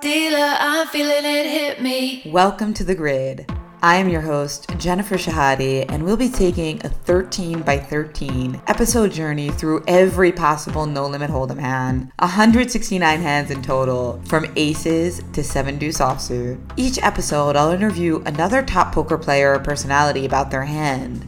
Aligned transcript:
Dealer, 0.00 0.56
I'm 0.58 0.86
feeling 0.86 1.26
it 1.26 1.44
hit 1.44 1.82
me. 1.82 2.22
Welcome 2.24 2.72
to 2.72 2.84
The 2.84 2.94
Grid. 2.94 3.52
I 3.82 3.96
am 3.96 4.08
your 4.08 4.22
host, 4.22 4.66
Jennifer 4.78 5.16
Shahade, 5.16 5.90
and 5.90 6.02
we'll 6.02 6.16
be 6.16 6.30
taking 6.30 6.80
a 6.86 6.88
13 6.88 7.60
by 7.60 7.78
13 7.78 8.62
episode 8.66 9.12
journey 9.12 9.50
through 9.50 9.84
every 9.86 10.32
possible 10.32 10.86
no 10.86 11.06
limit 11.06 11.30
hold'em 11.30 11.58
hand, 11.58 12.10
169 12.18 13.20
hands 13.20 13.50
in 13.50 13.60
total, 13.60 14.22
from 14.24 14.50
aces 14.56 15.20
to 15.34 15.44
7 15.44 15.78
deuce 15.78 15.98
offsuit. 15.98 16.58
Each 16.78 16.98
episode, 17.02 17.54
I'll 17.54 17.72
interview 17.72 18.22
another 18.24 18.62
top 18.62 18.94
poker 18.94 19.18
player 19.18 19.52
or 19.52 19.58
personality 19.58 20.24
about 20.24 20.50
their 20.50 20.64
hand. 20.64 21.26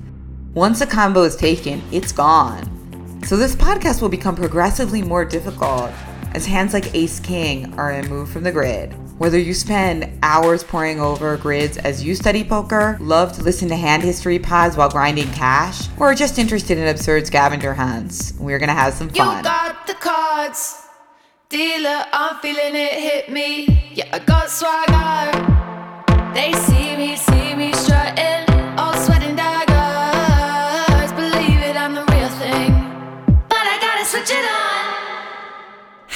Once 0.54 0.80
a 0.80 0.86
combo 0.86 1.24
is 1.24 1.36
taken, 1.36 1.82
it's 1.92 2.12
gone. 2.12 3.20
So 3.26 3.36
this 3.36 3.54
podcast 3.54 4.00
will 4.00 4.08
become 4.08 4.34
progressively 4.34 5.02
more 5.02 5.26
difficult 5.26 5.92
as 6.34 6.46
hands 6.46 6.72
like 6.72 6.94
Ace 6.94 7.20
King 7.20 7.72
are 7.78 7.88
removed 7.88 8.32
from 8.32 8.42
the 8.42 8.52
grid. 8.52 8.92
Whether 9.18 9.38
you 9.38 9.54
spend 9.54 10.18
hours 10.22 10.64
poring 10.64 11.00
over 11.00 11.36
grids 11.36 11.76
as 11.78 12.02
you 12.02 12.14
study 12.14 12.42
poker, 12.42 12.96
love 13.00 13.32
to 13.34 13.42
listen 13.42 13.68
to 13.68 13.76
hand 13.76 14.02
history 14.02 14.38
pods 14.38 14.76
while 14.76 14.88
grinding 14.88 15.30
cash, 15.32 15.88
or 15.98 16.10
are 16.10 16.14
just 16.14 16.38
interested 16.38 16.78
in 16.78 16.88
absurd 16.88 17.26
scavenger 17.26 17.74
hunts, 17.74 18.34
we're 18.38 18.58
gonna 18.58 18.72
have 18.72 18.94
some 18.94 19.08
fun. 19.10 19.38
You 19.38 19.42
got 19.44 19.86
the 19.86 19.94
cards. 19.94 20.86
Dealer, 21.48 22.04
I'm 22.12 22.40
feeling 22.40 22.74
it 22.74 22.94
hit 22.94 23.28
me. 23.30 23.92
Yeah, 23.94 24.08
I 24.12 24.18
got 24.18 24.48
swagger. 24.50 26.32
They 26.34 26.52
see 26.52 26.96
me, 26.96 27.14
see 27.16 27.54
me 27.54 27.72
strutting. 27.74 28.01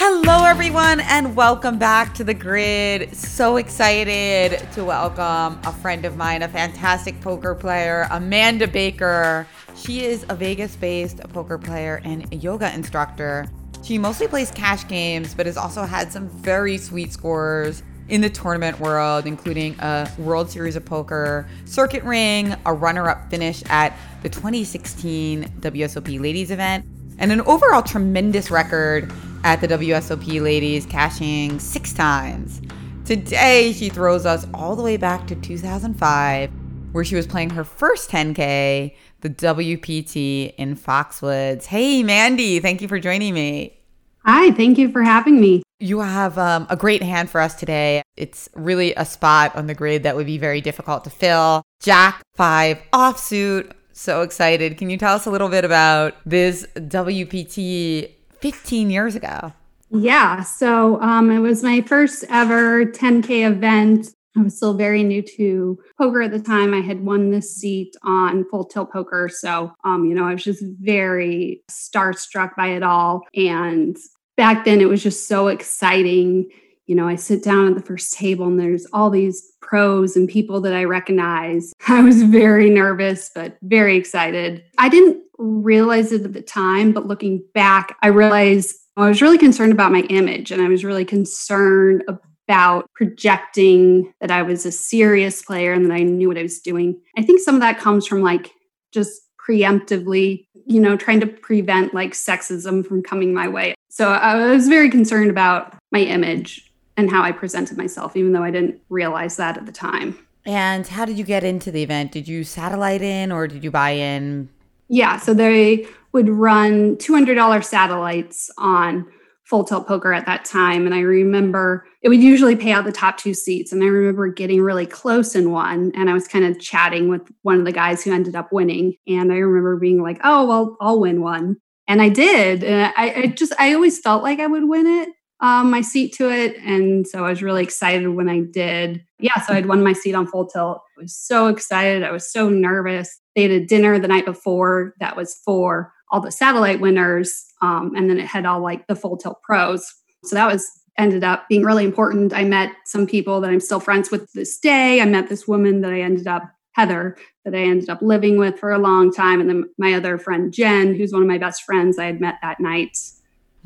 Hello, 0.09 0.45
everyone, 0.45 1.01
and 1.01 1.35
welcome 1.35 1.81
back 1.81 2.15
to 2.15 2.23
the 2.23 2.33
grid. 2.33 3.13
So 3.13 3.57
excited 3.57 4.65
to 4.75 4.85
welcome 4.85 5.61
a 5.65 5.73
friend 5.83 6.05
of 6.05 6.17
mine, 6.17 6.43
a 6.43 6.49
fantastic 6.49 7.21
poker 7.21 7.57
player, 7.57 8.07
Amanda 8.13 8.69
Baker. 8.69 9.49
She 9.75 10.05
is 10.05 10.25
a 10.29 10.37
Vegas 10.37 10.77
based 10.77 11.19
poker 11.31 11.59
player 11.59 12.01
and 12.05 12.33
yoga 12.33 12.73
instructor. 12.73 13.49
She 13.83 13.99
mostly 13.99 14.29
plays 14.29 14.53
cash 14.53 14.87
games, 14.87 15.35
but 15.35 15.47
has 15.47 15.57
also 15.57 15.83
had 15.83 16.13
some 16.13 16.29
very 16.29 16.79
sweet 16.79 17.13
scores 17.13 17.83
in 18.09 18.21
the 18.21 18.31
tournament 18.31 18.79
world, 18.79 19.27
including 19.27 19.75
a 19.81 20.09
World 20.19 20.49
Series 20.49 20.77
of 20.77 20.85
Poker 20.85 21.49
circuit 21.65 22.05
ring, 22.05 22.55
a 22.65 22.73
runner 22.73 23.09
up 23.09 23.29
finish 23.29 23.61
at 23.71 23.93
the 24.23 24.29
2016 24.29 25.47
WSOP 25.59 26.21
Ladies 26.21 26.53
event, 26.53 26.87
and 27.19 27.33
an 27.33 27.41
overall 27.41 27.83
tremendous 27.83 28.53
record 28.53 29.13
at 29.45 29.61
the 29.61 29.69
WSOP 29.69 30.41
Ladies, 30.41 30.87
cashing 30.87 31.59
six 31.59 31.93
times. 31.93 32.63
Today, 33.05 33.73
she 33.73 33.89
throws 33.89 34.27
us 34.27 34.47
all 34.53 34.75
the 34.75 34.83
way 34.83 34.97
back 34.97 35.27
to 35.29 35.37
2005, 35.37 36.51
where 36.93 37.05
she 37.05 37.15
was 37.15 37.27
playing 37.27 37.51
her 37.51 37.63
first 37.63 38.11
10K, 38.11 38.95
the 39.21 39.31
WPT 39.31 40.55
in 40.57 40.77
Foxwoods. 40.77 41.67
Hey, 41.67 42.03
Mandy, 42.03 42.59
thank 42.59 42.83
you 42.83 42.89
for 42.89 42.99
joining 42.99 43.35
me. 43.35 43.79
Hi, 44.25 44.51
thank 44.51 44.77
you 44.77 44.91
for 44.91 45.05
having 45.05 45.41
me. 45.41 45.63
You 45.79 46.01
have 46.01 46.37
um, 46.37 46.67
a 46.69 46.77
great 46.77 47.03
hand 47.03 47.31
for 47.31 47.41
us 47.41 47.55
today. 47.55 48.03
It's 48.17 48.49
really 48.55 48.93
a 48.95 49.05
spot 49.05 49.55
on 49.55 49.69
the 49.69 49.75
grid 49.75 50.03
that 50.03 50.17
would 50.17 50.27
be 50.27 50.39
very 50.39 50.61
difficult 50.61 51.05
to 51.05 51.11
fill. 51.11 51.63
Jack 51.81 52.23
5 52.35 52.83
offsuit. 52.93 53.71
So 53.93 54.23
excited. 54.23 54.79
Can 54.79 54.91
you 54.91 54.99
tell 54.99 55.15
us 55.15 55.27
a 55.27 55.31
little 55.31 55.49
bit 55.49 55.65
about 55.65 56.15
this 56.27 56.67
WPT 56.75 58.16
15 58.41 58.91
years 58.91 59.15
ago? 59.15 59.53
Yeah, 59.91 60.43
so 60.43 61.01
um, 61.01 61.31
it 61.31 61.39
was 61.39 61.63
my 61.63 61.81
first 61.83 62.25
ever 62.29 62.85
10K 62.87 63.47
event. 63.47 64.09
I 64.37 64.43
was 64.43 64.57
still 64.57 64.75
very 64.75 65.03
new 65.03 65.23
to 65.23 65.79
poker 65.99 66.23
at 66.23 66.31
the 66.31 66.41
time. 66.41 66.75
I 66.75 66.81
had 66.81 67.05
won 67.05 67.31
this 67.31 67.57
seat 67.57 67.95
on 68.03 68.45
Full 68.51 68.67
Tilt 68.67 68.93
Poker. 68.93 69.31
So, 69.33 69.73
um, 69.85 70.05
you 70.05 70.15
know, 70.15 70.27
I 70.27 70.35
was 70.35 70.45
just 70.45 70.63
very 70.81 71.63
starstruck 71.71 72.55
by 72.57 72.69
it 72.69 72.83
all. 72.83 73.23
And 73.35 73.97
back 74.37 74.65
then, 74.65 74.81
it 74.81 74.89
was 74.89 75.03
just 75.03 75.27
so 75.27 75.49
exciting. 75.49 76.51
You 76.87 76.95
know, 76.95 77.09
I 77.09 77.17
sit 77.17 77.43
down 77.43 77.69
at 77.69 77.75
the 77.75 77.83
first 77.83 78.13
table 78.13 78.47
and 78.47 78.59
there's 78.59 78.87
all 78.93 79.11
these 79.11 79.53
pros 79.61 80.17
and 80.17 80.29
people 80.29 80.61
that 80.61 80.73
I 80.73 80.85
recognize. 80.85 81.73
I 81.89 82.01
was 82.03 82.23
very 82.23 82.71
nervous, 82.71 83.31
but 83.35 83.59
very 83.63 83.97
excited. 83.97 84.63
I 84.79 84.89
didn't 84.89 85.23
realize 85.39 86.13
it 86.13 86.25
at 86.25 86.33
the 86.33 86.43
time, 86.43 86.93
but 86.93 87.07
looking 87.07 87.45
back, 87.55 87.97
I 88.03 88.09
realized 88.09 88.77
I 88.97 89.09
was 89.09 89.21
really 89.21 89.39
concerned 89.39 89.73
about 89.73 89.93
my 89.93 90.01
image 90.03 90.51
and 90.51 90.63
I 90.63 90.69
was 90.69 90.85
really 90.85 91.05
concerned 91.05 92.05
about 92.09 92.89
projecting 92.95 94.13
that 94.21 94.31
I 94.31 94.43
was 94.43 94.65
a 94.65 94.73
serious 94.73 95.43
player 95.43 95.73
and 95.73 95.85
that 95.87 95.95
I 95.95 96.03
knew 96.03 96.29
what 96.29 96.39
I 96.39 96.43
was 96.43 96.61
doing. 96.61 97.01
I 97.19 97.23
think 97.23 97.41
some 97.41 97.57
of 97.57 97.61
that 97.61 97.79
comes 97.79 98.07
from 98.07 98.23
like 98.23 98.53
just 98.93 99.21
preemptively, 99.49 100.47
you 100.67 100.81
know, 100.81 100.97
trying 100.97 101.21
to 101.21 101.27
prevent 101.27 101.93
like 101.93 102.13
sexism 102.13 102.87
from 102.87 103.03
coming 103.03 103.35
my 103.35 103.49
way. 103.49 103.75
So 103.91 104.11
I 104.11 104.51
was 104.51 104.69
very 104.69 104.91
concerned 104.91 105.31
about 105.31 105.75
my 105.93 106.01
image 106.01 106.66
and 106.97 107.11
how 107.11 107.23
I 107.23 107.33
presented 107.33 107.77
myself, 107.77 108.17
even 108.17 108.33
though 108.33 108.43
I 108.43 108.51
didn't 108.51 108.81
realize 108.89 109.37
that 109.37 109.57
at 109.57 109.67
the 109.67 109.73
time. 109.73 110.19
And 110.45 110.87
how 110.87 111.05
did 111.05 111.19
you 111.19 111.25
get 111.25 111.45
into 111.45 111.71
the 111.71 111.83
event? 111.83 112.13
Did 112.13 112.29
you 112.29 112.45
satellite 112.45 113.03
in 113.03 113.33
or 113.33 113.49
did 113.49 113.65
you 113.65 113.71
buy 113.71 113.91
in? 113.91 114.49
Yeah, 114.89 115.19
so 115.19 115.35
they 115.35 115.87
would 116.13 116.29
run 116.29 116.97
$200 116.97 117.65
satellites 117.65 118.51
on 118.57 119.07
Full 119.45 119.65
Tilt 119.65 119.87
Poker 119.87 120.13
at 120.13 120.27
that 120.27 120.45
time. 120.45 120.87
And 120.87 120.95
I 120.95 121.01
remember 121.01 121.87
it 122.03 122.09
would 122.09 122.23
usually 122.23 122.57
pay 122.57 122.73
out 122.73 122.85
the 122.85 122.93
top 122.93 123.17
two 123.17 123.35
seats. 123.35 123.73
And 123.73 123.83
I 123.83 123.87
remember 123.87 124.29
getting 124.29 124.63
really 124.63 124.87
close 124.87 125.35
in 125.35 125.51
one. 125.51 125.93
And 125.95 126.09
I 126.09 126.13
was 126.13 126.29
kind 126.29 126.45
of 126.45 126.61
chatting 126.61 127.09
with 127.09 127.23
one 127.43 127.59
of 127.59 127.65
the 127.65 127.73
guys 127.73 128.03
who 128.03 128.13
ended 128.13 128.37
up 128.37 128.53
winning. 128.53 128.95
And 129.07 129.33
I 129.33 129.37
remember 129.37 129.77
being 129.77 130.03
like, 130.03 130.21
oh, 130.23 130.47
well, 130.47 130.77
I'll 130.81 131.01
win 131.01 131.21
one. 131.21 131.57
And 131.89 132.03
I 132.03 132.09
did. 132.09 132.65
And 132.65 132.93
I, 132.97 133.13
I 133.13 133.27
just, 133.27 133.53
I 133.59 133.75
always 133.75 134.01
felt 134.01 134.23
like 134.23 134.41
I 134.41 134.47
would 134.47 134.69
win 134.69 134.87
it 134.87 135.11
um, 135.41 135.71
my 135.71 135.81
seat 135.81 136.15
to 136.15 136.31
it. 136.31 136.57
And 136.59 137.07
so 137.07 137.25
I 137.25 137.31
was 137.31 137.43
really 137.43 137.63
excited 137.63 138.09
when 138.09 138.29
I 138.29 138.41
did. 138.41 139.05
Yeah, 139.19 139.39
so 139.47 139.55
I'd 139.55 139.67
won 139.67 139.83
my 139.83 139.93
seat 139.93 140.15
on 140.15 140.27
Full 140.27 140.47
Tilt. 140.47 140.81
I 140.99 141.03
was 141.03 141.17
so 141.17 141.49
excited. 141.49 142.03
I 142.03 142.11
was 142.11 142.31
so 142.31 142.49
nervous. 142.49 143.21
They 143.35 143.43
had 143.43 143.51
a 143.51 143.65
dinner 143.65 143.99
the 143.99 144.09
night 144.09 144.25
before 144.25 144.95
that 145.01 145.17
was 145.17 145.35
for 145.45 145.93
all 146.11 146.21
the 146.21 146.31
satellite 146.31 146.81
winners. 146.81 147.45
Um, 147.61 147.93
and 147.97 148.09
then 148.09 148.19
it 148.19 148.27
had 148.27 148.47
all 148.47 148.61
like 148.61 148.87
the 148.87 148.97
Full 148.97 149.17
Tilt 149.17 149.43
pros. 149.43 149.93
So 150.25 150.37
that 150.37 150.51
was 150.51 150.67
ended 150.99 151.25
up 151.25 151.47
being 151.49 151.63
really 151.63 151.85
important. 151.85 152.33
I 152.33 152.45
met 152.45 152.73
some 152.87 153.07
people 153.07 153.41
that 153.43 153.51
I'm 153.51 153.61
still 153.61 153.81
friends 153.81 154.11
with 154.11 154.33
this 154.33 154.59
day. 154.59 155.01
I 155.01 155.05
met 155.05 155.29
this 155.29 155.47
woman 155.47 155.83
that 155.83 155.93
I 155.93 156.01
ended 156.01 156.27
up 156.27 156.51
Heather 156.77 157.17
that 157.47 157.55
I 157.55 157.59
ended 157.59 157.89
up 157.89 158.03
living 158.03 158.37
with 158.37 158.59
for 158.59 158.71
a 158.71 158.79
long 158.79 159.11
time. 159.11 159.41
And 159.41 159.49
then 159.49 159.65
my 159.79 159.95
other 159.95 160.19
friend, 160.19 160.53
Jen, 160.53 160.95
who's 160.95 161.11
one 161.11 161.23
of 161.23 161.29
my 161.29 161.39
best 161.39 161.63
friends, 161.63 161.99
I 161.99 162.05
had 162.05 162.21
met 162.21 162.35
that 162.43 162.61
night. 162.61 162.99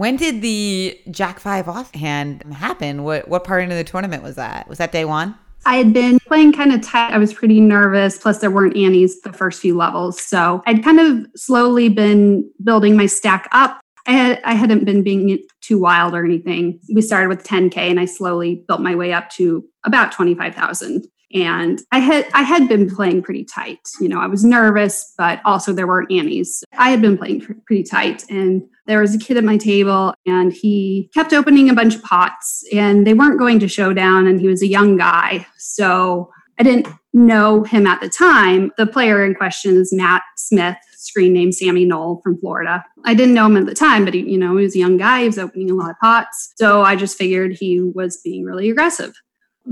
When 0.00 0.16
did 0.16 0.40
the 0.40 0.98
Jack 1.10 1.38
5 1.40 1.68
offhand 1.68 2.42
happen? 2.54 3.04
What 3.04 3.28
what 3.28 3.44
part 3.44 3.64
of 3.64 3.68
the 3.68 3.84
tournament 3.84 4.22
was 4.22 4.36
that? 4.36 4.66
Was 4.66 4.78
that 4.78 4.92
day 4.92 5.04
one? 5.04 5.34
I 5.66 5.76
had 5.76 5.92
been 5.92 6.18
playing 6.20 6.54
kind 6.54 6.72
of 6.72 6.80
tight. 6.80 7.12
I 7.12 7.18
was 7.18 7.34
pretty 7.34 7.60
nervous. 7.60 8.16
Plus, 8.16 8.38
there 8.38 8.50
weren't 8.50 8.78
antes 8.78 9.20
the 9.20 9.30
first 9.34 9.60
few 9.60 9.76
levels. 9.76 10.18
So 10.18 10.62
I'd 10.64 10.82
kind 10.82 11.00
of 11.00 11.26
slowly 11.36 11.90
been 11.90 12.50
building 12.64 12.96
my 12.96 13.04
stack 13.04 13.46
up. 13.52 13.78
I, 14.06 14.12
had, 14.12 14.40
I 14.42 14.54
hadn't 14.54 14.86
been 14.86 15.02
being 15.02 15.38
too 15.60 15.78
wild 15.78 16.14
or 16.14 16.24
anything. 16.24 16.80
We 16.94 17.02
started 17.02 17.28
with 17.28 17.44
10K 17.44 17.76
and 17.76 18.00
I 18.00 18.06
slowly 18.06 18.64
built 18.66 18.80
my 18.80 18.94
way 18.94 19.12
up 19.12 19.28
to 19.32 19.62
about 19.84 20.12
25,000 20.12 21.06
and 21.32 21.82
i 21.92 21.98
had 21.98 22.26
i 22.34 22.42
had 22.42 22.68
been 22.68 22.88
playing 22.88 23.22
pretty 23.22 23.44
tight 23.44 23.78
you 24.00 24.08
know 24.08 24.20
i 24.20 24.26
was 24.26 24.44
nervous 24.44 25.14
but 25.20 25.40
also 25.44 25.72
there 25.72 25.86
weren't 25.86 26.10
antes. 26.10 26.64
I 26.78 26.90
had 26.90 27.02
been 27.02 27.18
playing 27.18 27.42
pretty 27.66 27.82
tight 27.82 28.24
and 28.30 28.62
there 28.86 29.00
was 29.00 29.14
a 29.14 29.18
kid 29.18 29.36
at 29.36 29.44
my 29.44 29.56
table 29.56 30.14
and 30.26 30.52
he 30.52 31.10
kept 31.14 31.32
opening 31.32 31.68
a 31.68 31.74
bunch 31.74 31.94
of 31.94 32.02
pots 32.02 32.64
and 32.72 33.06
they 33.06 33.14
weren't 33.14 33.38
going 33.38 33.60
to 33.60 33.68
showdown 33.68 34.26
and 34.26 34.40
he 34.40 34.48
was 34.48 34.62
a 34.62 34.66
young 34.66 34.96
guy 34.96 35.46
so 35.58 36.30
i 36.58 36.62
didn't 36.62 36.88
know 37.12 37.64
him 37.64 37.88
at 37.88 38.00
the 38.00 38.08
time. 38.08 38.70
The 38.78 38.86
player 38.86 39.24
in 39.24 39.34
question 39.34 39.76
is 39.76 39.92
matt 39.92 40.22
smith 40.36 40.76
screen 40.96 41.32
name 41.32 41.52
sammy 41.52 41.84
knoll 41.84 42.20
from 42.22 42.38
florida. 42.38 42.84
I 43.04 43.14
didn't 43.14 43.34
know 43.34 43.46
him 43.46 43.56
at 43.56 43.66
the 43.66 43.74
time 43.74 44.04
but 44.04 44.14
he, 44.14 44.20
you 44.20 44.38
know 44.38 44.56
he 44.56 44.64
was 44.64 44.74
a 44.74 44.78
young 44.78 44.96
guy 44.96 45.20
he 45.20 45.26
was 45.26 45.38
opening 45.38 45.70
a 45.70 45.74
lot 45.74 45.90
of 45.90 45.98
pots 46.00 46.52
so 46.56 46.82
i 46.82 46.96
just 46.96 47.18
figured 47.18 47.52
he 47.52 47.80
was 47.80 48.20
being 48.24 48.44
really 48.44 48.70
aggressive 48.70 49.12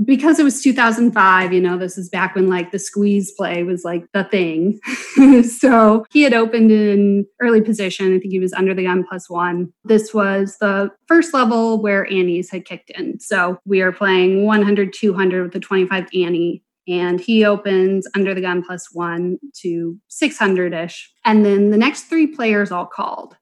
because 0.03 0.39
it 0.39 0.43
was 0.43 0.61
2005, 0.61 1.53
you 1.53 1.61
know, 1.61 1.77
this 1.77 1.97
is 1.97 2.09
back 2.09 2.35
when 2.35 2.47
like 2.47 2.71
the 2.71 2.79
squeeze 2.79 3.31
play 3.31 3.63
was 3.63 3.83
like 3.83 4.05
the 4.13 4.23
thing. 4.23 4.79
so 5.43 6.05
he 6.11 6.21
had 6.21 6.33
opened 6.33 6.71
in 6.71 7.25
early 7.41 7.61
position. 7.61 8.15
I 8.15 8.19
think 8.19 8.31
he 8.31 8.39
was 8.39 8.53
under 8.53 8.73
the 8.73 8.83
gun 8.83 9.05
plus 9.07 9.29
one. 9.29 9.73
This 9.83 10.13
was 10.13 10.57
the 10.59 10.91
first 11.07 11.33
level 11.33 11.81
where 11.81 12.11
antes 12.11 12.49
had 12.49 12.65
kicked 12.65 12.91
in. 12.91 13.19
So 13.19 13.59
we 13.65 13.81
are 13.81 13.91
playing 13.91 14.45
100, 14.45 14.93
200 14.93 15.43
with 15.43 15.53
the 15.53 15.59
25 15.59 16.07
Annie. 16.13 16.63
And 16.87 17.19
he 17.19 17.45
opens 17.45 18.07
under 18.15 18.33
the 18.33 18.41
gun 18.41 18.63
plus 18.63 18.87
one 18.91 19.37
to 19.61 19.95
600 20.07 20.73
ish. 20.73 21.11
And 21.23 21.45
then 21.45 21.69
the 21.69 21.77
next 21.77 22.03
three 22.03 22.25
players 22.25 22.71
all 22.71 22.87
called. 22.87 23.35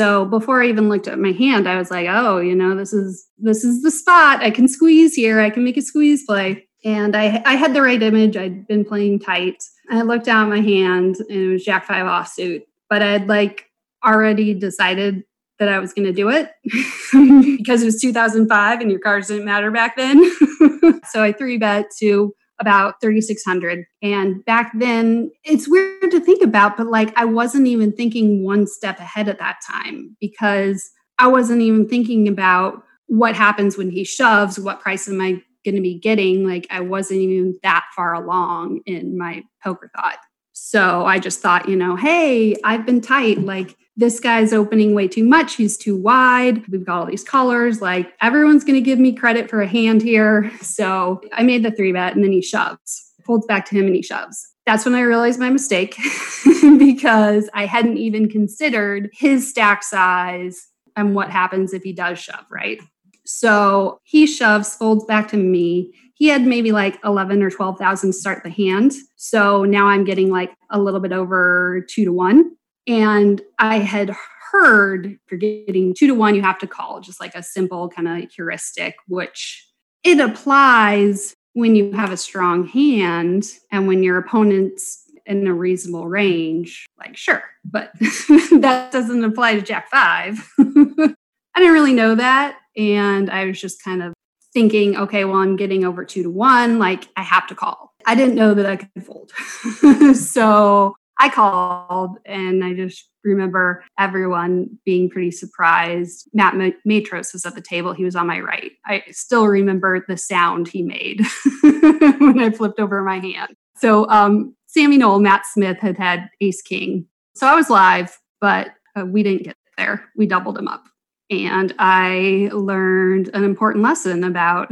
So 0.00 0.24
before 0.24 0.62
I 0.62 0.68
even 0.68 0.88
looked 0.88 1.08
at 1.08 1.18
my 1.18 1.32
hand, 1.32 1.68
I 1.68 1.76
was 1.76 1.90
like, 1.90 2.06
oh, 2.08 2.38
you 2.38 2.54
know, 2.54 2.74
this 2.74 2.94
is 2.94 3.26
this 3.36 3.64
is 3.64 3.82
the 3.82 3.90
spot. 3.90 4.40
I 4.40 4.50
can 4.50 4.66
squeeze 4.66 5.14
here. 5.14 5.40
I 5.40 5.50
can 5.50 5.62
make 5.62 5.76
a 5.76 5.82
squeeze 5.82 6.24
play. 6.24 6.66
And 6.86 7.14
I 7.14 7.42
I 7.44 7.56
had 7.56 7.74
the 7.74 7.82
right 7.82 8.02
image. 8.02 8.34
I'd 8.34 8.66
been 8.66 8.82
playing 8.82 9.18
tight. 9.18 9.62
I 9.90 10.00
looked 10.00 10.24
down 10.24 10.44
at 10.44 10.56
my 10.56 10.62
hand 10.62 11.16
and 11.28 11.30
it 11.30 11.48
was 11.48 11.64
Jack 11.64 11.84
five 11.84 12.06
offsuit. 12.06 12.62
But 12.88 13.02
I'd 13.02 13.28
like 13.28 13.66
already 14.02 14.54
decided 14.54 15.22
that 15.58 15.68
I 15.68 15.78
was 15.78 15.92
going 15.92 16.06
to 16.06 16.14
do 16.14 16.30
it 16.30 16.50
because 17.58 17.82
it 17.82 17.84
was 17.84 18.00
2005 18.00 18.80
and 18.80 18.90
your 18.90 19.00
cards 19.00 19.28
didn't 19.28 19.44
matter 19.44 19.70
back 19.70 19.98
then. 19.98 20.24
so 21.10 21.22
I 21.22 21.32
three 21.32 21.58
bet 21.58 21.90
to 21.98 22.32
about 22.60 23.00
3600 23.00 23.84
and 24.02 24.44
back 24.44 24.70
then 24.78 25.30
it's 25.44 25.68
weird 25.68 26.10
to 26.10 26.20
think 26.20 26.42
about 26.42 26.76
but 26.76 26.86
like 26.86 27.12
I 27.16 27.24
wasn't 27.24 27.66
even 27.66 27.92
thinking 27.92 28.44
one 28.44 28.66
step 28.66 28.98
ahead 28.98 29.28
at 29.28 29.38
that 29.38 29.60
time 29.66 30.16
because 30.20 30.90
I 31.18 31.26
wasn't 31.26 31.62
even 31.62 31.88
thinking 31.88 32.28
about 32.28 32.82
what 33.06 33.34
happens 33.34 33.76
when 33.76 33.90
he 33.90 34.04
shoves 34.04 34.58
what 34.58 34.80
price 34.80 35.08
am 35.08 35.20
I 35.20 35.42
going 35.64 35.74
to 35.74 35.80
be 35.80 35.98
getting? 35.98 36.46
Like 36.46 36.66
I 36.70 36.80
wasn't 36.80 37.20
even 37.20 37.58
that 37.62 37.84
far 37.94 38.14
along 38.14 38.80
in 38.86 39.18
my 39.18 39.42
poker 39.62 39.90
thought. 39.94 40.18
So 40.52 41.04
I 41.04 41.18
just 41.18 41.40
thought 41.40 41.68
you 41.68 41.76
know 41.76 41.96
hey 41.96 42.56
I've 42.64 42.86
been 42.86 43.00
tight 43.00 43.40
like 43.40 43.76
this 44.00 44.18
guy's 44.18 44.54
opening 44.54 44.94
way 44.94 45.06
too 45.06 45.24
much. 45.24 45.56
He's 45.56 45.76
too 45.76 45.94
wide. 45.94 46.66
We've 46.68 46.84
got 46.84 47.00
all 47.00 47.06
these 47.06 47.22
colors. 47.22 47.82
Like 47.82 48.14
everyone's 48.22 48.64
going 48.64 48.74
to 48.74 48.80
give 48.80 48.98
me 48.98 49.12
credit 49.12 49.50
for 49.50 49.60
a 49.60 49.68
hand 49.68 50.02
here. 50.02 50.50
So 50.80 51.20
I 51.32 51.42
made 51.42 51.62
the 51.62 51.70
three 51.70 51.92
bet 51.92 52.14
and 52.14 52.24
then 52.24 52.32
he 52.32 52.40
shoves, 52.40 53.12
folds 53.26 53.44
back 53.44 53.66
to 53.66 53.76
him 53.76 53.86
and 53.86 53.94
he 53.94 54.02
shoves. 54.02 54.46
That's 54.64 54.84
when 54.84 54.94
I 54.94 55.00
realized 55.00 55.38
my 55.38 55.50
mistake 55.50 55.96
because 56.78 57.50
I 57.52 57.66
hadn't 57.66 57.98
even 57.98 58.28
considered 58.28 59.10
his 59.12 59.48
stack 59.48 59.82
size 59.82 60.68
and 60.96 61.14
what 61.14 61.28
happens 61.28 61.74
if 61.74 61.82
he 61.82 61.92
does 61.92 62.18
shove, 62.18 62.46
right? 62.50 62.80
So 63.26 64.00
he 64.04 64.26
shoves, 64.26 64.74
folds 64.74 65.04
back 65.04 65.28
to 65.28 65.36
me. 65.36 65.92
He 66.14 66.28
had 66.28 66.46
maybe 66.46 66.72
like 66.72 66.98
11 67.04 67.42
or 67.42 67.50
12,000 67.50 68.12
start 68.12 68.42
the 68.42 68.50
hand. 68.50 68.92
So 69.16 69.64
now 69.64 69.86
I'm 69.86 70.04
getting 70.04 70.30
like 70.30 70.52
a 70.70 70.80
little 70.80 71.00
bit 71.00 71.12
over 71.12 71.84
two 71.90 72.04
to 72.04 72.12
one. 72.12 72.52
And 72.86 73.40
I 73.58 73.78
had 73.78 74.14
heard 74.50 75.18
for 75.26 75.36
getting 75.36 75.94
two 75.94 76.08
to 76.08 76.14
one, 76.14 76.34
you 76.34 76.42
have 76.42 76.58
to 76.58 76.66
call, 76.66 77.00
just 77.00 77.20
like 77.20 77.34
a 77.34 77.42
simple 77.42 77.88
kind 77.88 78.08
of 78.08 78.30
heuristic, 78.30 78.96
which 79.06 79.66
it 80.02 80.18
applies 80.18 81.34
when 81.52 81.76
you 81.76 81.92
have 81.92 82.12
a 82.12 82.16
strong 82.16 82.66
hand 82.66 83.44
and 83.70 83.86
when 83.86 84.02
your 84.02 84.18
opponent's 84.18 85.04
in 85.26 85.46
a 85.46 85.54
reasonable 85.54 86.08
range. 86.08 86.86
Like, 86.98 87.16
sure, 87.16 87.42
but 87.64 87.92
that 87.98 88.88
doesn't 88.90 89.24
apply 89.24 89.54
to 89.54 89.62
Jack 89.62 89.88
five. 89.90 90.52
I 90.58 91.58
didn't 91.58 91.74
really 91.74 91.92
know 91.92 92.14
that. 92.14 92.58
And 92.76 93.30
I 93.30 93.44
was 93.44 93.60
just 93.60 93.82
kind 93.82 94.02
of 94.02 94.14
thinking, 94.52 94.96
okay, 94.96 95.24
well, 95.24 95.36
I'm 95.36 95.56
getting 95.56 95.84
over 95.84 96.04
two 96.04 96.22
to 96.24 96.30
one. 96.30 96.78
Like, 96.78 97.08
I 97.16 97.22
have 97.22 97.46
to 97.48 97.54
call. 97.54 97.94
I 98.06 98.14
didn't 98.14 98.34
know 98.34 98.54
that 98.54 98.66
I 98.66 98.76
could 98.76 99.04
fold. 99.04 99.32
so 100.16 100.96
I 101.20 101.28
called 101.28 102.16
and 102.24 102.64
I 102.64 102.72
just 102.72 103.06
remember 103.24 103.84
everyone 103.98 104.78
being 104.86 105.10
pretty 105.10 105.30
surprised. 105.30 106.30
Matt 106.32 106.54
Matros 106.88 107.34
was 107.34 107.44
at 107.44 107.54
the 107.54 107.60
table. 107.60 107.92
He 107.92 108.04
was 108.04 108.16
on 108.16 108.26
my 108.26 108.40
right. 108.40 108.72
I 108.86 109.02
still 109.10 109.46
remember 109.46 110.02
the 110.08 110.16
sound 110.16 110.68
he 110.68 110.82
made 110.82 111.20
when 111.62 112.40
I 112.40 112.50
flipped 112.50 112.80
over 112.80 113.02
my 113.02 113.18
hand. 113.18 113.54
So, 113.76 114.08
um, 114.08 114.56
Sammy 114.66 114.96
Knoll, 114.96 115.20
Matt 115.20 115.44
Smith 115.44 115.78
had 115.78 115.98
had 115.98 116.30
ace 116.40 116.62
king. 116.62 117.06
So 117.34 117.46
I 117.46 117.54
was 117.54 117.68
live, 117.68 118.18
but 118.40 118.68
uh, 118.96 119.04
we 119.04 119.22
didn't 119.22 119.42
get 119.42 119.56
there. 119.76 120.08
We 120.16 120.26
doubled 120.26 120.56
him 120.56 120.68
up. 120.68 120.84
And 121.28 121.74
I 121.78 122.48
learned 122.52 123.30
an 123.34 123.44
important 123.44 123.84
lesson 123.84 124.24
about 124.24 124.70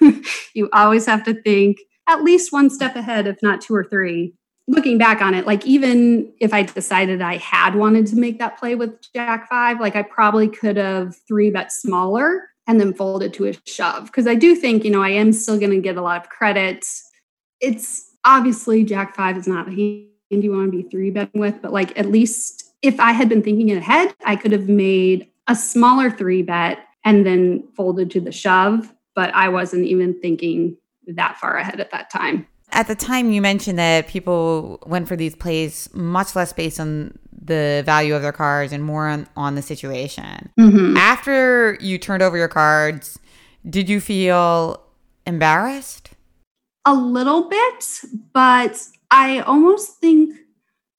you 0.54 0.68
always 0.72 1.06
have 1.06 1.24
to 1.24 1.40
think 1.42 1.78
at 2.08 2.24
least 2.24 2.52
one 2.52 2.68
step 2.68 2.96
ahead, 2.96 3.26
if 3.26 3.38
not 3.42 3.60
two 3.60 3.74
or 3.74 3.84
three, 3.84 4.34
looking 4.68 4.98
back 4.98 5.22
on 5.22 5.34
it, 5.34 5.46
like 5.46 5.66
even 5.66 6.30
if 6.38 6.52
I 6.52 6.62
decided 6.62 7.22
I 7.22 7.38
had 7.38 7.74
wanted 7.74 8.06
to 8.08 8.16
make 8.16 8.38
that 8.38 8.58
play 8.58 8.74
with 8.74 8.90
Jack 9.14 9.48
five, 9.48 9.80
like 9.80 9.96
I 9.96 10.02
probably 10.02 10.46
could 10.46 10.76
have 10.76 11.16
three 11.26 11.50
bet 11.50 11.72
smaller 11.72 12.50
and 12.66 12.78
then 12.78 12.92
folded 12.92 13.32
to 13.34 13.46
a 13.46 13.54
shove. 13.66 14.04
Because 14.06 14.26
I 14.26 14.34
do 14.34 14.54
think, 14.54 14.84
you 14.84 14.90
know, 14.90 15.02
I 15.02 15.08
am 15.08 15.32
still 15.32 15.58
going 15.58 15.70
to 15.70 15.80
get 15.80 15.96
a 15.96 16.02
lot 16.02 16.22
of 16.22 16.28
credit. 16.28 16.86
It's 17.60 18.14
obviously 18.26 18.84
Jack 18.84 19.16
five 19.16 19.38
is 19.38 19.48
not 19.48 19.68
a 19.68 19.70
hand 19.70 20.04
you 20.30 20.52
want 20.52 20.70
to 20.70 20.82
be 20.82 20.88
three 20.88 21.10
betting 21.10 21.40
with, 21.40 21.62
but 21.62 21.72
like 21.72 21.98
at 21.98 22.06
least 22.06 22.70
if 22.82 23.00
I 23.00 23.12
had 23.12 23.30
been 23.30 23.42
thinking 23.42 23.72
ahead, 23.72 24.14
I 24.24 24.36
could 24.36 24.52
have 24.52 24.68
made 24.68 25.28
a 25.48 25.56
smaller 25.56 26.10
three 26.10 26.42
bet 26.42 26.80
and 27.04 27.24
then 27.24 27.66
folded 27.74 28.10
to 28.10 28.20
the 28.20 28.30
shove. 28.30 28.92
But 29.14 29.34
I 29.34 29.48
wasn't 29.48 29.86
even 29.86 30.20
thinking 30.20 30.76
that 31.06 31.38
far 31.38 31.56
ahead 31.56 31.80
at 31.80 31.90
that 31.92 32.10
time. 32.10 32.46
At 32.78 32.86
the 32.86 32.94
time, 32.94 33.32
you 33.32 33.42
mentioned 33.42 33.76
that 33.80 34.06
people 34.06 34.78
went 34.86 35.08
for 35.08 35.16
these 35.16 35.34
plays 35.34 35.92
much 35.92 36.36
less 36.36 36.52
based 36.52 36.78
on 36.78 37.18
the 37.32 37.82
value 37.84 38.14
of 38.14 38.22
their 38.22 38.30
cards 38.30 38.72
and 38.72 38.84
more 38.84 39.08
on, 39.08 39.26
on 39.36 39.56
the 39.56 39.62
situation. 39.62 40.48
Mm-hmm. 40.56 40.96
After 40.96 41.76
you 41.80 41.98
turned 41.98 42.22
over 42.22 42.36
your 42.36 42.46
cards, 42.46 43.18
did 43.68 43.88
you 43.88 44.00
feel 44.00 44.80
embarrassed? 45.26 46.10
A 46.84 46.94
little 46.94 47.48
bit, 47.48 48.00
but 48.32 48.80
I 49.10 49.40
almost 49.40 49.98
think 49.98 50.36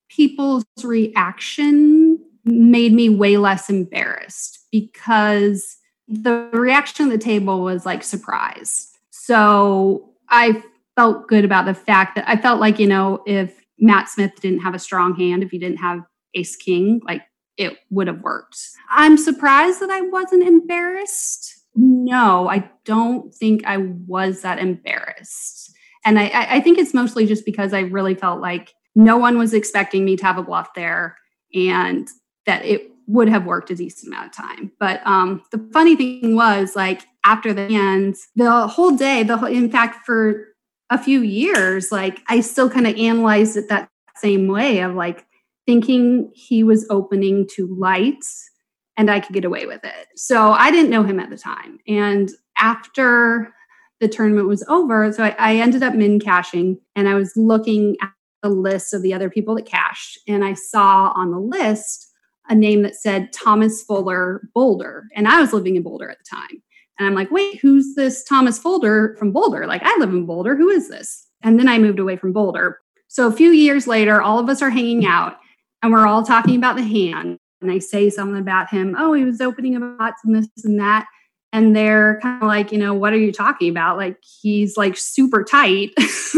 people's 0.09 0.65
reaction 0.83 2.19
made 2.43 2.91
me 2.91 3.07
way 3.07 3.37
less 3.37 3.69
embarrassed 3.69 4.65
because 4.69 5.77
the 6.09 6.49
reaction 6.51 7.05
at 7.05 7.11
the 7.11 7.23
table 7.23 7.63
was 7.63 7.85
like 7.85 8.03
surprise. 8.03 8.91
So 9.11 10.09
I 10.27 10.61
felt 10.99 11.29
good 11.29 11.45
about 11.45 11.65
the 11.65 11.73
fact 11.73 12.15
that 12.15 12.27
I 12.27 12.35
felt 12.35 12.59
like, 12.59 12.77
you 12.77 12.85
know, 12.85 13.23
if 13.25 13.53
Matt 13.79 14.09
Smith 14.09 14.33
didn't 14.41 14.59
have 14.59 14.75
a 14.75 14.79
strong 14.79 15.15
hand, 15.15 15.43
if 15.43 15.49
he 15.49 15.57
didn't 15.57 15.77
have 15.77 16.01
ace 16.33 16.57
king, 16.57 16.99
like 17.05 17.21
it 17.55 17.77
would 17.89 18.07
have 18.07 18.19
worked. 18.19 18.59
I'm 18.89 19.15
surprised 19.15 19.79
that 19.79 19.89
I 19.89 20.01
wasn't 20.01 20.45
embarrassed. 20.45 21.55
No, 21.73 22.49
I 22.49 22.69
don't 22.83 23.33
think 23.33 23.65
I 23.65 23.77
was 23.77 24.41
that 24.41 24.59
embarrassed. 24.59 25.73
And 26.03 26.19
I, 26.19 26.29
I 26.33 26.59
think 26.59 26.77
it's 26.77 26.93
mostly 26.93 27.25
just 27.25 27.45
because 27.45 27.73
I 27.73 27.79
really 27.79 28.13
felt 28.13 28.41
like 28.41 28.73
no 28.93 29.15
one 29.15 29.37
was 29.37 29.53
expecting 29.53 30.03
me 30.03 30.17
to 30.17 30.25
have 30.25 30.37
a 30.37 30.43
bluff 30.43 30.73
there 30.75 31.15
and 31.53 32.09
that 32.45 32.65
it 32.65 32.91
would 33.07 33.29
have 33.29 33.45
worked 33.45 33.71
a 33.71 33.75
decent 33.75 34.13
amount 34.13 34.27
of 34.27 34.33
time. 34.33 34.71
But 34.81 34.99
um, 35.07 35.43
the 35.51 35.65
funny 35.71 35.95
thing 35.95 36.35
was, 36.35 36.75
like 36.75 37.03
after 37.25 37.53
the 37.53 37.69
hands, 37.69 38.27
the 38.35 38.67
whole 38.67 38.91
day, 38.91 39.23
the 39.23 39.37
whole, 39.37 39.47
in 39.47 39.71
fact, 39.71 40.05
for 40.05 40.48
a 40.89 40.97
few 40.97 41.21
years, 41.21 41.91
like 41.91 42.21
I 42.27 42.41
still 42.41 42.69
kind 42.69 42.87
of 42.87 42.95
analyzed 42.95 43.57
it 43.57 43.69
that 43.69 43.89
same 44.15 44.47
way 44.47 44.79
of 44.79 44.95
like 44.95 45.25
thinking 45.65 46.31
he 46.33 46.63
was 46.63 46.85
opening 46.89 47.47
to 47.55 47.67
lights 47.77 48.49
and 48.97 49.09
I 49.09 49.19
could 49.19 49.33
get 49.33 49.45
away 49.45 49.65
with 49.65 49.83
it. 49.83 50.07
So 50.15 50.51
I 50.51 50.71
didn't 50.71 50.89
know 50.89 51.03
him 51.03 51.19
at 51.19 51.29
the 51.29 51.37
time. 51.37 51.79
And 51.87 52.29
after 52.57 53.53
the 53.99 54.07
tournament 54.07 54.47
was 54.47 54.63
over, 54.67 55.11
so 55.13 55.23
I, 55.23 55.35
I 55.37 55.55
ended 55.55 55.83
up 55.83 55.93
min 55.93 56.19
cashing 56.19 56.79
and 56.95 57.07
I 57.07 57.13
was 57.13 57.33
looking 57.35 57.95
at 58.01 58.11
the 58.41 58.49
list 58.49 58.93
of 58.93 59.01
the 59.01 59.13
other 59.13 59.29
people 59.29 59.55
that 59.55 59.65
cashed. 59.65 60.19
And 60.27 60.43
I 60.43 60.53
saw 60.53 61.13
on 61.15 61.31
the 61.31 61.39
list 61.39 62.07
a 62.49 62.55
name 62.55 62.81
that 62.81 62.95
said 62.95 63.31
Thomas 63.31 63.83
Fuller 63.83 64.49
Boulder. 64.53 65.05
And 65.15 65.27
I 65.27 65.39
was 65.39 65.53
living 65.53 65.75
in 65.75 65.83
Boulder 65.83 66.09
at 66.09 66.17
the 66.17 66.35
time. 66.35 66.61
And 66.99 67.07
I'm 67.07 67.15
like, 67.15 67.31
wait, 67.31 67.59
who's 67.61 67.95
this 67.95 68.23
Thomas 68.25 68.59
Boulder 68.59 69.15
from 69.17 69.31
Boulder? 69.31 69.65
Like, 69.65 69.81
I 69.83 69.95
live 69.99 70.09
in 70.09 70.25
Boulder. 70.25 70.55
Who 70.55 70.69
is 70.69 70.89
this? 70.89 71.25
And 71.41 71.57
then 71.57 71.69
I 71.69 71.79
moved 71.79 71.99
away 71.99 72.17
from 72.17 72.33
Boulder. 72.33 72.79
So 73.07 73.27
a 73.27 73.31
few 73.31 73.49
years 73.51 73.87
later, 73.87 74.21
all 74.21 74.37
of 74.37 74.49
us 74.49 74.61
are 74.61 74.69
hanging 74.69 75.05
out 75.05 75.37
and 75.81 75.93
we're 75.93 76.05
all 76.05 76.23
talking 76.23 76.57
about 76.57 76.75
the 76.75 76.83
hand. 76.83 77.39
And 77.61 77.71
I 77.71 77.79
say 77.79 78.09
something 78.09 78.39
about 78.39 78.69
him. 78.69 78.95
Oh, 78.97 79.13
he 79.13 79.23
was 79.23 79.41
opening 79.41 79.75
a 79.75 79.79
bots 79.79 80.21
and 80.23 80.35
this 80.35 80.47
and 80.63 80.79
that. 80.79 81.07
And 81.51 81.75
they're 81.75 82.19
kind 82.21 82.43
of 82.43 82.47
like, 82.47 82.71
you 82.71 82.77
know, 82.77 82.93
what 82.93 83.13
are 83.13 83.17
you 83.17 83.31
talking 83.31 83.69
about? 83.69 83.97
Like, 83.97 84.17
he's 84.41 84.77
like 84.77 84.95
super 84.95 85.43
tight. 85.43 85.91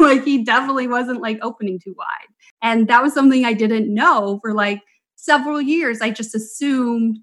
like, 0.00 0.24
he 0.24 0.44
definitely 0.44 0.86
wasn't 0.86 1.22
like 1.22 1.38
opening 1.40 1.80
too 1.82 1.94
wide. 1.96 2.28
And 2.62 2.86
that 2.88 3.02
was 3.02 3.14
something 3.14 3.44
I 3.44 3.54
didn't 3.54 3.92
know 3.92 4.38
for 4.42 4.52
like 4.52 4.82
several 5.16 5.60
years. 5.62 6.00
I 6.00 6.10
just 6.10 6.34
assumed 6.34 7.18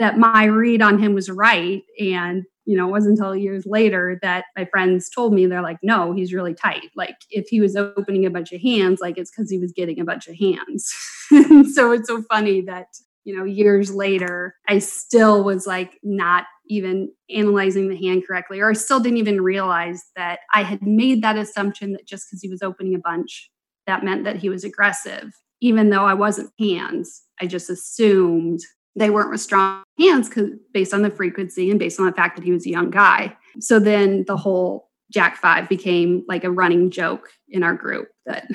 that 0.00 0.18
my 0.18 0.44
read 0.44 0.80
on 0.82 0.98
him 0.98 1.14
was 1.14 1.30
right. 1.30 1.82
And, 2.00 2.44
you 2.64 2.76
know, 2.76 2.88
it 2.88 2.90
wasn't 2.90 3.18
until 3.18 3.36
years 3.36 3.64
later 3.66 4.18
that 4.22 4.46
my 4.56 4.64
friends 4.64 5.10
told 5.10 5.34
me, 5.34 5.46
they're 5.46 5.62
like, 5.62 5.78
no, 5.82 6.12
he's 6.12 6.32
really 6.32 6.54
tight. 6.54 6.86
Like, 6.96 7.16
if 7.28 7.48
he 7.48 7.60
was 7.60 7.76
opening 7.76 8.24
a 8.24 8.30
bunch 8.30 8.50
of 8.52 8.62
hands, 8.62 9.00
like, 9.00 9.18
it's 9.18 9.30
because 9.30 9.50
he 9.50 9.58
was 9.58 9.72
getting 9.72 10.00
a 10.00 10.04
bunch 10.04 10.26
of 10.26 10.36
hands. 10.36 10.90
so 11.74 11.92
it's 11.92 12.08
so 12.08 12.22
funny 12.22 12.62
that, 12.62 12.86
you 13.24 13.36
know, 13.36 13.44
years 13.44 13.94
later, 13.94 14.56
I 14.66 14.78
still 14.78 15.44
was 15.44 15.66
like 15.66 15.98
not 16.02 16.46
even 16.66 17.10
analyzing 17.28 17.88
the 17.88 17.96
hand 17.96 18.22
correctly, 18.26 18.60
or 18.60 18.70
I 18.70 18.72
still 18.72 19.00
didn't 19.00 19.18
even 19.18 19.42
realize 19.42 20.02
that 20.16 20.40
I 20.54 20.62
had 20.62 20.80
made 20.80 21.22
that 21.22 21.36
assumption 21.36 21.92
that 21.92 22.06
just 22.06 22.26
because 22.26 22.40
he 22.40 22.48
was 22.48 22.62
opening 22.62 22.94
a 22.94 22.98
bunch, 22.98 23.50
that 23.86 24.02
meant 24.02 24.24
that 24.24 24.36
he 24.36 24.48
was 24.48 24.64
aggressive, 24.64 25.30
even 25.60 25.90
though 25.90 26.04
I 26.04 26.14
wasn't 26.14 26.52
hands. 26.58 27.22
I 27.38 27.46
just 27.46 27.68
assumed 27.68 28.60
they 28.96 29.10
weren't 29.10 29.30
with 29.30 29.40
strong 29.40 29.82
hands 29.98 30.30
based 30.72 30.92
on 30.92 31.02
the 31.02 31.10
frequency 31.10 31.70
and 31.70 31.78
based 31.78 32.00
on 32.00 32.06
the 32.06 32.12
fact 32.12 32.36
that 32.36 32.44
he 32.44 32.52
was 32.52 32.66
a 32.66 32.70
young 32.70 32.90
guy. 32.90 33.36
So 33.60 33.78
then 33.78 34.24
the 34.26 34.36
whole 34.36 34.88
Jack 35.10 35.36
Five 35.36 35.68
became 35.68 36.24
like 36.28 36.44
a 36.44 36.50
running 36.50 36.90
joke 36.90 37.30
in 37.48 37.62
our 37.62 37.74
group 37.74 38.08
that 38.26 38.46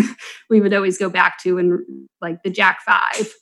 we 0.50 0.60
would 0.60 0.74
always 0.74 0.98
go 0.98 1.08
back 1.08 1.42
to 1.42 1.58
and 1.58 1.80
like 2.20 2.42
the 2.42 2.50
Jack 2.50 2.80
Five. 2.82 3.32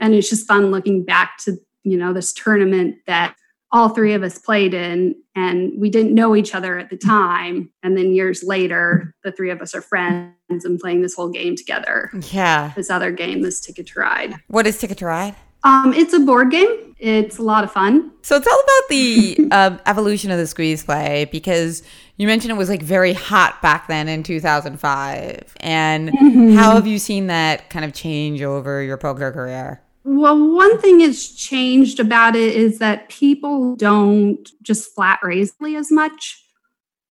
And 0.00 0.14
it's 0.14 0.30
just 0.30 0.46
fun 0.46 0.70
looking 0.70 1.04
back 1.04 1.38
to, 1.44 1.56
you 1.82 1.96
know, 1.96 2.12
this 2.12 2.32
tournament 2.32 2.96
that 3.06 3.34
all 3.72 3.88
three 3.88 4.14
of 4.14 4.22
us 4.22 4.38
played 4.38 4.74
in 4.74 5.14
and 5.36 5.72
we 5.78 5.90
didn't 5.90 6.14
know 6.14 6.34
each 6.34 6.54
other 6.54 6.78
at 6.78 6.90
the 6.90 6.96
time. 6.96 7.70
And 7.82 7.96
then 7.96 8.12
years 8.12 8.42
later 8.42 9.14
the 9.22 9.30
three 9.30 9.50
of 9.50 9.60
us 9.60 9.74
are 9.74 9.82
friends 9.82 10.34
and 10.50 10.78
playing 10.78 11.02
this 11.02 11.14
whole 11.14 11.28
game 11.28 11.54
together. 11.54 12.10
Yeah. 12.32 12.72
This 12.74 12.90
other 12.90 13.12
game 13.12 13.42
this 13.42 13.60
ticket 13.60 13.86
to 13.88 14.00
ride. 14.00 14.34
What 14.48 14.66
is 14.66 14.78
ticket 14.78 14.98
to 14.98 15.06
ride 15.06 15.36
um, 15.64 15.92
it's 15.92 16.12
a 16.12 16.20
board 16.20 16.50
game. 16.50 16.94
It's 16.98 17.38
a 17.38 17.42
lot 17.42 17.64
of 17.64 17.72
fun. 17.72 18.12
So 18.22 18.38
tell 18.38 18.52
about 18.52 18.88
the 18.90 19.48
uh, 19.50 19.78
evolution 19.86 20.30
of 20.30 20.38
the 20.38 20.46
squeeze 20.46 20.84
play 20.84 21.26
because 21.32 21.82
you 22.18 22.26
mentioned 22.26 22.52
it 22.52 22.58
was 22.58 22.68
like 22.68 22.82
very 22.82 23.14
hot 23.14 23.60
back 23.62 23.88
then 23.88 24.08
in 24.08 24.22
2005. 24.22 25.54
And 25.60 26.10
mm-hmm. 26.10 26.54
how 26.54 26.74
have 26.74 26.86
you 26.86 26.98
seen 26.98 27.28
that 27.28 27.70
kind 27.70 27.84
of 27.84 27.94
change 27.94 28.42
over 28.42 28.82
your 28.82 28.98
poker 28.98 29.32
career? 29.32 29.80
Well, 30.04 30.54
one 30.54 30.78
thing 30.80 30.98
that's 30.98 31.34
changed 31.34 32.00
about 32.00 32.36
it 32.36 32.54
is 32.54 32.78
that 32.78 33.08
people 33.08 33.76
don't 33.76 34.48
just 34.62 34.94
flat 34.94 35.20
raise 35.22 35.52
as 35.62 35.90
much 35.90 36.44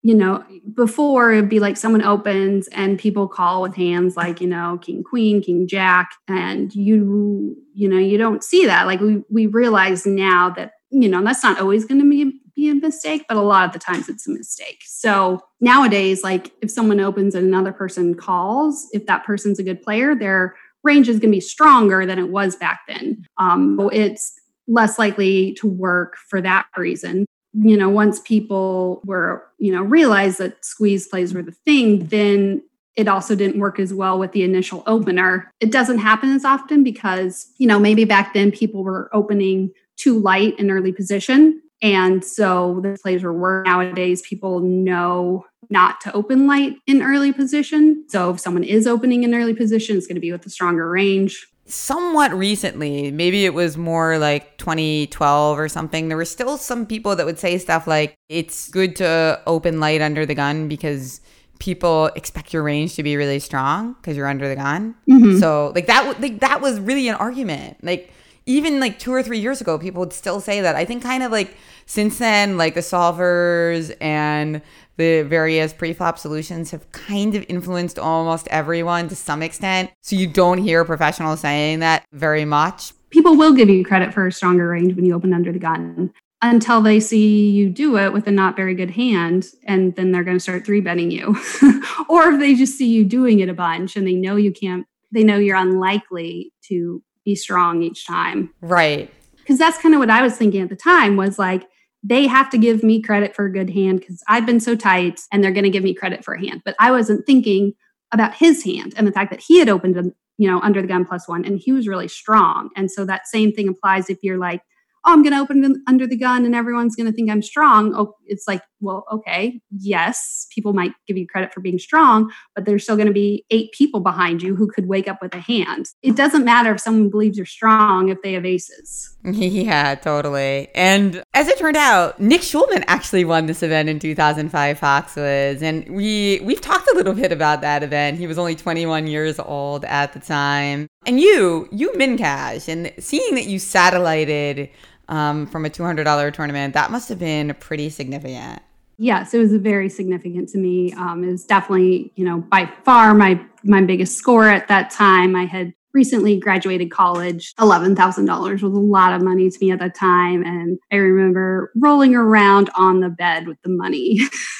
you 0.05 0.13
know, 0.13 0.45
before 0.75 1.31
it'd 1.31 1.49
be 1.49 1.59
like 1.59 1.75
someone 1.75 2.03
opens 2.03 2.67
and 2.67 2.99
people 2.99 3.27
call 3.27 3.63
with 3.63 3.73
hands 3.73 4.15
like, 4.15 4.39
you 4.39 4.45
know, 4.45 4.77
king, 4.79 5.03
queen, 5.03 5.41
king, 5.41 5.67
jack. 5.67 6.11
And 6.27 6.71
you, 6.75 7.57
you 7.73 7.89
know, 7.89 7.97
you 7.97 8.15
don't 8.19 8.43
see 8.43 8.67
that. 8.67 8.85
Like 8.85 8.99
we, 8.99 9.23
we 9.31 9.47
realize 9.47 10.05
now 10.05 10.51
that, 10.51 10.73
you 10.91 11.09
know, 11.09 11.23
that's 11.23 11.41
not 11.41 11.59
always 11.59 11.85
going 11.85 12.01
to 12.01 12.07
be, 12.07 12.39
be 12.55 12.69
a 12.69 12.75
mistake, 12.75 13.25
but 13.27 13.35
a 13.35 13.41
lot 13.41 13.65
of 13.65 13.73
the 13.73 13.79
times 13.79 14.07
it's 14.07 14.27
a 14.27 14.31
mistake. 14.31 14.83
So 14.85 15.39
nowadays, 15.59 16.23
like 16.23 16.51
if 16.61 16.69
someone 16.69 16.99
opens 16.99 17.33
and 17.33 17.47
another 17.47 17.73
person 17.73 18.13
calls, 18.13 18.87
if 18.91 19.07
that 19.07 19.25
person's 19.25 19.57
a 19.57 19.63
good 19.63 19.81
player, 19.81 20.13
their 20.13 20.53
range 20.83 21.09
is 21.09 21.17
going 21.17 21.31
to 21.31 21.37
be 21.37 21.41
stronger 21.41 22.05
than 22.05 22.19
it 22.19 22.29
was 22.29 22.55
back 22.55 22.81
then. 22.87 23.25
Um, 23.39 23.89
it's 23.91 24.39
less 24.67 24.99
likely 24.99 25.55
to 25.55 25.67
work 25.67 26.17
for 26.29 26.41
that 26.41 26.67
reason 26.77 27.25
you 27.57 27.77
know, 27.77 27.89
once 27.89 28.19
people 28.19 29.01
were, 29.05 29.45
you 29.57 29.71
know, 29.71 29.81
realized 29.81 30.39
that 30.39 30.63
squeeze 30.65 31.07
plays 31.07 31.33
were 31.33 31.43
the 31.43 31.51
thing, 31.51 32.05
then 32.07 32.61
it 32.95 33.07
also 33.07 33.35
didn't 33.35 33.59
work 33.59 33.79
as 33.79 33.93
well 33.93 34.19
with 34.19 34.31
the 34.31 34.43
initial 34.43 34.83
opener. 34.87 35.51
It 35.59 35.71
doesn't 35.71 35.99
happen 35.99 36.31
as 36.31 36.45
often 36.45 36.83
because, 36.83 37.51
you 37.57 37.67
know, 37.67 37.79
maybe 37.79 38.05
back 38.05 38.33
then 38.33 38.51
people 38.51 38.83
were 38.83 39.09
opening 39.13 39.71
too 39.97 40.19
light 40.19 40.57
in 40.59 40.71
early 40.71 40.91
position. 40.91 41.61
And 41.81 42.23
so 42.23 42.79
the 42.81 42.97
plays 43.01 43.23
were 43.23 43.33
worse. 43.33 43.65
Nowadays, 43.65 44.21
people 44.21 44.61
know 44.61 45.45
not 45.69 45.99
to 46.01 46.13
open 46.13 46.47
light 46.47 46.77
in 46.87 47.01
early 47.01 47.33
position. 47.33 48.05
So 48.07 48.31
if 48.31 48.39
someone 48.39 48.63
is 48.63 48.87
opening 48.87 49.23
in 49.23 49.33
early 49.33 49.53
position, 49.53 49.97
it's 49.97 50.07
going 50.07 50.15
to 50.15 50.21
be 50.21 50.31
with 50.31 50.45
a 50.45 50.49
stronger 50.49 50.89
range 50.89 51.47
somewhat 51.67 52.33
recently, 52.33 53.11
maybe 53.11 53.45
it 53.45 53.53
was 53.53 53.77
more 53.77 54.17
like 54.17 54.57
2012 54.57 55.57
or 55.57 55.67
something, 55.67 56.07
there 56.07 56.17
were 56.17 56.25
still 56.25 56.57
some 56.57 56.85
people 56.85 57.15
that 57.15 57.25
would 57.25 57.39
say 57.39 57.57
stuff 57.57 57.87
like, 57.87 58.15
it's 58.29 58.69
good 58.69 58.95
to 58.97 59.41
open 59.47 59.79
light 59.79 60.01
under 60.01 60.25
the 60.25 60.35
gun 60.35 60.67
because 60.67 61.21
people 61.59 62.07
expect 62.15 62.53
your 62.53 62.63
range 62.63 62.95
to 62.95 63.03
be 63.03 63.17
really 63.17 63.39
strong 63.39 63.93
because 63.93 64.15
you're 64.15 64.27
under 64.27 64.47
the 64.47 64.55
gun. 64.55 64.93
Mm-hmm. 65.09 65.39
So 65.39 65.71
like 65.73 65.87
that, 65.87 66.21
like 66.21 66.39
that 66.41 66.61
was 66.61 66.79
really 66.79 67.07
an 67.07 67.15
argument. 67.15 67.83
Like 67.83 68.11
even 68.45 68.79
like 68.79 68.99
two 68.99 69.11
or 69.11 69.23
three 69.23 69.39
years 69.39 69.61
ago, 69.61 69.79
people 69.79 70.01
would 70.01 70.13
still 70.13 70.39
say 70.39 70.61
that. 70.61 70.75
I 70.75 70.85
think 70.85 71.01
kind 71.01 71.23
of 71.23 71.31
like 71.31 71.55
since 71.85 72.19
then, 72.19 72.57
like 72.57 72.75
the 72.75 72.81
solvers 72.81 73.95
and 73.99 74.61
the 74.97 75.23
various 75.23 75.73
preflop 75.73 76.17
solutions 76.17 76.71
have 76.71 76.91
kind 76.91 77.35
of 77.35 77.45
influenced 77.49 77.99
almost 77.99 78.47
everyone 78.49 79.09
to 79.09 79.15
some 79.15 79.41
extent. 79.41 79.91
So 80.01 80.15
you 80.15 80.27
don't 80.27 80.59
hear 80.59 80.85
professionals 80.85 81.41
saying 81.41 81.79
that 81.79 82.05
very 82.13 82.45
much. 82.45 82.93
People 83.09 83.35
will 83.35 83.53
give 83.53 83.69
you 83.69 83.83
credit 83.83 84.13
for 84.13 84.27
a 84.27 84.31
stronger 84.31 84.67
range 84.67 84.95
when 84.95 85.05
you 85.05 85.13
open 85.15 85.33
under 85.33 85.51
the 85.51 85.59
gun 85.59 86.13
until 86.41 86.81
they 86.81 86.99
see 86.99 87.49
you 87.49 87.69
do 87.69 87.97
it 87.97 88.13
with 88.13 88.27
a 88.27 88.31
not 88.31 88.55
very 88.55 88.75
good 88.75 88.91
hand 88.91 89.47
and 89.65 89.95
then 89.95 90.11
they're 90.11 90.23
going 90.23 90.35
to 90.35 90.43
start 90.43 90.65
three 90.65 90.81
betting 90.81 91.09
you 91.09 91.29
or 92.09 92.31
if 92.31 92.39
they 92.39 92.53
just 92.53 92.77
see 92.77 92.87
you 92.87 93.05
doing 93.05 93.39
it 93.39 93.49
a 93.49 93.53
bunch 93.53 93.95
and 93.95 94.05
they 94.05 94.13
know 94.13 94.35
you 94.35 94.51
can't 94.51 94.85
they 95.11 95.23
know 95.23 95.37
you're 95.37 95.55
unlikely 95.55 96.51
to 96.61 97.01
be 97.25 97.35
strong 97.35 97.81
each 97.81 98.07
time 98.07 98.53
right 98.61 99.11
because 99.37 99.57
that's 99.57 99.77
kind 99.79 99.93
of 99.93 99.99
what 99.99 100.09
i 100.09 100.21
was 100.21 100.37
thinking 100.37 100.61
at 100.61 100.69
the 100.69 100.75
time 100.75 101.17
was 101.17 101.37
like 101.37 101.67
they 102.07 102.27
have 102.27 102.51
to 102.51 102.57
give 102.57 102.83
me 102.83 103.01
credit 103.01 103.35
for 103.35 103.45
a 103.45 103.51
good 103.51 103.71
hand 103.71 103.99
because 103.99 104.23
I've 104.27 104.45
been 104.45 104.59
so 104.59 104.75
tight 104.75 105.21
and 105.31 105.43
they're 105.43 105.51
going 105.51 105.63
to 105.63 105.71
give 105.71 105.83
me 105.83 105.95
credit 105.95 106.23
for 106.23 106.35
a 106.35 106.39
hand. 106.39 106.61
But 106.63 106.75
I 106.79 106.91
wasn't 106.91 107.25
thinking 107.25 107.73
about 108.11 108.35
his 108.35 108.63
hand 108.63 108.93
and 108.95 109.07
the 109.07 109.11
fact 109.11 109.31
that 109.31 109.41
he 109.41 109.57
had 109.57 109.69
opened, 109.69 110.13
you 110.37 110.47
know, 110.47 110.59
under 110.61 110.81
the 110.83 110.87
gun 110.87 111.05
plus 111.05 111.27
one 111.27 111.43
and 111.43 111.59
he 111.59 111.71
was 111.71 111.87
really 111.87 112.07
strong. 112.07 112.69
And 112.75 112.91
so 112.91 113.05
that 113.05 113.27
same 113.27 113.51
thing 113.51 113.67
applies 113.67 114.07
if 114.07 114.19
you're 114.21 114.37
like, 114.37 114.61
oh, 115.03 115.13
I'm 115.13 115.23
going 115.23 115.33
to 115.33 115.39
open 115.39 115.83
under 115.87 116.05
the 116.05 116.15
gun 116.15 116.45
and 116.45 116.53
everyone's 116.53 116.95
going 116.95 117.07
to 117.07 117.11
think 117.11 117.31
I'm 117.31 117.41
strong. 117.41 117.95
Oh, 117.95 118.13
it's 118.27 118.47
like, 118.47 118.61
well, 118.85 119.05
okay, 119.11 119.59
yes, 119.77 120.47
people 120.49 120.73
might 120.73 120.93
give 121.07 121.17
you 121.17 121.27
credit 121.27 121.53
for 121.53 121.59
being 121.59 121.79
strong, 121.79 122.31
but 122.53 122.65
there's 122.65 122.83
still 122.83 122.95
going 122.95 123.07
to 123.07 123.13
be 123.13 123.45
eight 123.49 123.71
people 123.71 123.99
behind 123.99 124.41
you 124.41 124.55
who 124.55 124.67
could 124.67 124.87
wake 124.87 125.07
up 125.07 125.21
with 125.21 125.33
a 125.33 125.39
hand. 125.39 125.87
It 126.01 126.15
doesn't 126.15 126.45
matter 126.45 126.73
if 126.73 126.79
someone 126.79 127.09
believes 127.09 127.35
you're 127.35 127.45
strong 127.45 128.09
if 128.09 128.21
they 128.21 128.33
have 128.33 128.45
aces. 128.45 129.11
Yeah, 129.65 129.95
totally. 129.95 130.69
And 130.75 131.23
as 131.33 131.47
it 131.47 131.57
turned 131.57 131.77
out, 131.77 132.19
Nick 132.19 132.41
Schulman 132.41 132.83
actually 132.87 133.25
won 133.25 133.47
this 133.47 133.63
event 133.63 133.89
in 133.89 133.99
2005 133.99 134.79
Foxwoods, 134.79 135.61
and 135.61 135.87
we 135.89 136.39
we've 136.43 136.61
talked 136.61 136.87
a 136.91 136.95
little 136.95 137.13
bit 137.13 137.31
about 137.31 137.61
that 137.61 137.81
event. 137.83 138.19
He 138.19 138.27
was 138.27 138.37
only 138.37 138.55
21 138.55 139.07
years 139.07 139.39
old 139.39 139.85
at 139.85 140.13
the 140.13 140.19
time. 140.19 140.87
And 141.05 141.19
you, 141.19 141.67
you 141.71 141.91
Mincash, 141.91 142.67
and 142.67 142.91
seeing 142.99 143.35
that 143.35 143.45
you 143.45 143.59
satellited 143.59 144.69
um, 145.07 145.45
from 145.47 145.65
a 145.65 145.69
$200 145.69 146.33
tournament, 146.33 146.73
that 146.73 146.91
must 146.91 147.09
have 147.09 147.19
been 147.19 147.55
pretty 147.59 147.89
significant. 147.89 148.61
Yes, 148.97 149.33
it 149.33 149.39
was 149.39 149.53
very 149.53 149.89
significant 149.89 150.49
to 150.49 150.57
me. 150.57 150.93
Um, 150.93 151.23
it 151.23 151.31
was 151.31 151.45
definitely, 151.45 152.13
you 152.15 152.25
know, 152.25 152.39
by 152.39 152.71
far 152.83 153.13
my 153.13 153.43
my 153.63 153.81
biggest 153.81 154.17
score 154.17 154.47
at 154.47 154.67
that 154.67 154.91
time. 154.91 155.35
I 155.35 155.45
had 155.45 155.73
recently 155.95 156.37
graduated 156.37 156.91
college. 156.91 157.55
$11,000 157.55 158.51
was 158.51 158.61
a 158.61 158.67
lot 158.67 159.13
of 159.13 159.23
money 159.23 159.49
to 159.49 159.57
me 159.61 159.71
at 159.71 159.79
that 159.79 159.95
time. 159.95 160.43
And 160.43 160.77
I 160.91 160.97
remember 160.97 161.71
rolling 161.75 162.13
around 162.13 162.69
on 162.75 162.99
the 162.99 163.09
bed 163.09 163.47
with 163.47 163.57
the 163.63 163.69
money, 163.69 164.19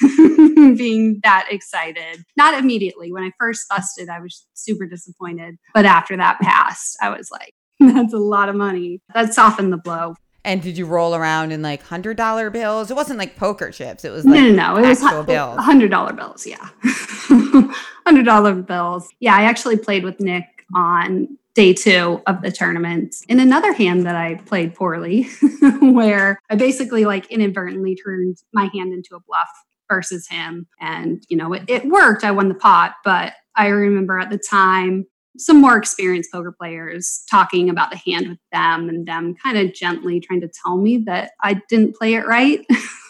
being 0.76 1.20
that 1.22 1.46
excited. 1.50 2.24
Not 2.36 2.58
immediately. 2.58 3.12
When 3.12 3.22
I 3.22 3.30
first 3.38 3.68
busted, 3.68 4.08
I 4.08 4.18
was 4.18 4.46
super 4.54 4.86
disappointed. 4.86 5.56
But 5.74 5.84
after 5.84 6.16
that 6.16 6.40
passed, 6.40 6.96
I 7.02 7.10
was 7.10 7.30
like, 7.30 7.52
that's 7.80 8.14
a 8.14 8.18
lot 8.18 8.48
of 8.48 8.56
money. 8.56 9.02
That 9.14 9.34
softened 9.34 9.72
the 9.72 9.76
blow. 9.76 10.14
And 10.46 10.62
did 10.62 10.78
you 10.78 10.86
roll 10.86 11.16
around 11.16 11.50
in 11.50 11.60
like 11.60 11.82
hundred 11.82 12.16
dollar 12.16 12.50
bills? 12.50 12.88
It 12.88 12.94
wasn't 12.94 13.18
like 13.18 13.34
poker 13.34 13.72
chips. 13.72 14.04
It 14.04 14.10
was 14.10 14.24
like 14.24 14.40
no, 14.40 14.48
no, 14.48 14.74
no. 14.74 14.76
It 14.76 14.88
was. 14.88 15.00
Hundred 15.58 15.90
dollar 15.90 16.12
bills. 16.12 16.46
Yeah, 16.46 16.68
hundred 18.06 18.24
dollar 18.24 18.54
bills. 18.54 19.08
Yeah, 19.18 19.34
I 19.34 19.42
actually 19.42 19.76
played 19.76 20.04
with 20.04 20.20
Nick 20.20 20.44
on 20.72 21.36
day 21.56 21.72
two 21.72 22.22
of 22.28 22.42
the 22.42 22.52
tournament 22.52 23.16
in 23.28 23.40
another 23.40 23.72
hand 23.72 24.06
that 24.06 24.14
I 24.14 24.36
played 24.36 24.76
poorly, 24.76 25.24
where 25.80 26.38
I 26.48 26.54
basically 26.54 27.06
like 27.06 27.26
inadvertently 27.32 27.96
turned 27.96 28.36
my 28.52 28.70
hand 28.72 28.92
into 28.92 29.16
a 29.16 29.20
bluff 29.20 29.50
versus 29.90 30.28
him, 30.28 30.68
and 30.80 31.24
you 31.28 31.36
know 31.36 31.54
it, 31.54 31.64
it 31.66 31.86
worked. 31.86 32.22
I 32.22 32.30
won 32.30 32.48
the 32.48 32.54
pot, 32.54 32.94
but 33.04 33.32
I 33.56 33.66
remember 33.66 34.16
at 34.20 34.30
the 34.30 34.38
time 34.38 35.06
some 35.38 35.60
more 35.60 35.76
experienced 35.76 36.32
poker 36.32 36.52
players 36.52 37.22
talking 37.30 37.68
about 37.70 37.90
the 37.90 38.00
hand 38.04 38.28
with 38.28 38.38
them 38.52 38.88
and 38.88 39.06
them 39.06 39.34
kind 39.42 39.58
of 39.58 39.74
gently 39.74 40.20
trying 40.20 40.40
to 40.40 40.50
tell 40.64 40.76
me 40.76 40.98
that 40.98 41.32
I 41.42 41.60
didn't 41.68 41.96
play 41.96 42.14
it 42.14 42.26
right. 42.26 42.64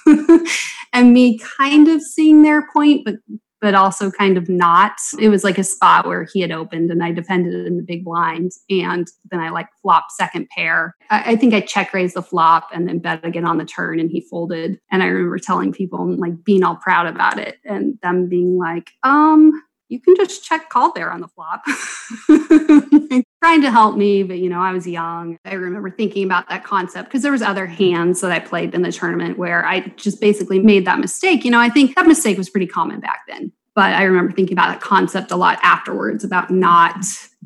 and 0.92 1.12
me 1.12 1.38
kind 1.58 1.88
of 1.88 2.02
seeing 2.02 2.42
their 2.42 2.68
point, 2.72 3.04
but 3.04 3.16
but 3.60 3.74
also 3.74 4.10
kind 4.10 4.36
of 4.36 4.48
not. 4.48 4.92
It 5.18 5.28
was 5.28 5.42
like 5.42 5.58
a 5.58 5.64
spot 5.64 6.06
where 6.06 6.26
he 6.32 6.40
had 6.40 6.52
opened 6.52 6.90
and 6.90 7.02
I 7.02 7.12
defended 7.12 7.66
in 7.66 7.76
the 7.76 7.82
big 7.82 8.04
blind. 8.04 8.52
And 8.68 9.08
then 9.30 9.40
I 9.40 9.50
like 9.50 9.68
flopped 9.82 10.12
second 10.12 10.48
pair. 10.50 10.94
I, 11.10 11.32
I 11.32 11.36
think 11.36 11.54
I 11.54 11.62
check 11.62 11.94
raised 11.94 12.14
the 12.14 12.22
flop 12.22 12.68
and 12.72 12.86
then 12.86 12.98
bet 12.98 13.24
again 13.24 13.44
on 13.44 13.58
the 13.58 13.64
turn 13.64 13.98
and 13.98 14.10
he 14.10 14.20
folded. 14.20 14.78
And 14.92 15.02
I 15.02 15.06
remember 15.06 15.38
telling 15.38 15.72
people 15.72 16.02
and 16.02 16.18
like 16.18 16.44
being 16.44 16.62
all 16.62 16.76
proud 16.76 17.06
about 17.06 17.38
it 17.38 17.56
and 17.64 17.98
them 18.02 18.28
being 18.28 18.58
like, 18.58 18.90
um, 19.02 19.50
you 19.88 20.00
can 20.00 20.16
just 20.16 20.44
check 20.44 20.68
call 20.68 20.92
there 20.92 21.12
on 21.12 21.20
the 21.20 21.28
flop. 21.28 21.64
Trying 23.42 23.62
to 23.62 23.70
help 23.70 23.96
me, 23.96 24.22
but 24.22 24.38
you 24.38 24.48
know, 24.48 24.60
I 24.60 24.72
was 24.72 24.86
young. 24.86 25.38
I 25.44 25.54
remember 25.54 25.90
thinking 25.90 26.24
about 26.24 26.48
that 26.48 26.64
concept 26.64 27.08
because 27.08 27.22
there 27.22 27.32
was 27.32 27.42
other 27.42 27.66
hands 27.66 28.20
that 28.20 28.32
I 28.32 28.40
played 28.40 28.74
in 28.74 28.82
the 28.82 28.92
tournament 28.92 29.38
where 29.38 29.64
I 29.64 29.80
just 29.96 30.20
basically 30.20 30.58
made 30.58 30.86
that 30.86 30.98
mistake. 30.98 31.44
You 31.44 31.50
know, 31.50 31.60
I 31.60 31.68
think 31.68 31.94
that 31.94 32.06
mistake 32.06 32.38
was 32.38 32.50
pretty 32.50 32.66
common 32.66 33.00
back 33.00 33.20
then. 33.28 33.52
But 33.76 33.92
I 33.92 34.04
remember 34.04 34.32
thinking 34.32 34.54
about 34.54 34.68
that 34.68 34.80
concept 34.80 35.30
a 35.30 35.36
lot 35.36 35.58
afterwards 35.62 36.24
about 36.24 36.50
not, 36.50 36.96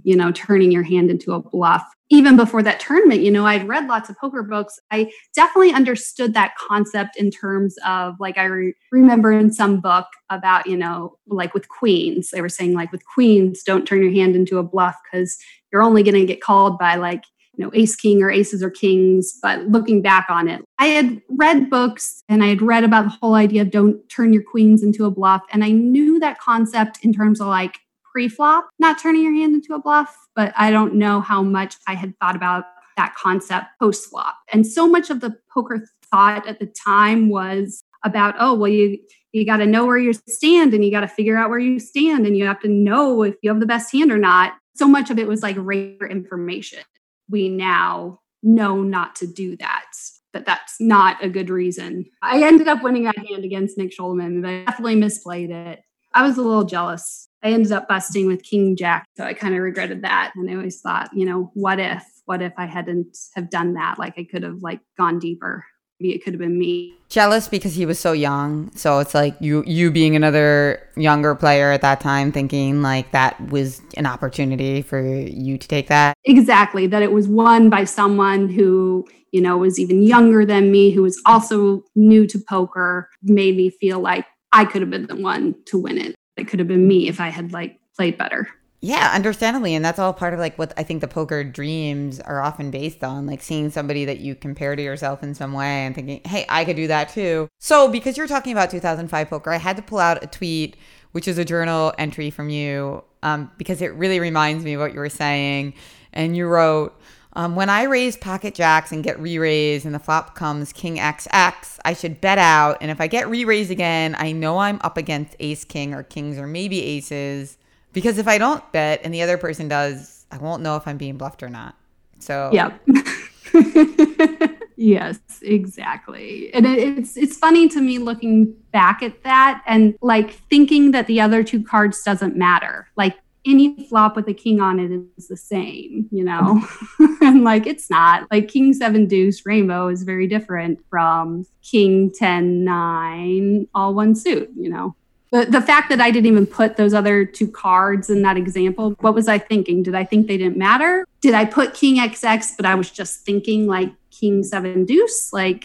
you 0.05 0.15
know, 0.15 0.31
turning 0.31 0.71
your 0.71 0.85
hand 0.85 1.11
into 1.11 1.33
a 1.33 1.43
bluff. 1.43 1.85
Even 2.09 2.37
before 2.37 2.63
that 2.63 2.79
tournament, 2.81 3.21
you 3.21 3.33
know, 3.33 3.47
I'd 3.47 3.67
read 3.67 3.89
lots 3.89 4.09
of 4.09 4.17
poker 4.17 4.45
books. 4.45 4.79
I 4.93 5.13
definitely 5.35 5.73
understood 5.73 6.35
that 6.35 6.55
concept 6.57 7.17
in 7.17 7.33
terms 7.33 7.75
of 7.85 8.15
like, 8.21 8.39
I 8.39 8.45
re- 8.45 8.75
remember 8.93 9.33
in 9.33 9.53
some 9.53 9.81
book 9.81 10.07
about, 10.31 10.69
you 10.69 10.77
know, 10.77 11.17
like 11.27 11.53
with 11.53 11.69
queens, 11.69 12.31
they 12.31 12.41
were 12.41 12.49
saying, 12.49 12.75
like, 12.75 12.93
with 12.93 13.03
queens, 13.13 13.65
don't 13.65 13.87
turn 13.87 14.03
your 14.03 14.13
hand 14.13 14.37
into 14.37 14.59
a 14.59 14.63
bluff 14.63 14.97
because 15.11 15.37
you're 15.73 15.83
only 15.83 16.05
going 16.05 16.15
to 16.15 16.25
get 16.25 16.41
called 16.41 16.79
by 16.79 16.95
like, 16.95 17.25
you 17.55 17.65
know, 17.65 17.73
ace 17.75 17.97
king 17.97 18.23
or 18.23 18.31
aces 18.31 18.63
or 18.63 18.71
kings. 18.71 19.37
But 19.43 19.67
looking 19.67 20.01
back 20.01 20.27
on 20.31 20.49
it, 20.49 20.65
I 20.81 20.87
had 20.87 21.21
read 21.29 21.69
books 21.69 22.25
and 22.27 22.43
I 22.43 22.47
had 22.47 22.63
read 22.63 22.85
about 22.85 23.05
the 23.05 23.17
whole 23.21 23.35
idea 23.35 23.61
of 23.61 23.71
don't 23.71 24.09
turn 24.09 24.33
your 24.33 24.43
queens 24.43 24.83
into 24.83 25.05
a 25.05 25.11
bluff. 25.11 25.43
And 25.53 25.63
I 25.63 25.73
knew 25.73 26.19
that 26.21 26.41
concept 26.41 27.05
in 27.05 27.13
terms 27.13 27.39
of 27.39 27.49
like 27.49 27.79
pre-flop, 28.11 28.67
not 28.79 28.99
turning 28.99 29.23
your 29.23 29.35
hand 29.35 29.55
into 29.55 29.75
a 29.75 29.79
bluff, 29.79 30.17
but 30.35 30.55
I 30.57 30.71
don't 30.71 30.95
know 30.95 31.21
how 31.21 31.43
much 31.43 31.77
I 31.87 31.95
had 31.95 32.19
thought 32.19 32.35
about 32.35 32.65
that 32.97 33.15
concept 33.15 33.67
post-flop. 33.79 34.37
And 34.55 34.67
so 34.67 34.89
much 34.89 35.11
of 35.11 35.21
the 35.21 35.37
poker 35.53 35.87
thought 36.11 36.49
at 36.49 36.59
the 36.61 36.67
time 36.67 37.29
was 37.29 37.85
about, 38.03 38.35
oh, 38.39 38.55
well, 38.55 38.71
you 38.71 38.99
you 39.33 39.47
got 39.47 39.59
to 39.59 39.67
know 39.67 39.87
where 39.87 39.99
you 39.99 40.13
stand 40.13 40.75
and 40.75 40.85
you 40.85 40.91
got 40.91 41.03
to 41.03 41.09
figure 41.09 41.37
out 41.37 41.51
where 41.51 41.59
you 41.59 41.79
stand 41.79 42.27
and 42.27 42.37
you 42.37 42.47
have 42.47 42.59
to 42.61 42.69
know 42.69 43.23
if 43.23 43.37
you 43.43 43.51
have 43.51 43.61
the 43.61 43.67
best 43.67 43.93
hand 43.93 44.11
or 44.11 44.19
not. 44.19 44.55
So 44.75 44.89
much 44.89 45.11
of 45.11 45.19
it 45.19 45.29
was 45.29 45.43
like 45.43 45.57
rare 45.59 46.09
information. 46.09 46.81
We 47.29 47.49
now 47.49 48.21
know 48.43 48.83
not 48.83 49.15
to 49.17 49.29
do 49.29 49.57
that. 49.59 49.85
That 50.33 50.47
that's 50.47 50.81
not 50.81 51.23
a 51.25 51.29
good 51.29 51.51
reason. 51.51 52.07
I 52.23 52.43
ended 52.43 52.69
up 52.69 52.83
winning 52.83 53.05
that 53.05 53.19
hand 53.19 53.45
against 53.45 53.77
Nick 53.77 53.91
Schulman, 53.91 54.43
but 54.43 54.51
I 54.51 54.65
definitely 54.65 54.97
misplayed 54.97 55.51
it. 55.51 55.81
I 56.15 56.23
was 56.27 56.39
a 56.39 56.43
little 56.43 56.65
jealous 56.65 57.29
I 57.43 57.49
ended 57.53 57.73
up 57.73 57.89
busting 57.89 58.27
with 58.27 58.43
King 58.43 58.77
Jack. 58.77 59.07
So 59.17 59.25
I 59.25 59.35
kind 59.35 59.55
of 59.55 59.61
regretted 59.61 60.03
that. 60.03 60.33
And 60.35 60.51
I 60.51 60.55
always 60.55 60.81
thought, 60.81 61.11
you 61.15 61.25
know, 61.25 61.51
what 61.55 61.79
if, 61.79 62.05
what 62.27 62.43
if 62.43 62.53
I 62.57 62.67
hadn't 62.67 63.17
have 63.35 63.51
done 63.51 63.75
that? 63.75 63.99
Like 63.99 64.15
I 64.19 64.27
could 64.31 64.43
have 64.43 64.59
like 64.61 64.81
gone 64.99 65.19
deeper. 65.19 65.65
It 66.01 66.25
could 66.25 66.33
have 66.33 66.41
been 66.41 66.59
me. 66.59 66.95
Jealous 67.09 67.49
because 67.49 67.75
he 67.75 67.87
was 67.87 67.99
so 67.99 68.13
young. 68.13 68.71
So 68.75 69.01
it's 69.01 69.15
like 69.15 69.37
you 69.41 69.63
you 69.67 69.91
being 69.91 70.17
another 70.17 70.81
younger 70.97 71.35
player 71.35 71.73
at 71.73 71.83
that 71.83 72.01
time 72.01 72.33
thinking 72.33 72.83
like 72.83 73.11
that 73.13 73.41
was 73.51 73.83
an 73.97 74.07
opportunity 74.07 74.83
for 74.83 75.03
you 75.03 75.59
to 75.59 75.69
take 75.69 75.89
that. 75.89 76.17
Exactly. 76.25 76.87
That 76.87 77.03
it 77.03 77.13
was 77.13 77.29
won 77.29 77.69
by 77.69 77.85
someone 77.85 78.49
who, 78.49 79.07
you 79.33 79.41
know, 79.41 79.59
was 79.59 79.79
even 79.79 80.03
younger 80.03 80.47
than 80.47 80.71
me, 80.71 80.91
who 80.91 81.03
was 81.03 81.21
also 81.27 81.83
new 81.95 82.27
to 82.29 82.39
poker, 82.39 83.11
made 83.23 83.57
me 83.57 83.71
feel 83.71 84.01
like 84.01 84.25
I 84.53 84.65
could 84.65 84.83
have 84.83 84.91
been 84.91 85.07
the 85.07 85.17
one 85.17 85.55
to 85.67 85.79
win 85.79 85.99
it 85.99 86.17
it 86.41 86.49
could 86.49 86.59
have 86.59 86.69
been 86.69 86.89
me 86.89 87.09
if 87.09 87.21
I 87.21 87.29
had 87.29 87.53
like 87.53 87.79
played 87.97 88.19
better. 88.19 88.49
Yeah, 88.83 89.11
understandably. 89.15 89.75
And 89.75 89.85
that's 89.85 89.99
all 89.99 90.15
part 90.15 90.33
of 90.33 90.41
like 90.41 90.59
what 90.59 90.73
I 90.77 90.83
think 90.85 91.03
the 91.03 91.09
poker 91.09 91.45
dreams 91.45 92.19
are 92.19 92.41
often 92.41 92.71
based 92.71 93.05
on, 93.05 93.27
like 93.27 93.43
seeing 93.43 93.69
somebody 93.69 94.07
that 94.07 94.21
you 94.21 94.35
compare 94.35 94.75
to 94.75 94.83
yourself 94.83 95.23
in 95.23 95.35
some 95.35 95.53
way 95.53 95.85
and 95.85 95.95
thinking, 95.95 96.23
hey, 96.25 96.47
I 96.49 96.65
could 96.65 96.77
do 96.77 96.87
that 96.87 97.11
too. 97.11 97.49
So, 97.59 97.89
because 97.91 98.17
you're 98.17 98.27
talking 98.27 98.53
about 98.53 98.71
2005 98.71 99.29
poker, 99.29 99.51
I 99.51 99.59
had 99.59 99.77
to 99.77 99.83
pull 99.83 99.99
out 99.99 100.25
a 100.25 100.27
tweet, 100.27 100.77
which 101.13 101.29
is 101.29 101.37
a 101.37 101.45
journal 101.45 101.93
entry 101.99 102.31
from 102.31 102.49
you, 102.49 103.05
um, 103.23 103.51
because 103.59 103.83
it 103.83 103.93
really 103.95 104.19
reminds 104.19 104.65
me 104.65 104.75
of 104.75 104.81
what 104.81 104.95
you 104.95 105.01
were 105.01 105.11
saying. 105.11 105.75
And 106.15 106.35
you 106.35 106.47
wrote, 106.47 106.99
um, 107.35 107.57
when 107.57 107.69
I 107.69 107.83
raise 107.83 108.17
pocket 108.17 108.55
jacks 108.55 108.93
and 108.93 109.05
get 109.05 109.21
re-raised 109.21 109.85
and 109.85 109.95
the 109.95 109.99
flop 109.99 110.35
comes 110.35 110.73
king 110.73 110.97
XX, 110.97 111.79
I 111.85 111.93
should 111.93 112.21
bet 112.23 112.39
out. 112.39 112.79
And 112.81 112.91
if 112.91 112.99
I 112.99 113.09
get 113.09 113.29
re-raised 113.29 113.71
again, 113.71 114.17
I 114.19 114.33
know 114.33 114.59
I'm 114.59 114.81
up 114.83 114.97
against 114.97 115.37
ace 115.39 115.65
king 115.65 115.93
or 115.93 116.03
kings 116.03 116.39
or 116.39 116.47
maybe 116.47 116.83
aces. 116.83 117.59
Because 117.93 118.19
if 118.19 118.29
I 118.29 118.39
don't 118.39 118.71
bet 118.73 119.01
and 119.05 119.13
the 119.13 119.23
other 119.23 119.37
person 119.37 119.69
does, 119.69 120.27
I 120.31 120.39
won't 120.39 120.63
know 120.63 120.77
if 120.77 120.87
I'm 120.87 120.97
being 120.97 121.17
bluffed 121.17 121.43
or 121.43 121.49
not. 121.49 121.75
So 122.21 122.51
yeah. 122.53 122.77
yes, 124.77 125.19
exactly. 125.43 126.53
And 126.55 126.67
it's 126.67 127.17
it's 127.17 127.37
funny 127.37 127.69
to 127.69 127.81
me 127.81 127.99
looking 127.99 128.55
back 128.73 129.03
at 129.03 129.23
that 129.25 129.63
and 129.67 129.97
like 130.03 130.33
thinking 130.51 130.93
that 130.93 131.07
the 131.07 131.21
other 131.21 131.43
two 131.43 131.63
cards 131.63 132.03
doesn't 132.03 132.37
matter. 132.37 132.89
Like 132.97 133.17
any 133.47 133.87
flop 133.89 134.17
with 134.17 134.29
a 134.29 134.35
king 134.35 134.61
on 134.61 134.79
it 134.79 134.91
is 135.17 135.29
the 135.29 135.37
same, 135.37 136.07
you 136.11 136.23
know? 136.23 136.63
and 137.23 137.43
like 137.43 137.67
it's 137.67 137.89
not. 137.91 138.31
Like 138.31 138.49
king 138.49 138.73
seven 138.75 139.07
deuce 139.07 139.45
rainbow 139.47 139.89
is 139.89 140.03
very 140.03 140.27
different 140.27 140.79
from 140.91 141.47
king 141.63 142.13
ten 142.13 142.65
nine 142.65 143.67
all 143.75 143.95
one 143.95 144.15
suit, 144.15 144.51
you 144.57 144.69
know? 144.69 144.95
The, 145.31 145.47
the 145.47 145.61
fact 145.61 145.91
that 145.91 146.01
I 146.01 146.11
didn't 146.11 146.27
even 146.27 146.47
put 146.47 146.77
those 146.77 146.93
other 146.93 147.25
two 147.25 147.49
cards 147.49 148.11
in 148.11 148.23
that 148.23 148.37
example, 148.37 148.97
what 149.01 149.15
was 149.15 149.29
I 149.29 149.39
thinking? 149.39 149.83
Did 149.83 149.95
I 149.95 150.05
think 150.05 150.27
they 150.27 150.37
didn't 150.37 150.57
matter? 150.57 151.07
Did 151.21 151.35
I 151.35 151.45
put 151.45 151.75
king 151.75 151.97
XX, 151.97 152.57
but 152.57 152.67
I 152.67 152.75
was 152.75 152.91
just 152.91 153.21
thinking 153.21 153.67
like 153.67 153.93
king 154.11 154.43
seven 154.43 154.85
deuce? 154.85 155.33
Like, 155.33 155.65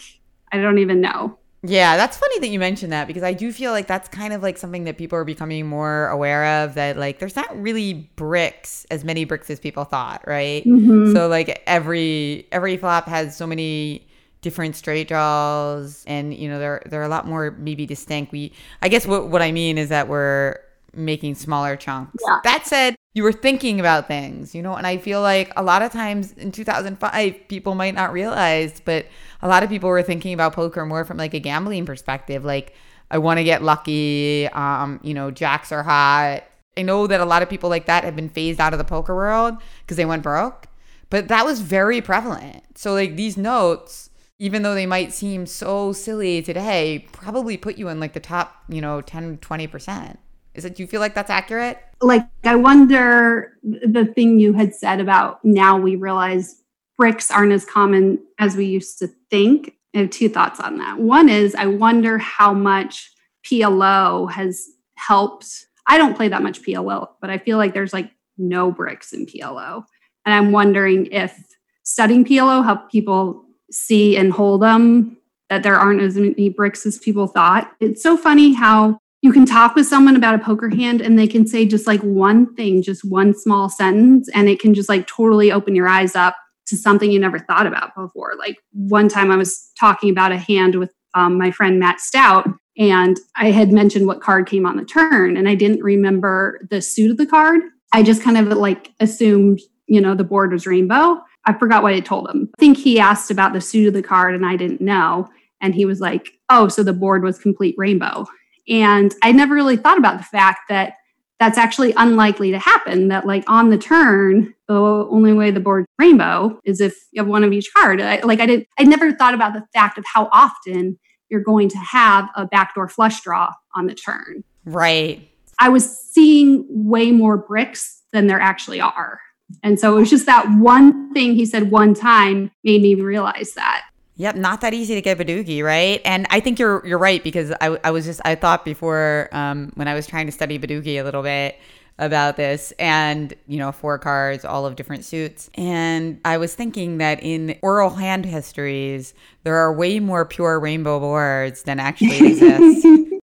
I 0.52 0.58
don't 0.58 0.78
even 0.78 1.00
know. 1.00 1.38
Yeah, 1.68 1.96
that's 1.96 2.16
funny 2.16 2.38
that 2.40 2.48
you 2.48 2.58
mentioned 2.58 2.92
that 2.92 3.06
because 3.06 3.22
I 3.22 3.32
do 3.32 3.52
feel 3.52 3.72
like 3.72 3.86
that's 3.86 4.08
kind 4.08 4.32
of 4.32 4.42
like 4.42 4.58
something 4.58 4.84
that 4.84 4.98
people 4.98 5.18
are 5.18 5.24
becoming 5.24 5.66
more 5.66 6.08
aware 6.08 6.62
of 6.62 6.74
that 6.74 6.96
like 6.96 7.18
there's 7.18 7.34
not 7.34 7.60
really 7.60 8.08
bricks 8.16 8.86
as 8.90 9.04
many 9.04 9.24
bricks 9.24 9.50
as 9.50 9.58
people 9.58 9.84
thought, 9.84 10.22
right? 10.26 10.64
Mm-hmm. 10.64 11.12
So 11.12 11.28
like 11.28 11.62
every 11.66 12.46
every 12.52 12.76
flop 12.76 13.08
has 13.08 13.36
so 13.36 13.46
many 13.46 14.05
different 14.46 14.76
straight 14.76 15.08
draws 15.08 16.04
and 16.06 16.32
you 16.32 16.48
know 16.48 16.60
they're 16.60 16.80
they're 16.86 17.02
a 17.02 17.08
lot 17.08 17.26
more 17.26 17.50
maybe 17.58 17.84
distinct. 17.84 18.30
We 18.30 18.52
I 18.80 18.88
guess 18.88 19.04
what 19.04 19.26
what 19.26 19.42
I 19.42 19.50
mean 19.50 19.76
is 19.76 19.88
that 19.88 20.06
we're 20.06 20.60
making 20.94 21.34
smaller 21.34 21.74
chunks. 21.74 22.22
Yeah. 22.24 22.38
That 22.44 22.64
said, 22.64 22.94
you 23.12 23.24
were 23.24 23.32
thinking 23.32 23.80
about 23.80 24.06
things, 24.06 24.54
you 24.54 24.62
know, 24.62 24.76
and 24.76 24.86
I 24.86 24.98
feel 24.98 25.20
like 25.20 25.52
a 25.56 25.64
lot 25.64 25.82
of 25.82 25.90
times 25.90 26.32
in 26.34 26.52
2005 26.52 27.48
people 27.48 27.74
might 27.74 27.94
not 27.94 28.12
realize, 28.12 28.80
but 28.84 29.06
a 29.42 29.48
lot 29.48 29.64
of 29.64 29.68
people 29.68 29.88
were 29.88 30.02
thinking 30.04 30.32
about 30.32 30.52
poker 30.52 30.86
more 30.86 31.04
from 31.04 31.16
like 31.16 31.34
a 31.34 31.40
gambling 31.40 31.86
perspective. 31.86 32.44
Like, 32.44 32.72
I 33.10 33.18
want 33.18 33.38
to 33.38 33.44
get 33.44 33.64
lucky. 33.64 34.46
Um, 34.48 35.00
you 35.02 35.12
know, 35.12 35.32
jacks 35.32 35.72
are 35.72 35.82
hot. 35.82 36.44
I 36.76 36.82
know 36.82 37.08
that 37.08 37.20
a 37.20 37.24
lot 37.24 37.42
of 37.42 37.50
people 37.50 37.68
like 37.68 37.86
that 37.86 38.04
have 38.04 38.14
been 38.14 38.28
phased 38.28 38.60
out 38.60 38.72
of 38.72 38.78
the 38.78 38.84
poker 38.84 39.14
world 39.14 39.56
because 39.80 39.96
they 39.96 40.04
went 40.04 40.22
broke, 40.22 40.68
but 41.10 41.26
that 41.28 41.44
was 41.44 41.60
very 41.62 42.00
prevalent. 42.00 42.78
So, 42.78 42.94
like, 42.94 43.16
these 43.16 43.36
notes, 43.36 44.10
even 44.38 44.62
though 44.62 44.74
they 44.74 44.86
might 44.86 45.12
seem 45.12 45.46
so 45.46 45.92
silly 45.92 46.42
today, 46.42 47.06
probably 47.12 47.56
put 47.56 47.78
you 47.78 47.88
in 47.88 48.00
like 48.00 48.12
the 48.12 48.20
top, 48.20 48.64
you 48.68 48.80
know, 48.80 49.00
10, 49.00 49.38
20%. 49.38 50.16
Is 50.54 50.64
it, 50.64 50.76
do 50.76 50.82
you 50.82 50.86
feel 50.86 51.00
like 51.00 51.14
that's 51.14 51.30
accurate? 51.30 51.78
Like, 52.00 52.26
I 52.44 52.56
wonder 52.56 53.52
the 53.62 54.04
thing 54.14 54.38
you 54.38 54.52
had 54.52 54.74
said 54.74 55.00
about 55.00 55.44
now 55.44 55.78
we 55.78 55.96
realize 55.96 56.62
bricks 56.96 57.30
aren't 57.30 57.52
as 57.52 57.64
common 57.64 58.18
as 58.38 58.56
we 58.56 58.66
used 58.66 58.98
to 58.98 59.08
think. 59.30 59.74
I 59.94 60.00
have 60.00 60.10
two 60.10 60.28
thoughts 60.28 60.60
on 60.60 60.78
that. 60.78 60.98
One 60.98 61.28
is 61.28 61.54
I 61.54 61.66
wonder 61.66 62.18
how 62.18 62.52
much 62.52 63.12
PLO 63.44 64.30
has 64.30 64.66
helped. 64.96 65.66
I 65.86 65.98
don't 65.98 66.16
play 66.16 66.28
that 66.28 66.42
much 66.42 66.62
PLO, 66.62 67.08
but 67.20 67.30
I 67.30 67.38
feel 67.38 67.58
like 67.58 67.72
there's 67.72 67.92
like 67.92 68.10
no 68.36 68.70
bricks 68.70 69.12
in 69.12 69.26
PLO. 69.26 69.84
And 70.24 70.34
I'm 70.34 70.52
wondering 70.52 71.06
if 71.12 71.38
studying 71.82 72.24
PLO 72.24 72.64
helped 72.64 72.90
people 72.90 73.45
see 73.70 74.16
and 74.16 74.32
hold'em 74.32 75.16
that 75.48 75.62
there 75.62 75.76
aren't 75.76 76.02
as 76.02 76.16
many 76.16 76.48
bricks 76.48 76.84
as 76.86 76.98
people 76.98 77.26
thought. 77.26 77.70
It's 77.80 78.02
so 78.02 78.16
funny 78.16 78.52
how 78.52 78.98
you 79.22 79.32
can 79.32 79.46
talk 79.46 79.74
with 79.74 79.86
someone 79.86 80.16
about 80.16 80.34
a 80.34 80.38
poker 80.38 80.68
hand 80.68 81.00
and 81.00 81.18
they 81.18 81.26
can 81.26 81.46
say 81.46 81.66
just 81.66 81.86
like 81.86 82.00
one 82.00 82.54
thing, 82.54 82.82
just 82.82 83.04
one 83.04 83.34
small 83.34 83.68
sentence, 83.68 84.28
and 84.34 84.48
it 84.48 84.60
can 84.60 84.74
just 84.74 84.88
like 84.88 85.06
totally 85.06 85.50
open 85.50 85.74
your 85.74 85.88
eyes 85.88 86.14
up 86.14 86.36
to 86.66 86.76
something 86.76 87.10
you 87.10 87.18
never 87.18 87.38
thought 87.38 87.66
about 87.66 87.94
before. 87.94 88.32
Like 88.38 88.56
one 88.72 89.08
time 89.08 89.30
I 89.30 89.36
was 89.36 89.70
talking 89.78 90.10
about 90.10 90.32
a 90.32 90.38
hand 90.38 90.74
with 90.74 90.92
um, 91.14 91.38
my 91.38 91.50
friend 91.50 91.78
Matt 91.78 92.00
Stout, 92.00 92.48
and 92.76 93.18
I 93.36 93.50
had 93.50 93.72
mentioned 93.72 94.06
what 94.06 94.20
card 94.20 94.46
came 94.46 94.66
on 94.66 94.76
the 94.76 94.84
turn, 94.84 95.36
and 95.36 95.48
I 95.48 95.54
didn't 95.54 95.82
remember 95.82 96.60
the 96.70 96.82
suit 96.82 97.10
of 97.10 97.16
the 97.16 97.26
card. 97.26 97.62
I 97.92 98.02
just 98.02 98.22
kind 98.22 98.36
of 98.36 98.48
like 98.58 98.92
assumed, 99.00 99.60
you 99.86 100.00
know, 100.00 100.14
the 100.14 100.24
board 100.24 100.52
was 100.52 100.66
rainbow. 100.66 101.22
I 101.46 101.52
forgot 101.52 101.82
what 101.82 101.94
I 101.94 102.00
told 102.00 102.28
him. 102.28 102.50
I 102.56 102.60
think 102.60 102.76
he 102.76 102.98
asked 102.98 103.30
about 103.30 103.52
the 103.52 103.60
suit 103.60 103.88
of 103.88 103.94
the 103.94 104.02
card, 104.02 104.34
and 104.34 104.44
I 104.44 104.56
didn't 104.56 104.80
know. 104.80 105.28
And 105.60 105.74
he 105.74 105.84
was 105.84 106.00
like, 106.00 106.28
oh, 106.50 106.68
so 106.68 106.82
the 106.82 106.92
board 106.92 107.22
was 107.22 107.38
complete 107.38 107.74
rainbow. 107.78 108.26
And 108.68 109.14
I 109.22 109.32
never 109.32 109.54
really 109.54 109.76
thought 109.76 109.98
about 109.98 110.18
the 110.18 110.24
fact 110.24 110.68
that 110.68 110.94
that's 111.38 111.58
actually 111.58 111.92
unlikely 111.96 112.50
to 112.50 112.58
happen. 112.58 113.08
That 113.08 113.26
like 113.26 113.44
on 113.48 113.70
the 113.70 113.78
turn, 113.78 114.54
the 114.68 114.74
only 114.74 115.32
way 115.32 115.50
the 115.50 115.60
board's 115.60 115.86
rainbow 115.98 116.58
is 116.64 116.80
if 116.80 116.94
you 117.12 117.22
have 117.22 117.28
one 117.28 117.44
of 117.44 117.52
each 117.52 117.70
card. 117.76 118.00
I, 118.00 118.20
like 118.20 118.40
I 118.40 118.46
didn't, 118.46 118.68
I 118.78 118.84
never 118.84 119.12
thought 119.12 119.34
about 119.34 119.52
the 119.52 119.64
fact 119.72 119.98
of 119.98 120.04
how 120.12 120.28
often 120.32 120.98
you're 121.28 121.42
going 121.42 121.68
to 121.68 121.78
have 121.78 122.28
a 122.36 122.46
backdoor 122.46 122.88
flush 122.88 123.20
draw 123.20 123.52
on 123.74 123.86
the 123.86 123.94
turn. 123.94 124.44
Right. 124.64 125.28
I 125.58 125.68
was 125.68 125.98
seeing 126.12 126.66
way 126.68 127.12
more 127.12 127.36
bricks 127.36 128.02
than 128.12 128.26
there 128.26 128.40
actually 128.40 128.80
are. 128.80 129.20
And 129.62 129.78
so 129.78 129.96
it 129.96 130.00
was 130.00 130.10
just 130.10 130.26
that 130.26 130.46
one 130.58 131.12
thing 131.12 131.34
he 131.34 131.46
said 131.46 131.70
one 131.70 131.94
time 131.94 132.50
made 132.64 132.82
me 132.82 132.94
realize 132.94 133.52
that. 133.54 133.84
Yep, 134.16 134.36
not 134.36 134.62
that 134.62 134.72
easy 134.72 134.94
to 134.94 135.02
get 135.02 135.18
Badugi, 135.18 135.62
right? 135.62 136.00
And 136.04 136.26
I 136.30 136.40
think 136.40 136.58
you're 136.58 136.84
you're 136.86 136.98
right 136.98 137.22
because 137.22 137.52
I, 137.60 137.78
I 137.84 137.90
was 137.90 138.06
just 138.06 138.20
I 138.24 138.34
thought 138.34 138.64
before 138.64 139.28
um, 139.32 139.72
when 139.74 139.88
I 139.88 139.94
was 139.94 140.06
trying 140.06 140.26
to 140.26 140.32
study 140.32 140.58
Badugi 140.58 140.98
a 140.98 141.02
little 141.02 141.22
bit, 141.22 141.56
about 141.98 142.36
this 142.36 142.72
and 142.78 143.34
you 143.46 143.58
know 143.58 143.72
four 143.72 143.98
cards 143.98 144.44
all 144.44 144.66
of 144.66 144.76
different 144.76 145.02
suits 145.02 145.48
and 145.54 146.20
i 146.26 146.36
was 146.36 146.54
thinking 146.54 146.98
that 146.98 147.22
in 147.22 147.58
oral 147.62 147.88
hand 147.90 148.26
histories 148.26 149.14
there 149.44 149.56
are 149.56 149.72
way 149.72 149.98
more 149.98 150.26
pure 150.26 150.60
rainbow 150.60 151.00
boards 151.00 151.62
than 151.62 151.80
actually 151.80 152.18
exist 152.28 152.86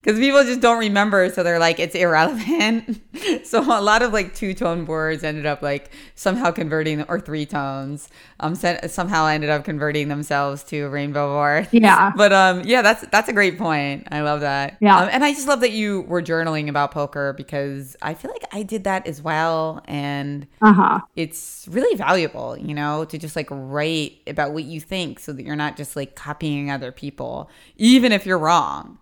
because 0.02 0.18
people 0.18 0.42
just 0.44 0.60
don't 0.60 0.78
remember 0.78 1.28
so 1.30 1.42
they're 1.42 1.58
like 1.58 1.78
it's 1.78 1.94
irrelevant. 1.94 3.00
So 3.44 3.60
a 3.60 3.82
lot 3.82 4.00
of 4.02 4.12
like 4.12 4.34
two 4.34 4.54
tone 4.54 4.84
boards 4.84 5.24
ended 5.24 5.44
up 5.44 5.60
like 5.60 5.90
somehow 6.14 6.52
converting 6.52 7.02
or 7.02 7.20
three 7.20 7.44
tones 7.44 8.08
um 8.38 8.54
somehow 8.54 9.26
ended 9.26 9.50
up 9.50 9.64
converting 9.64 10.08
themselves 10.08 10.64
to 10.64 10.88
rainbow 10.88 11.34
board 11.34 11.68
yeah. 11.70 12.12
But 12.16 12.32
um 12.32 12.62
yeah 12.64 12.80
that's 12.80 13.06
that's 13.08 13.28
a 13.28 13.32
great 13.32 13.58
point. 13.58 14.08
I 14.10 14.22
love 14.22 14.40
that. 14.40 14.78
Yeah. 14.80 14.98
Um, 14.98 15.08
and 15.12 15.24
i 15.24 15.32
just 15.32 15.48
love 15.48 15.60
that 15.60 15.72
you 15.72 16.02
were 16.02 16.22
journaling 16.22 16.68
about 16.68 16.92
poker 16.92 17.34
because 17.34 17.96
i 18.00 18.14
feel 18.14 18.30
like 18.30 18.44
i 18.52 18.62
did 18.62 18.84
that 18.84 19.06
as 19.06 19.20
well 19.20 19.82
and 19.86 20.46
uh-huh. 20.62 21.00
it's 21.16 21.66
really 21.70 21.96
valuable 21.96 22.56
you 22.56 22.74
know 22.74 23.04
to 23.04 23.18
just 23.18 23.36
like 23.36 23.48
write 23.50 24.18
about 24.26 24.52
what 24.52 24.64
you 24.64 24.80
think 24.80 25.18
so 25.18 25.32
that 25.32 25.44
you're 25.44 25.56
not 25.56 25.76
just 25.76 25.96
like 25.96 26.14
copying 26.14 26.70
other 26.70 26.92
people 26.92 27.50
even 27.76 28.12
if 28.12 28.24
you're 28.24 28.38
wrong 28.38 28.98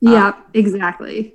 yeah, 0.00 0.28
um, 0.28 0.44
exactly. 0.54 1.34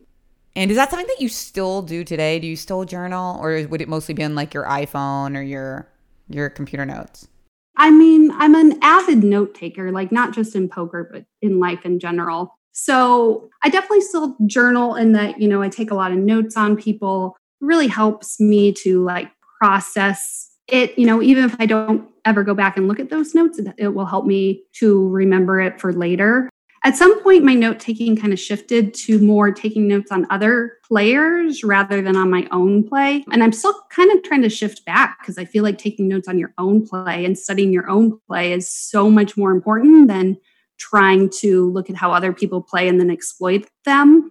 And 0.56 0.70
is 0.70 0.78
that 0.78 0.92
something 0.92 1.08
that 1.08 1.22
you 1.22 1.30
still 1.30 1.82
do 1.82 2.04
today? 2.04 2.40
Do 2.40 2.48
you 2.48 2.56
still 2.56 2.86
journal, 2.86 3.40
or 3.42 3.66
would 3.68 3.82
it 3.82 3.90
mostly 3.90 4.14
be 4.14 4.24
on 4.24 4.36
like 4.36 4.54
your 4.54 4.66
iPhone 4.66 5.38
or 5.38 5.42
your 5.42 5.88
your 6.30 6.50
computer 6.50 6.86
notes? 6.86 7.28
I 7.76 7.90
mean, 7.90 8.32
I'm 8.36 8.54
an 8.54 8.78
avid 8.84 9.24
note 9.24 9.56
taker, 9.56 9.92
like 9.92 10.12
not 10.12 10.34
just 10.34 10.56
in 10.56 10.70
poker, 10.70 11.10
but 11.12 11.26
in 11.42 11.60
life 11.60 11.86
in 11.86 12.00
general. 12.00 12.56
So 12.72 13.50
I 13.64 13.70
definitely 13.70 14.02
still 14.02 14.36
journal 14.46 14.96
in 14.96 15.14
that, 15.14 15.40
you 15.40 15.48
know, 15.48 15.62
I 15.62 15.70
take 15.70 15.92
a 15.92 15.96
lot 15.96 16.12
of 16.12 16.18
notes 16.18 16.56
on 16.56 16.76
people. 16.76 17.36
It 17.62 17.66
really 17.66 17.88
helps 17.88 18.40
me 18.40 18.74
to 18.74 19.04
like 19.04 19.32
process 19.60 20.52
it, 20.68 20.98
you 20.98 21.06
know, 21.06 21.22
even 21.22 21.44
if 21.44 21.56
I 21.60 21.66
don't 21.66 22.10
ever 22.26 22.44
go 22.44 22.54
back 22.54 22.78
and 22.78 22.88
look 22.88 23.00
at 23.00 23.10
those 23.10 23.36
notes, 23.36 23.60
it, 23.60 23.74
it 23.78 23.90
will 23.90 24.06
help 24.06 24.26
me 24.26 24.64
to 24.74 25.08
remember 25.10 25.60
it 25.60 25.80
for 25.80 25.92
later. 25.92 26.50
At 26.86 26.98
some 26.98 27.24
point, 27.24 27.46
my 27.46 27.54
note 27.54 27.80
taking 27.80 28.18
kind 28.18 28.34
of 28.34 28.40
shifted 28.40 28.94
to 28.96 29.18
more 29.20 29.52
taking 29.52 29.88
notes 29.88 30.12
on 30.12 30.28
other 30.30 30.80
players 30.86 31.64
rather 31.64 32.02
than 32.02 32.18
on 32.18 32.30
my 32.30 32.46
own 32.52 32.88
play. 32.88 33.24
And 33.32 33.42
I'm 33.42 33.54
still 33.54 33.74
kind 33.90 34.12
of 34.12 34.22
trying 34.24 34.42
to 34.42 34.50
shift 34.50 34.84
back 34.86 35.20
because 35.22 35.38
I 35.38 35.46
feel 35.46 35.64
like 35.64 35.78
taking 35.78 36.10
notes 36.10 36.28
on 36.28 36.38
your 36.38 36.54
own 36.58 36.86
play 36.86 37.24
and 37.24 37.38
studying 37.38 37.72
your 37.72 37.90
own 37.90 38.20
play 38.28 38.52
is 38.52 38.70
so 38.70 39.10
much 39.10 39.38
more 39.38 39.52
important 39.52 40.10
than 40.10 40.38
trying 40.78 41.30
to 41.30 41.72
look 41.72 41.90
at 41.90 41.96
how 41.96 42.12
other 42.12 42.34
people 42.34 42.62
play 42.62 42.90
and 42.90 43.00
then 43.00 43.10
exploit 43.10 43.66
them 43.86 44.30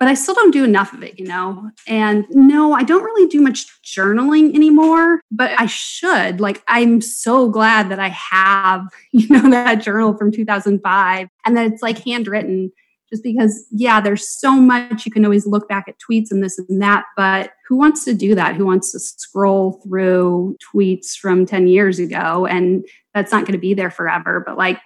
but 0.00 0.08
I 0.08 0.14
still 0.14 0.34
don't 0.34 0.50
do 0.50 0.64
enough 0.64 0.94
of 0.94 1.02
it, 1.02 1.18
you 1.18 1.26
know? 1.26 1.70
And 1.86 2.24
no, 2.30 2.72
I 2.72 2.82
don't 2.84 3.04
really 3.04 3.28
do 3.28 3.42
much 3.42 3.66
journaling 3.84 4.54
anymore, 4.54 5.20
but 5.30 5.52
I 5.60 5.66
should. 5.66 6.40
Like, 6.40 6.62
I'm 6.68 7.02
so 7.02 7.50
glad 7.50 7.90
that 7.90 8.00
I 8.00 8.08
have, 8.08 8.88
you 9.12 9.28
know, 9.28 9.50
that 9.50 9.82
journal 9.82 10.16
from 10.16 10.32
2005 10.32 11.28
and 11.44 11.56
that 11.56 11.66
it's 11.66 11.82
like 11.82 11.98
handwritten 11.98 12.72
just 13.10 13.22
because, 13.22 13.66
yeah, 13.72 14.00
there's 14.00 14.26
so 14.26 14.52
much 14.54 15.04
you 15.04 15.12
can 15.12 15.24
always 15.24 15.46
look 15.46 15.68
back 15.68 15.86
at 15.86 15.96
tweets 15.98 16.30
and 16.30 16.42
this 16.42 16.58
and 16.58 16.80
that, 16.80 17.04
but 17.16 17.50
who 17.68 17.76
wants 17.76 18.04
to 18.04 18.14
do 18.14 18.34
that? 18.36 18.56
Who 18.56 18.64
wants 18.64 18.92
to 18.92 19.00
scroll 19.00 19.82
through 19.84 20.56
tweets 20.74 21.14
from 21.14 21.44
10 21.44 21.66
years 21.66 21.98
ago? 21.98 22.46
And 22.46 22.86
that's 23.12 23.32
not 23.32 23.44
going 23.44 23.52
to 23.52 23.58
be 23.58 23.74
there 23.74 23.90
forever. 23.90 24.42
But 24.46 24.56
like, 24.56 24.78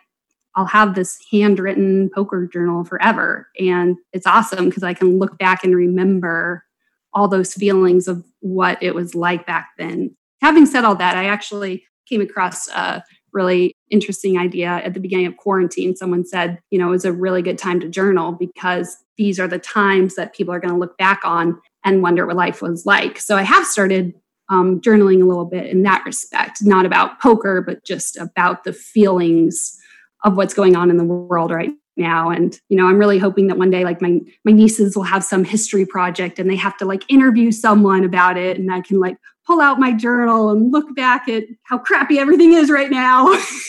I'll 0.56 0.66
have 0.66 0.94
this 0.94 1.18
handwritten 1.30 2.10
poker 2.14 2.46
journal 2.46 2.84
forever. 2.84 3.48
And 3.58 3.96
it's 4.12 4.26
awesome 4.26 4.66
because 4.66 4.82
I 4.82 4.94
can 4.94 5.18
look 5.18 5.38
back 5.38 5.64
and 5.64 5.74
remember 5.74 6.64
all 7.12 7.28
those 7.28 7.54
feelings 7.54 8.08
of 8.08 8.24
what 8.40 8.82
it 8.82 8.94
was 8.94 9.14
like 9.14 9.46
back 9.46 9.70
then. 9.78 10.16
Having 10.40 10.66
said 10.66 10.84
all 10.84 10.96
that, 10.96 11.16
I 11.16 11.26
actually 11.26 11.84
came 12.08 12.20
across 12.20 12.68
a 12.68 13.02
really 13.32 13.74
interesting 13.90 14.38
idea 14.38 14.68
at 14.68 14.94
the 14.94 15.00
beginning 15.00 15.26
of 15.26 15.36
quarantine. 15.36 15.96
Someone 15.96 16.24
said, 16.24 16.58
you 16.70 16.78
know, 16.78 16.88
it 16.88 16.90
was 16.90 17.04
a 17.04 17.12
really 17.12 17.42
good 17.42 17.58
time 17.58 17.80
to 17.80 17.88
journal 17.88 18.32
because 18.32 18.96
these 19.16 19.40
are 19.40 19.48
the 19.48 19.58
times 19.58 20.14
that 20.14 20.34
people 20.34 20.54
are 20.54 20.60
going 20.60 20.72
to 20.72 20.78
look 20.78 20.96
back 20.98 21.20
on 21.24 21.60
and 21.84 22.02
wonder 22.02 22.26
what 22.26 22.36
life 22.36 22.62
was 22.62 22.86
like. 22.86 23.18
So 23.18 23.36
I 23.36 23.42
have 23.42 23.66
started 23.66 24.14
um, 24.48 24.80
journaling 24.80 25.22
a 25.22 25.26
little 25.26 25.44
bit 25.44 25.66
in 25.66 25.82
that 25.82 26.04
respect, 26.04 26.58
not 26.62 26.86
about 26.86 27.20
poker, 27.20 27.62
but 27.62 27.84
just 27.84 28.16
about 28.18 28.64
the 28.64 28.72
feelings 28.72 29.78
of 30.24 30.36
what's 30.36 30.54
going 30.54 30.74
on 30.74 30.90
in 30.90 30.96
the 30.96 31.04
world 31.04 31.50
right 31.50 31.70
now 31.96 32.30
and 32.30 32.60
you 32.68 32.76
know 32.76 32.86
i'm 32.86 32.98
really 32.98 33.18
hoping 33.18 33.46
that 33.46 33.58
one 33.58 33.70
day 33.70 33.84
like 33.84 34.02
my 34.02 34.18
my 34.44 34.52
nieces 34.52 34.96
will 34.96 35.04
have 35.04 35.22
some 35.22 35.44
history 35.44 35.86
project 35.86 36.38
and 36.38 36.50
they 36.50 36.56
have 36.56 36.76
to 36.76 36.84
like 36.84 37.04
interview 37.08 37.52
someone 37.52 38.04
about 38.04 38.36
it 38.36 38.58
and 38.58 38.72
i 38.72 38.80
can 38.80 38.98
like 38.98 39.16
pull 39.46 39.60
out 39.60 39.78
my 39.78 39.92
journal 39.92 40.50
and 40.50 40.72
look 40.72 40.94
back 40.96 41.28
at 41.28 41.44
how 41.64 41.78
crappy 41.78 42.18
everything 42.18 42.52
is 42.52 42.70
right 42.70 42.90
now 42.90 43.32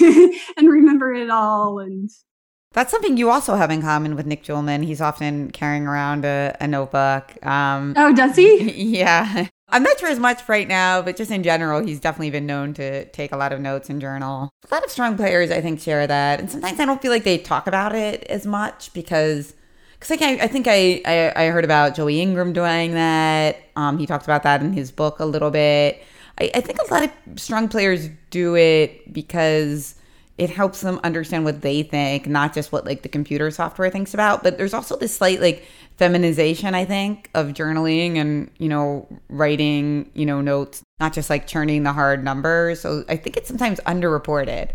and 0.57 0.69
remember 0.69 1.13
it 1.13 1.29
all 1.29 1.79
and 1.79 2.09
that's 2.71 2.91
something 2.91 3.15
you 3.15 3.29
also 3.29 3.55
have 3.55 3.71
in 3.71 3.81
common 3.81 4.17
with 4.17 4.25
Nick 4.25 4.43
Schulman. 4.43 4.83
He's 4.83 4.99
often 4.99 5.49
carrying 5.49 5.87
around 5.87 6.25
a, 6.25 6.57
a 6.59 6.67
notebook. 6.67 7.33
Um, 7.45 7.93
oh, 7.95 8.13
does 8.13 8.35
he? 8.35 8.69
Yeah. 8.97 9.47
I'm 9.75 9.83
not 9.83 9.99
sure 9.99 10.07
as 10.07 10.19
much 10.19 10.47
right 10.47 10.69
now, 10.69 11.01
but 11.01 11.17
just 11.17 11.29
in 11.31 11.43
general, 11.43 11.85
he's 11.85 11.99
definitely 11.99 12.29
been 12.29 12.45
known 12.45 12.73
to 12.75 13.03
take 13.09 13.33
a 13.33 13.35
lot 13.35 13.51
of 13.51 13.59
notes 13.59 13.89
and 13.89 13.99
journal. 13.99 14.49
A 14.71 14.73
lot 14.73 14.85
of 14.85 14.89
strong 14.89 15.17
players, 15.17 15.51
I 15.51 15.59
think, 15.59 15.81
share 15.81 16.07
that. 16.07 16.39
And 16.39 16.49
sometimes 16.49 16.79
I 16.79 16.85
don't 16.85 17.01
feel 17.01 17.11
like 17.11 17.25
they 17.25 17.37
talk 17.37 17.67
about 17.67 17.93
it 17.93 18.23
as 18.23 18.45
much 18.45 18.93
because 18.93 19.53
because 19.95 20.11
like 20.11 20.21
I, 20.21 20.45
I 20.45 20.47
think 20.47 20.67
I, 20.69 21.01
I, 21.05 21.47
I 21.47 21.49
heard 21.49 21.65
about 21.65 21.93
Joey 21.93 22.21
Ingram 22.21 22.53
doing 22.53 22.93
that. 22.93 23.57
Um, 23.75 23.97
he 23.97 24.05
talked 24.05 24.23
about 24.23 24.43
that 24.43 24.61
in 24.61 24.71
his 24.71 24.91
book 24.91 25.19
a 25.19 25.25
little 25.25 25.51
bit. 25.51 26.01
I, 26.39 26.51
I 26.55 26.61
think 26.61 26.79
a 26.79 26.93
lot 26.93 27.03
of 27.03 27.11
strong 27.37 27.67
players 27.67 28.07
do 28.29 28.55
it 28.55 29.11
because 29.11 29.95
it 30.37 30.49
helps 30.49 30.81
them 30.81 30.99
understand 31.03 31.45
what 31.45 31.61
they 31.61 31.83
think, 31.83 32.27
not 32.27 32.53
just 32.53 32.71
what 32.71 32.85
like 32.85 33.03
the 33.03 33.09
computer 33.09 33.49
software 33.51 33.89
thinks 33.89 34.13
about. 34.13 34.43
But 34.43 34.57
there's 34.57 34.73
also 34.73 34.97
this 34.97 35.15
slight 35.15 35.39
like 35.39 35.65
feminization, 35.97 36.75
I 36.75 36.83
think, 36.83 37.29
of 37.33 37.47
journaling 37.47 38.17
and, 38.17 38.51
you 38.57 38.67
know, 38.67 39.07
writing, 39.29 40.09
you 40.13 40.25
know, 40.25 40.41
notes, 40.41 40.83
not 40.99 41.13
just 41.13 41.29
like 41.29 41.47
churning 41.47 41.83
the 41.83 41.93
hard 41.93 42.23
numbers. 42.23 42.81
So 42.81 43.05
I 43.07 43.15
think 43.15 43.37
it's 43.37 43.47
sometimes 43.47 43.79
underreported. 43.81 44.71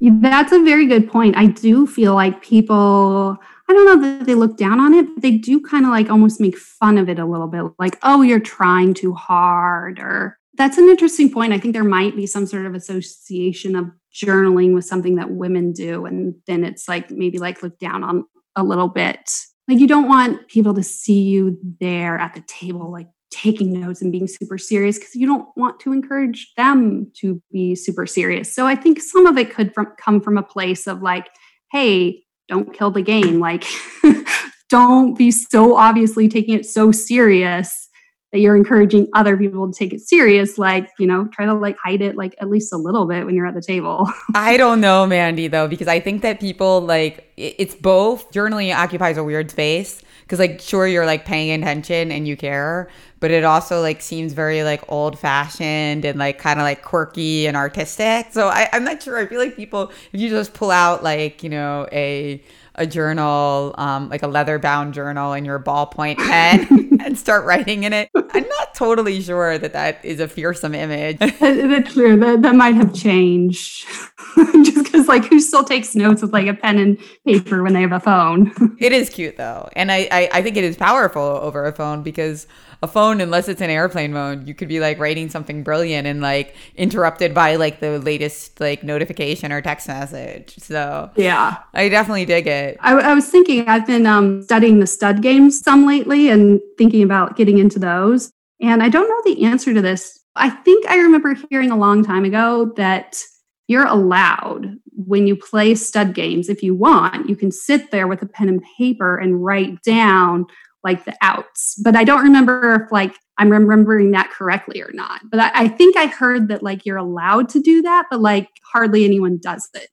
That's 0.00 0.52
a 0.52 0.62
very 0.62 0.86
good 0.86 1.10
point. 1.10 1.36
I 1.36 1.46
do 1.46 1.86
feel 1.86 2.14
like 2.14 2.42
people, 2.42 3.36
I 3.68 3.72
don't 3.72 3.84
know 3.84 4.00
that 4.00 4.26
they 4.26 4.34
look 4.34 4.56
down 4.56 4.80
on 4.80 4.94
it, 4.94 5.06
but 5.14 5.22
they 5.22 5.32
do 5.32 5.60
kind 5.60 5.84
of 5.84 5.90
like 5.90 6.10
almost 6.10 6.40
make 6.40 6.56
fun 6.56 6.98
of 6.98 7.08
it 7.08 7.18
a 7.18 7.26
little 7.26 7.48
bit. 7.48 7.64
Like, 7.78 7.98
oh, 8.02 8.22
you're 8.22 8.40
trying 8.40 8.94
too 8.94 9.12
hard. 9.14 9.98
Or 9.98 10.38
that's 10.56 10.78
an 10.78 10.88
interesting 10.88 11.32
point. 11.32 11.52
I 11.52 11.58
think 11.58 11.74
there 11.74 11.84
might 11.84 12.16
be 12.16 12.26
some 12.26 12.46
sort 12.46 12.66
of 12.66 12.74
association 12.74 13.76
of 13.76 13.90
journaling 14.14 14.74
with 14.74 14.84
something 14.84 15.16
that 15.16 15.30
women 15.30 15.72
do 15.72 16.06
and 16.06 16.34
then 16.46 16.64
it's 16.64 16.88
like 16.88 17.10
maybe 17.10 17.38
like 17.38 17.62
look 17.62 17.78
down 17.78 18.02
on 18.02 18.24
a 18.56 18.64
little 18.64 18.88
bit. 18.88 19.30
Like 19.68 19.78
you 19.78 19.86
don't 19.86 20.08
want 20.08 20.48
people 20.48 20.74
to 20.74 20.82
see 20.82 21.22
you 21.22 21.58
there 21.80 22.16
at 22.18 22.34
the 22.34 22.42
table 22.46 22.90
like 22.90 23.08
taking 23.30 23.78
notes 23.78 24.00
and 24.00 24.12
being 24.12 24.28
super 24.28 24.56
serious 24.56 24.98
because 24.98 25.14
you 25.14 25.26
don't 25.26 25.48
want 25.56 25.80
to 25.80 25.92
encourage 25.92 26.52
them 26.56 27.10
to 27.16 27.42
be 27.52 27.74
super 27.74 28.06
serious. 28.06 28.54
So 28.54 28.66
i 28.66 28.74
think 28.74 29.00
some 29.00 29.26
of 29.26 29.36
it 29.36 29.52
could 29.52 29.74
from, 29.74 29.92
come 29.98 30.20
from 30.20 30.38
a 30.38 30.42
place 30.42 30.86
of 30.86 31.02
like 31.02 31.28
hey 31.72 32.22
don't 32.48 32.72
kill 32.72 32.90
the 32.90 33.02
game. 33.02 33.40
Like 33.40 33.64
don't 34.68 35.16
be 35.16 35.30
so 35.30 35.76
obviously 35.76 36.28
taking 36.28 36.54
it 36.54 36.66
so 36.66 36.92
serious 36.92 37.85
that 38.32 38.40
you're 38.40 38.56
encouraging 38.56 39.08
other 39.14 39.36
people 39.36 39.70
to 39.70 39.78
take 39.78 39.92
it 39.92 40.00
serious 40.00 40.58
like 40.58 40.90
you 40.98 41.06
know 41.06 41.28
try 41.32 41.44
to 41.44 41.54
like 41.54 41.76
hide 41.78 42.02
it 42.02 42.16
like 42.16 42.34
at 42.40 42.48
least 42.48 42.72
a 42.72 42.76
little 42.76 43.06
bit 43.06 43.24
when 43.24 43.34
you're 43.34 43.46
at 43.46 43.54
the 43.54 43.62
table. 43.62 44.10
I 44.34 44.56
don't 44.56 44.80
know 44.80 45.06
mandy 45.06 45.48
though 45.48 45.68
because 45.68 45.88
i 45.88 46.00
think 46.00 46.22
that 46.22 46.40
people 46.40 46.80
like 46.80 47.32
it's 47.36 47.74
both 47.74 48.30
journaling 48.32 48.74
occupies 48.74 49.16
a 49.16 49.24
weird 49.24 49.50
space 49.50 50.02
because 50.22 50.38
like 50.38 50.60
sure 50.60 50.86
you're 50.86 51.06
like 51.06 51.24
paying 51.24 51.62
attention 51.62 52.10
and 52.10 52.26
you 52.26 52.36
care 52.36 52.88
but 53.20 53.30
it 53.30 53.44
also 53.44 53.80
like 53.80 54.02
seems 54.02 54.32
very 54.32 54.62
like 54.62 54.82
old 54.88 55.18
fashioned 55.18 56.04
and 56.04 56.18
like 56.18 56.38
kind 56.38 56.60
of 56.60 56.64
like 56.64 56.82
quirky 56.82 57.46
and 57.46 57.56
artistic. 57.56 58.28
So 58.30 58.48
I, 58.48 58.68
i'm 58.72 58.84
not 58.84 59.02
sure. 59.02 59.18
I 59.18 59.26
feel 59.26 59.40
like 59.40 59.56
people 59.56 59.90
if 60.12 60.20
you 60.20 60.28
just 60.28 60.54
pull 60.54 60.70
out 60.70 61.02
like 61.02 61.42
you 61.42 61.48
know 61.48 61.88
a 61.92 62.42
a 62.76 62.86
journal, 62.86 63.74
um, 63.78 64.08
like 64.08 64.22
a 64.22 64.28
leather 64.28 64.58
bound 64.58 64.94
journal, 64.94 65.32
and 65.32 65.44
your 65.44 65.58
ballpoint 65.58 66.16
pen 66.18 67.00
and 67.04 67.18
start 67.18 67.44
writing 67.44 67.84
in 67.84 67.92
it. 67.92 68.10
I'm 68.14 68.48
not 68.48 68.74
totally 68.74 69.20
sure 69.20 69.58
that 69.58 69.72
that 69.72 70.04
is 70.04 70.20
a 70.20 70.28
fearsome 70.28 70.74
image. 70.74 71.18
That's 71.40 71.94
true. 71.94 72.18
That, 72.18 72.42
that 72.42 72.54
might 72.54 72.74
have 72.74 72.94
changed. 72.94 73.86
Just 74.36 74.84
because, 74.84 75.08
like, 75.08 75.24
who 75.24 75.40
still 75.40 75.64
takes 75.64 75.94
notes 75.94 76.22
with 76.22 76.32
like 76.32 76.46
a 76.46 76.54
pen 76.54 76.78
and 76.78 76.98
paper 77.26 77.62
when 77.62 77.72
they 77.72 77.82
have 77.82 77.92
a 77.92 78.00
phone? 78.00 78.52
it 78.78 78.92
is 78.92 79.10
cute 79.10 79.36
though, 79.36 79.68
and 79.74 79.90
I, 79.90 80.08
I 80.10 80.30
I 80.34 80.42
think 80.42 80.56
it 80.56 80.64
is 80.64 80.76
powerful 80.76 81.22
over 81.22 81.64
a 81.64 81.72
phone 81.72 82.02
because 82.02 82.46
a 82.86 82.92
phone 82.92 83.20
unless 83.20 83.48
it's 83.48 83.60
in 83.60 83.68
airplane 83.68 84.12
mode. 84.12 84.46
You 84.48 84.54
could 84.54 84.68
be 84.68 84.80
like 84.80 84.98
writing 84.98 85.28
something 85.28 85.62
brilliant 85.62 86.06
and 86.06 86.20
like 86.20 86.54
interrupted 86.76 87.34
by 87.34 87.56
like 87.56 87.80
the 87.80 87.98
latest 87.98 88.60
like 88.60 88.82
notification 88.82 89.52
or 89.52 89.60
text 89.60 89.88
message. 89.88 90.54
So 90.58 91.10
yeah. 91.16 91.58
I 91.74 91.88
definitely 91.88 92.24
dig 92.24 92.46
it. 92.46 92.78
I, 92.80 92.94
I 92.94 93.14
was 93.14 93.28
thinking 93.28 93.68
i've 93.68 93.86
been 93.86 94.06
um, 94.06 94.42
studying 94.42 94.78
the 94.78 94.86
stud 94.86 95.22
games 95.22 95.60
some 95.60 95.86
lately 95.86 96.30
and 96.30 96.60
thinking 96.78 97.02
about 97.02 97.36
getting 97.36 97.58
into 97.58 97.78
those. 97.78 98.32
And 98.60 98.82
I 98.82 98.88
don't 98.88 99.08
know 99.08 99.32
the 99.32 99.44
answer 99.44 99.74
to 99.74 99.82
this. 99.82 100.18
I 100.36 100.50
think 100.50 100.86
I 100.86 100.96
remember 100.96 101.36
hearing 101.50 101.70
a 101.70 101.76
long 101.76 102.04
time 102.04 102.24
ago 102.24 102.72
that 102.76 103.20
you're 103.68 103.86
allowed 103.86 104.76
when 104.96 105.26
you 105.26 105.36
play 105.36 105.74
stud 105.74 106.14
games, 106.14 106.48
if 106.48 106.62
you 106.62 106.74
want, 106.74 107.28
you 107.28 107.36
can 107.36 107.50
sit 107.50 107.90
there 107.90 108.06
with 108.06 108.22
a 108.22 108.26
pen 108.26 108.48
and 108.48 108.62
paper 108.78 109.18
and 109.18 109.44
write 109.44 109.82
down 109.82 110.46
like 110.86 111.04
the 111.04 111.14
outs. 111.20 111.74
But 111.82 111.96
I 111.96 112.04
don't 112.04 112.22
remember 112.22 112.84
if 112.84 112.92
like 112.92 113.14
I'm 113.36 113.50
remembering 113.50 114.12
that 114.12 114.30
correctly 114.30 114.80
or 114.80 114.90
not. 114.94 115.20
But 115.30 115.40
I, 115.40 115.50
I 115.54 115.68
think 115.68 115.96
I 115.96 116.06
heard 116.06 116.48
that 116.48 116.62
like 116.62 116.86
you're 116.86 116.96
allowed 116.96 117.50
to 117.50 117.60
do 117.60 117.82
that, 117.82 118.04
but 118.10 118.20
like 118.20 118.48
hardly 118.72 119.04
anyone 119.04 119.38
does 119.42 119.68
it. 119.74 119.90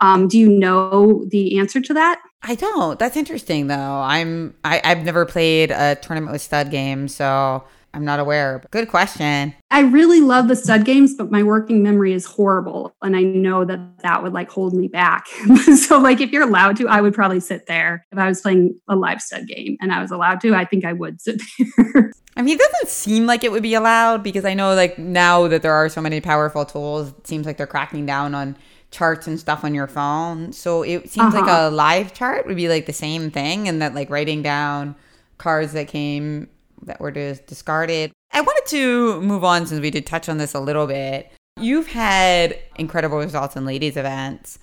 Um, 0.00 0.28
do 0.28 0.38
you 0.38 0.48
know 0.48 1.24
the 1.28 1.58
answer 1.58 1.80
to 1.80 1.94
that? 1.94 2.22
I 2.42 2.54
don't. 2.54 2.98
That's 2.98 3.16
interesting 3.16 3.66
though. 3.66 4.00
I'm 4.00 4.54
I, 4.64 4.80
I've 4.84 5.04
never 5.04 5.26
played 5.26 5.72
a 5.72 5.96
tournament 5.96 6.32
with 6.32 6.40
stud 6.40 6.70
games, 6.70 7.14
so 7.14 7.64
I'm 7.98 8.04
not 8.04 8.20
aware. 8.20 8.62
Good 8.70 8.88
question. 8.88 9.52
I 9.72 9.80
really 9.80 10.20
love 10.20 10.46
the 10.46 10.54
stud 10.54 10.84
games, 10.84 11.16
but 11.16 11.32
my 11.32 11.42
working 11.42 11.82
memory 11.82 12.12
is 12.12 12.24
horrible. 12.24 12.94
And 13.02 13.16
I 13.16 13.22
know 13.22 13.64
that 13.64 13.80
that 14.02 14.22
would 14.22 14.32
like 14.32 14.48
hold 14.48 14.72
me 14.72 14.86
back. 14.86 15.26
so, 15.76 15.98
like, 15.98 16.20
if 16.20 16.30
you're 16.30 16.44
allowed 16.44 16.76
to, 16.76 16.86
I 16.86 17.00
would 17.00 17.12
probably 17.12 17.40
sit 17.40 17.66
there. 17.66 18.06
If 18.12 18.18
I 18.18 18.28
was 18.28 18.40
playing 18.40 18.78
a 18.86 18.94
live 18.94 19.20
stud 19.20 19.48
game 19.48 19.76
and 19.80 19.92
I 19.92 20.00
was 20.00 20.12
allowed 20.12 20.40
to, 20.42 20.54
I 20.54 20.64
think 20.64 20.84
I 20.84 20.92
would 20.92 21.20
sit 21.20 21.42
there. 21.76 22.12
I 22.36 22.42
mean, 22.42 22.54
it 22.54 22.60
doesn't 22.60 22.88
seem 22.88 23.26
like 23.26 23.42
it 23.42 23.50
would 23.50 23.64
be 23.64 23.74
allowed 23.74 24.22
because 24.22 24.44
I 24.44 24.54
know, 24.54 24.76
like, 24.76 24.96
now 24.96 25.48
that 25.48 25.62
there 25.62 25.74
are 25.74 25.88
so 25.88 26.00
many 26.00 26.20
powerful 26.20 26.64
tools, 26.64 27.08
it 27.08 27.26
seems 27.26 27.46
like 27.46 27.56
they're 27.56 27.66
cracking 27.66 28.06
down 28.06 28.32
on 28.32 28.56
charts 28.92 29.26
and 29.26 29.40
stuff 29.40 29.64
on 29.64 29.74
your 29.74 29.88
phone. 29.88 30.52
So 30.52 30.84
it 30.84 31.10
seems 31.10 31.34
uh-huh. 31.34 31.40
like 31.40 31.50
a 31.50 31.68
live 31.74 32.14
chart 32.14 32.46
would 32.46 32.56
be 32.56 32.68
like 32.68 32.86
the 32.86 32.92
same 32.92 33.32
thing, 33.32 33.66
and 33.66 33.82
that 33.82 33.92
like 33.92 34.08
writing 34.08 34.40
down 34.40 34.94
cards 35.36 35.72
that 35.72 35.88
came 35.88 36.48
that 36.84 37.00
were 37.00 37.10
just 37.10 37.46
discarded. 37.46 38.12
I 38.32 38.40
wanted 38.40 38.66
to 38.68 39.20
move 39.22 39.44
on 39.44 39.66
since 39.66 39.80
we 39.80 39.90
did 39.90 40.06
touch 40.06 40.28
on 40.28 40.38
this 40.38 40.54
a 40.54 40.60
little 40.60 40.86
bit. 40.86 41.32
You've 41.58 41.88
had 41.88 42.58
incredible 42.76 43.18
results 43.18 43.56
in 43.56 43.64
ladies 43.64 43.96
events, 43.96 44.58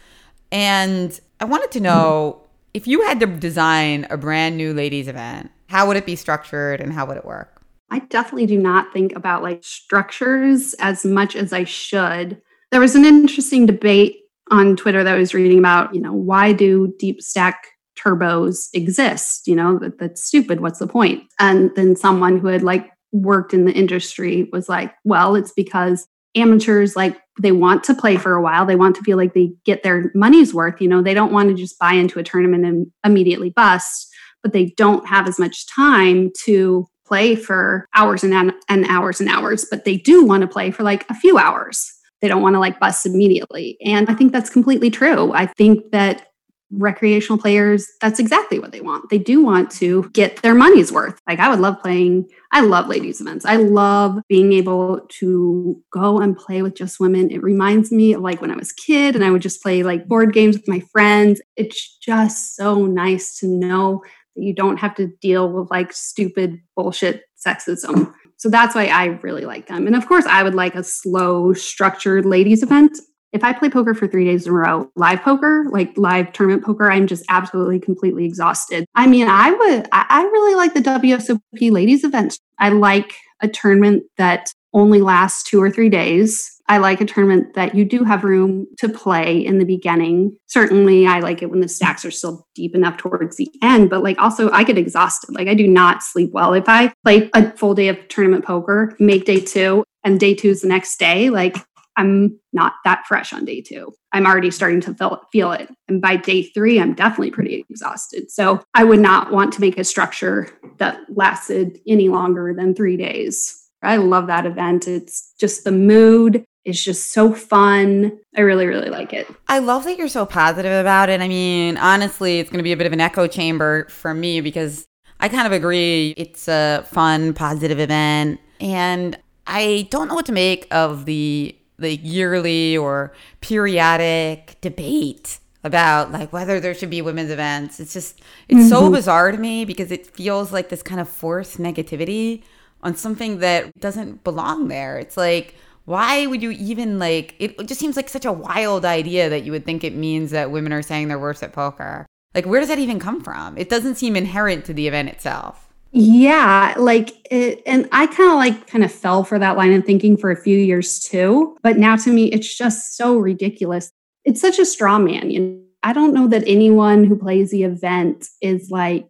and 0.52 1.20
I 1.40 1.46
wanted 1.46 1.72
to 1.72 1.80
know 1.80 2.42
if 2.74 2.88
you 2.88 3.02
had 3.04 3.20
to 3.22 3.26
design 3.26 4.06
a 4.10 4.18
brand 4.18 4.58
new 4.58 4.74
ladies 4.74 5.08
event, 5.08 5.52
how 5.68 5.88
would 5.88 5.98
it 5.98 6.06
be 6.06 6.16
structured 6.16 6.82
and 6.82 6.94
how 6.94 7.06
would 7.06 7.18
it 7.18 7.26
work? 7.26 7.62
I 7.90 8.00
definitely 8.00 8.48
do 8.48 8.58
not 8.58 8.92
think 8.92 9.16
about 9.16 9.44
like 9.44 9.64
structures 9.64 10.74
as 10.80 11.06
much 11.06 11.36
as 11.36 11.54
I 11.54 11.64
should. 11.64 12.42
There 12.72 12.82
was 12.82 12.96
an 12.96 13.06
interesting 13.06 13.66
debate 13.66 14.18
on 14.52 14.76
Twitter 14.76 15.04
that 15.04 15.16
I 15.16 15.18
was 15.18 15.34
reading 15.34 15.60
about, 15.60 15.96
you 15.96 16.02
know, 16.02 16.14
why 16.14 16.52
do 16.52 16.94
deep 17.00 17.22
stack 17.22 17.68
turbos 17.96 18.70
exist 18.74 19.48
you 19.48 19.56
know 19.56 19.78
that, 19.80 19.98
that's 20.00 20.24
stupid 20.24 20.62
what's 20.62 20.80
the 20.80 20.88
point? 20.88 21.24
and 21.40 21.72
then 21.76 21.96
someone 21.96 22.40
who 22.40 22.48
had 22.48 22.64
like 22.64 22.92
worked 23.12 23.54
in 23.54 23.66
the 23.66 23.74
industry 23.74 24.50
was 24.52 24.68
like 24.68 24.94
well 25.04 25.36
it's 25.36 25.52
because 25.52 26.08
amateurs 26.36 26.96
like 26.96 27.18
they 27.42 27.54
want 27.54 27.84
to 27.84 27.94
play 27.94 28.18
for 28.18 28.34
a 28.34 28.42
while 28.42 28.66
they 28.66 28.76
want 28.76 28.96
to 28.96 29.04
feel 29.04 29.18
like 29.18 29.34
they 29.34 29.52
get 29.64 29.84
their 29.84 30.12
money's 30.14 30.54
worth 30.54 30.82
you 30.82 30.88
know 30.88 31.02
they 31.02 31.14
don't 31.14 31.32
want 31.32 31.50
to 31.50 31.56
just 31.56 31.80
buy 31.80 31.94
into 31.94 32.20
a 32.20 32.24
tournament 32.24 32.66
and 32.66 32.88
immediately 33.06 33.50
bust 33.50 34.10
but 34.46 34.54
they 34.54 34.66
don't 34.78 35.08
have 35.08 35.28
as 35.28 35.40
much 35.40 35.66
time 35.66 36.32
to 36.44 36.86
play 37.06 37.36
for 37.36 37.88
hours 37.96 38.24
and, 38.24 38.54
and 38.70 38.86
hours 38.86 39.20
and 39.20 39.30
hours 39.30 39.66
but 39.70 39.86
they 39.86 39.98
do 39.98 40.24
want 40.24 40.42
to 40.42 40.48
play 40.48 40.72
for 40.72 40.84
like 40.84 41.04
a 41.10 41.16
few 41.16 41.38
hours. 41.38 41.92
They 42.22 42.28
don't 42.28 42.42
want 42.42 42.56
to 42.56 42.60
like 42.60 42.80
bust 42.80 43.06
immediately. 43.06 43.78
And 43.84 44.10
i 44.10 44.14
think 44.14 44.32
that's 44.32 44.50
completely 44.50 44.90
true. 44.90 45.34
I 45.34 45.48
think 45.48 45.92
that 45.92 46.28
recreational 46.72 47.38
players, 47.38 47.88
that's 48.02 48.20
exactly 48.20 48.60
what 48.60 48.72
they 48.72 48.82
want. 48.82 49.10
They 49.10 49.18
do 49.18 49.44
want 49.44 49.72
to 49.72 50.10
get 50.14 50.42
their 50.42 50.56
money's 50.56 50.92
worth. 50.92 51.20
Like 51.28 51.40
I 51.40 51.50
would 51.50 51.60
love 51.60 51.82
playing, 51.82 52.28
I 52.52 52.62
love 52.62 52.88
ladies 52.88 53.22
events. 53.22 53.46
I 53.46 53.58
love 53.58 54.20
being 54.28 54.54
able 54.54 55.02
to 55.20 55.82
go 55.92 56.20
and 56.20 56.36
play 56.36 56.62
with 56.62 56.76
just 56.76 57.00
women. 57.00 57.32
It 57.32 57.44
reminds 57.44 57.92
me 57.92 58.14
of 58.14 58.22
like 58.22 58.42
when 58.42 58.52
I 58.52 58.56
was 58.56 58.72
a 58.72 58.76
kid 58.76 59.16
and 59.16 59.24
I 59.24 59.32
would 59.32 59.42
just 59.42 59.62
play 59.62 59.84
like 59.84 60.08
board 60.08 60.34
games 60.34 60.58
with 60.58 60.68
my 60.68 60.82
friends. 60.92 61.42
It's 61.56 61.98
just 61.98 62.56
so 62.56 62.86
nice 62.86 63.38
to 63.40 63.48
know 63.48 64.04
that 64.36 64.44
you 64.44 64.54
don't 64.54 64.78
have 64.78 64.96
to 64.96 65.08
deal 65.22 65.50
with 65.52 65.70
like 65.70 65.94
stupid 65.94 66.62
bullshit 66.76 67.24
sexism. 67.46 68.14
So 68.38 68.50
that's 68.50 68.76
why 68.76 68.88
I 68.88 69.06
really 69.06 69.46
like 69.46 69.68
them. 69.68 69.88
And 69.88 69.96
of 69.96 70.08
course, 70.08 70.26
I 70.26 70.44
would 70.44 70.56
like 70.56 70.76
a 70.76 70.84
slow, 70.84 71.54
structured 71.54 72.26
ladies 72.26 72.64
event 72.64 72.98
if 73.36 73.44
I 73.44 73.52
play 73.52 73.70
poker 73.70 73.94
for 73.94 74.08
three 74.08 74.24
days 74.24 74.48
in 74.48 74.54
a 74.54 74.56
row, 74.56 74.90
live 74.96 75.22
poker, 75.22 75.66
like 75.70 75.92
live 75.98 76.32
tournament 76.32 76.64
poker, 76.64 76.90
I'm 76.90 77.06
just 77.06 77.26
absolutely 77.28 77.82
completely 77.82 78.24
exhausted. 78.24 78.86
I 78.96 79.08
mean, 79.08 79.28
I 79.28 79.52
would, 79.52 79.90
I 79.92 80.24
really 80.24 80.56
like 80.56 80.74
the 80.74 80.80
WSOP 80.80 81.70
ladies 81.70 82.06
event. 82.06 82.40
I 82.60 82.70
like 82.70 83.14
a 83.42 83.50
tournament 83.50 84.04
that 84.18 84.54
only 84.74 85.02
lasts 85.02 85.44
two 85.44 85.62
or 85.62 85.70
three 85.70 85.90
days. 85.90 86.50
I 86.70 86.78
like 86.78 87.02
a 87.02 87.06
tournament 87.06 87.56
that 87.56 87.76
you 87.76 87.84
do 87.84 88.06
have 88.06 88.24
room 88.24 88.68
to 88.80 88.88
play 88.88 89.46
in 89.46 89.60
the 89.60 89.66
beginning. 89.66 90.38
Certainly, 90.48 91.06
I 91.06 91.20
like 91.20 91.42
it 91.42 91.50
when 91.50 91.60
the 91.60 91.68
stacks 91.68 92.06
are 92.06 92.12
still 92.12 92.48
deep 92.56 92.74
enough 92.74 92.96
towards 92.96 93.36
the 93.36 93.52
end, 93.62 93.90
but 93.90 94.02
like 94.02 94.18
also, 94.18 94.50
I 94.52 94.64
get 94.64 94.78
exhausted. 94.78 95.36
Like, 95.36 95.50
I 95.50 95.54
do 95.56 95.68
not 95.68 96.04
sleep 96.04 96.32
well. 96.32 96.54
If 96.54 96.70
I 96.70 96.94
play 97.04 97.30
a 97.34 97.52
full 97.52 97.76
day 97.76 97.90
of 97.90 98.08
tournament 98.08 98.46
poker, 98.46 98.96
make 98.98 99.26
day 99.26 99.42
two, 99.42 99.84
and 100.06 100.20
day 100.20 100.34
two 100.34 100.50
is 100.50 100.62
the 100.62 100.70
next 100.70 100.98
day, 100.98 101.30
like 101.30 101.58
I'm 101.98 102.40
not 102.54 102.74
that 102.84 103.06
fresh 103.08 103.34
on 103.34 103.46
day 103.46 103.62
two. 103.62 103.94
I'm 104.12 104.26
already 104.26 104.52
starting 104.52 104.82
to 104.82 104.94
feel, 104.94 105.22
feel 105.32 105.52
it. 105.52 105.70
And 105.88 106.02
by 106.02 106.16
day 106.16 106.44
three, 106.44 106.80
I'm 106.80 106.94
definitely 106.94 107.32
pretty 107.32 107.66
exhausted. 107.70 108.32
So 108.32 108.64
I 108.74 108.84
would 108.84 109.00
not 109.00 109.32
want 109.32 109.54
to 109.54 109.62
make 109.62 109.78
a 109.78 109.84
structure 109.84 110.50
that 110.78 111.00
lasted 111.10 111.80
any 111.88 112.10
longer 112.10 112.54
than 112.56 112.76
three 112.76 112.98
days. 112.98 113.62
I 113.82 113.98
love 113.98 114.28
that 114.28 114.46
event. 114.46 114.88
It's 114.88 115.34
just 115.40 115.64
the 115.64 115.72
mood 115.72 116.44
is 116.66 116.84
just 116.84 117.14
so 117.14 117.34
fun. 117.34 118.18
I 118.36 118.42
really, 118.42 118.66
really 118.66 118.90
like 118.90 119.14
it. 119.14 119.28
I 119.48 119.60
love 119.60 119.84
that 119.84 119.98
you're 119.98 120.08
so 120.08 120.26
positive 120.26 120.72
about 120.72 121.10
it. 121.10 121.22
I 121.22 121.28
mean, 121.28 121.78
honestly, 121.78 122.40
it's 122.40 122.50
going 122.50 122.58
to 122.58 122.64
be 122.64 122.72
a 122.72 122.78
bit 122.78 122.88
of 122.88 122.94
an 122.94 123.02
echo 123.02 123.28
chamber 123.28 123.88
for 123.90 124.14
me 124.14 124.42
because 124.42 124.86
I 125.20 125.30
kind 125.30 125.46
of 125.46 125.54
agree. 125.54 126.14
It's 126.18 126.48
a 126.48 126.84
fun, 126.88 127.34
positive 127.34 127.80
event. 127.80 128.40
And 128.60 129.18
I 129.48 129.88
don't 129.92 130.08
know 130.08 130.16
what 130.16 130.26
to 130.26 130.32
make 130.32 130.68
of 130.72 131.06
the 131.06 131.56
the 131.78 131.96
yearly 131.98 132.78
or 132.78 133.14
periodic 133.42 134.58
debate 134.62 135.40
about 135.64 136.12
like 136.12 136.32
whether 136.32 136.60
there 136.60 136.76
should 136.76 136.92
be 136.92 137.02
women's 137.02 137.32
events. 137.32 137.80
It's 137.80 137.94
just 137.94 138.22
it's 138.48 138.60
mm-hmm. 138.60 138.70
so 138.70 138.92
bizarre 138.92 139.32
to 139.32 139.38
me 139.38 139.66
because 139.66 139.92
it 139.92 140.06
feels 140.06 140.54
like 140.54 140.70
this 140.70 140.84
kind 140.84 141.02
of 141.02 141.10
forced 141.10 141.58
negativity 141.58 142.44
on 142.84 142.96
something 142.96 143.40
that 143.40 143.78
doesn't 143.80 144.24
belong 144.24 144.68
there. 144.68 144.98
It's 145.00 145.18
like 145.18 145.56
why 145.86 146.26
would 146.28 146.42
you 146.42 146.52
even 146.52 147.00
like 147.00 147.36
it 147.40 147.68
just 147.68 147.80
seems 147.80 147.96
like 147.96 148.10
such 148.10 148.26
a 148.26 148.32
wild 148.32 148.86
idea 148.86 149.28
that 149.30 149.44
you 149.44 149.52
would 149.52 149.66
think 149.66 149.84
it 149.84 149.96
means 149.96 150.32
that 150.32 150.52
women 150.52 150.72
are 150.72 150.84
saying 150.84 151.08
they're 151.08 151.20
worse 151.20 151.42
at 151.42 151.52
poker. 151.54 152.06
Like 152.36 152.46
where 152.46 152.60
does 152.60 152.70
that 152.70 152.80
even 152.80 153.00
come 153.00 153.22
from? 153.22 153.58
It 153.58 153.70
doesn't 153.70 153.96
seem 153.96 154.16
inherent 154.16 154.66
to 154.66 154.74
the 154.74 154.88
event 154.88 155.10
itself. 155.10 155.65
Yeah, 155.98 156.74
like 156.78 157.12
it, 157.32 157.64
and 157.66 157.88
I 157.94 158.08
kind 158.08 158.30
of 158.30 158.36
like 158.36 158.68
kind 158.68 158.84
of 158.84 158.92
fell 158.92 159.24
for 159.24 159.40
that 159.40 159.56
line 159.56 159.72
of 159.72 159.86
thinking 159.86 160.18
for 160.18 160.30
a 160.30 160.36
few 160.36 160.58
years 160.58 161.00
too. 161.00 161.58
But 161.64 161.78
now 161.78 161.96
to 161.96 162.12
me, 162.12 162.26
it's 162.26 162.54
just 162.54 162.98
so 162.98 163.16
ridiculous. 163.18 163.94
It's 164.26 164.42
such 164.42 164.60
a 164.60 164.66
straw 164.66 165.00
man. 165.00 165.32
You 165.32 165.40
know, 165.40 165.62
I 165.84 165.94
don't 165.94 166.14
know 166.14 166.28
that 166.28 166.44
anyone 166.46 167.06
who 167.06 167.16
plays 167.16 167.50
the 167.50 167.64
event 167.64 168.28
is 168.42 168.70
like 168.70 169.06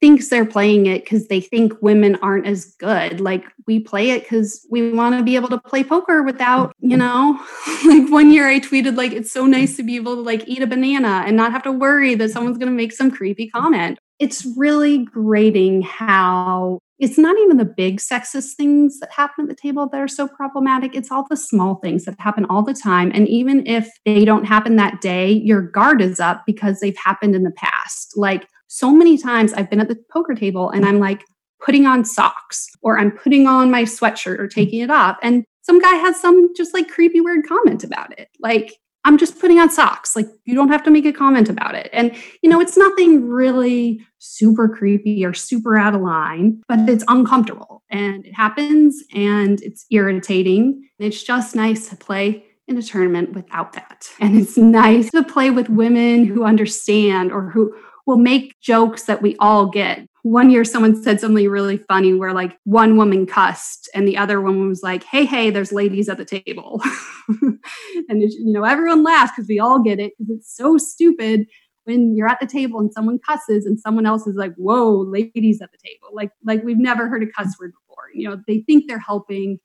thinks 0.00 0.28
they're 0.28 0.46
playing 0.46 0.86
it 0.86 1.02
because 1.02 1.26
they 1.26 1.40
think 1.40 1.72
women 1.82 2.14
aren't 2.22 2.46
as 2.46 2.66
good. 2.78 3.20
Like 3.20 3.44
we 3.66 3.80
play 3.80 4.10
it 4.10 4.22
because 4.22 4.64
we 4.70 4.92
want 4.92 5.18
to 5.18 5.24
be 5.24 5.34
able 5.34 5.48
to 5.48 5.58
play 5.58 5.82
poker 5.82 6.22
without, 6.22 6.72
you 6.78 6.96
mm-hmm. 6.96 6.98
know, 7.00 8.00
like 8.00 8.12
one 8.12 8.30
year 8.30 8.46
I 8.46 8.60
tweeted 8.60 8.96
like 8.96 9.10
it's 9.10 9.32
so 9.32 9.44
nice 9.44 9.76
to 9.76 9.82
be 9.82 9.96
able 9.96 10.14
to 10.14 10.20
like 10.20 10.46
eat 10.46 10.62
a 10.62 10.68
banana 10.68 11.24
and 11.26 11.36
not 11.36 11.50
have 11.50 11.64
to 11.64 11.72
worry 11.72 12.14
that 12.14 12.30
someone's 12.30 12.58
going 12.58 12.70
to 12.70 12.76
make 12.76 12.92
some 12.92 13.10
creepy 13.10 13.48
comment 13.48 13.98
it's 14.18 14.46
really 14.56 14.98
grating 15.04 15.82
how 15.82 16.80
it's 16.98 17.18
not 17.18 17.38
even 17.38 17.58
the 17.58 17.64
big 17.64 18.00
sexist 18.00 18.54
things 18.54 18.98
that 18.98 19.12
happen 19.12 19.44
at 19.44 19.48
the 19.48 19.54
table 19.54 19.88
that 19.88 20.00
are 20.00 20.08
so 20.08 20.26
problematic. 20.26 20.96
It's 20.96 21.12
all 21.12 21.24
the 21.30 21.36
small 21.36 21.76
things 21.76 22.04
that 22.04 22.18
happen 22.18 22.44
all 22.46 22.62
the 22.62 22.74
time. 22.74 23.12
And 23.14 23.28
even 23.28 23.64
if 23.66 23.88
they 24.04 24.24
don't 24.24 24.44
happen 24.44 24.76
that 24.76 25.00
day, 25.00 25.30
your 25.30 25.62
guard 25.62 26.02
is 26.02 26.18
up 26.18 26.42
because 26.44 26.80
they've 26.80 26.96
happened 26.96 27.36
in 27.36 27.44
the 27.44 27.52
past. 27.52 28.14
Like 28.16 28.48
so 28.66 28.90
many 28.90 29.16
times 29.16 29.52
I've 29.52 29.70
been 29.70 29.80
at 29.80 29.88
the 29.88 29.98
poker 30.10 30.34
table 30.34 30.70
and 30.70 30.84
I'm 30.84 30.98
like 30.98 31.22
putting 31.60 31.86
on 31.86 32.04
socks 32.04 32.66
or 32.82 32.98
I'm 32.98 33.12
putting 33.12 33.46
on 33.46 33.70
my 33.70 33.84
sweatshirt 33.84 34.40
or 34.40 34.48
taking 34.48 34.80
it 34.80 34.90
off. 34.90 35.16
And 35.22 35.44
some 35.62 35.78
guy 35.80 35.94
has 35.94 36.20
some 36.20 36.52
just 36.56 36.74
like 36.74 36.88
creepy, 36.88 37.20
weird 37.20 37.46
comment 37.46 37.84
about 37.84 38.18
it. 38.18 38.28
Like, 38.40 38.74
I'm 39.08 39.16
just 39.16 39.38
putting 39.40 39.58
on 39.58 39.70
socks. 39.70 40.14
Like, 40.14 40.26
you 40.44 40.54
don't 40.54 40.68
have 40.68 40.82
to 40.82 40.90
make 40.90 41.06
a 41.06 41.14
comment 41.14 41.48
about 41.48 41.74
it. 41.74 41.88
And, 41.94 42.14
you 42.42 42.50
know, 42.50 42.60
it's 42.60 42.76
nothing 42.76 43.26
really 43.26 44.06
super 44.18 44.68
creepy 44.68 45.24
or 45.24 45.32
super 45.32 45.78
out 45.78 45.94
of 45.94 46.02
line, 46.02 46.60
but 46.68 46.80
it's 46.90 47.04
uncomfortable 47.08 47.82
and 47.90 48.26
it 48.26 48.34
happens 48.34 49.02
and 49.14 49.62
it's 49.62 49.86
irritating. 49.90 50.86
And 50.98 51.08
It's 51.08 51.22
just 51.22 51.56
nice 51.56 51.88
to 51.88 51.96
play 51.96 52.44
in 52.66 52.76
a 52.76 52.82
tournament 52.82 53.32
without 53.32 53.72
that. 53.72 54.10
And 54.20 54.38
it's 54.38 54.58
nice 54.58 55.10
to 55.12 55.22
play 55.22 55.48
with 55.48 55.70
women 55.70 56.26
who 56.26 56.44
understand 56.44 57.32
or 57.32 57.48
who 57.48 57.74
will 58.06 58.18
make 58.18 58.60
jokes 58.60 59.04
that 59.04 59.22
we 59.22 59.36
all 59.38 59.66
get 59.66 60.06
one 60.28 60.50
year 60.50 60.62
someone 60.62 61.02
said 61.02 61.20
something 61.20 61.48
really 61.48 61.78
funny 61.78 62.12
where 62.12 62.34
like 62.34 62.58
one 62.64 62.98
woman 62.98 63.24
cussed 63.24 63.88
and 63.94 64.06
the 64.06 64.18
other 64.18 64.40
woman 64.42 64.68
was 64.68 64.82
like, 64.82 65.02
"Hey, 65.04 65.24
hey, 65.24 65.48
there's 65.48 65.72
ladies 65.72 66.08
at 66.08 66.18
the 66.18 66.24
table," 66.24 66.82
and 68.08 68.22
you 68.22 68.52
know 68.52 68.64
everyone 68.64 69.02
laughs 69.02 69.32
because 69.34 69.48
we 69.48 69.58
all 69.58 69.82
get 69.82 69.98
it 69.98 70.12
because 70.18 70.36
it's 70.36 70.54
so 70.54 70.76
stupid 70.76 71.46
when 71.84 72.14
you're 72.14 72.28
at 72.28 72.40
the 72.40 72.46
table 72.46 72.78
and 72.78 72.92
someone 72.92 73.18
cusses 73.18 73.64
and 73.64 73.80
someone 73.80 74.04
else 74.04 74.26
is 74.26 74.36
like, 74.36 74.54
"Whoa, 74.56 74.98
ladies 75.08 75.62
at 75.62 75.70
the 75.72 75.78
table!" 75.78 76.08
Like 76.12 76.30
like 76.44 76.62
we've 76.62 76.78
never 76.78 77.08
heard 77.08 77.22
a 77.22 77.26
cuss 77.26 77.56
word 77.58 77.72
before. 77.72 78.04
You 78.12 78.28
know, 78.28 78.42
they 78.46 78.60
think 78.66 78.84
they're 78.86 78.98
helping 78.98 79.58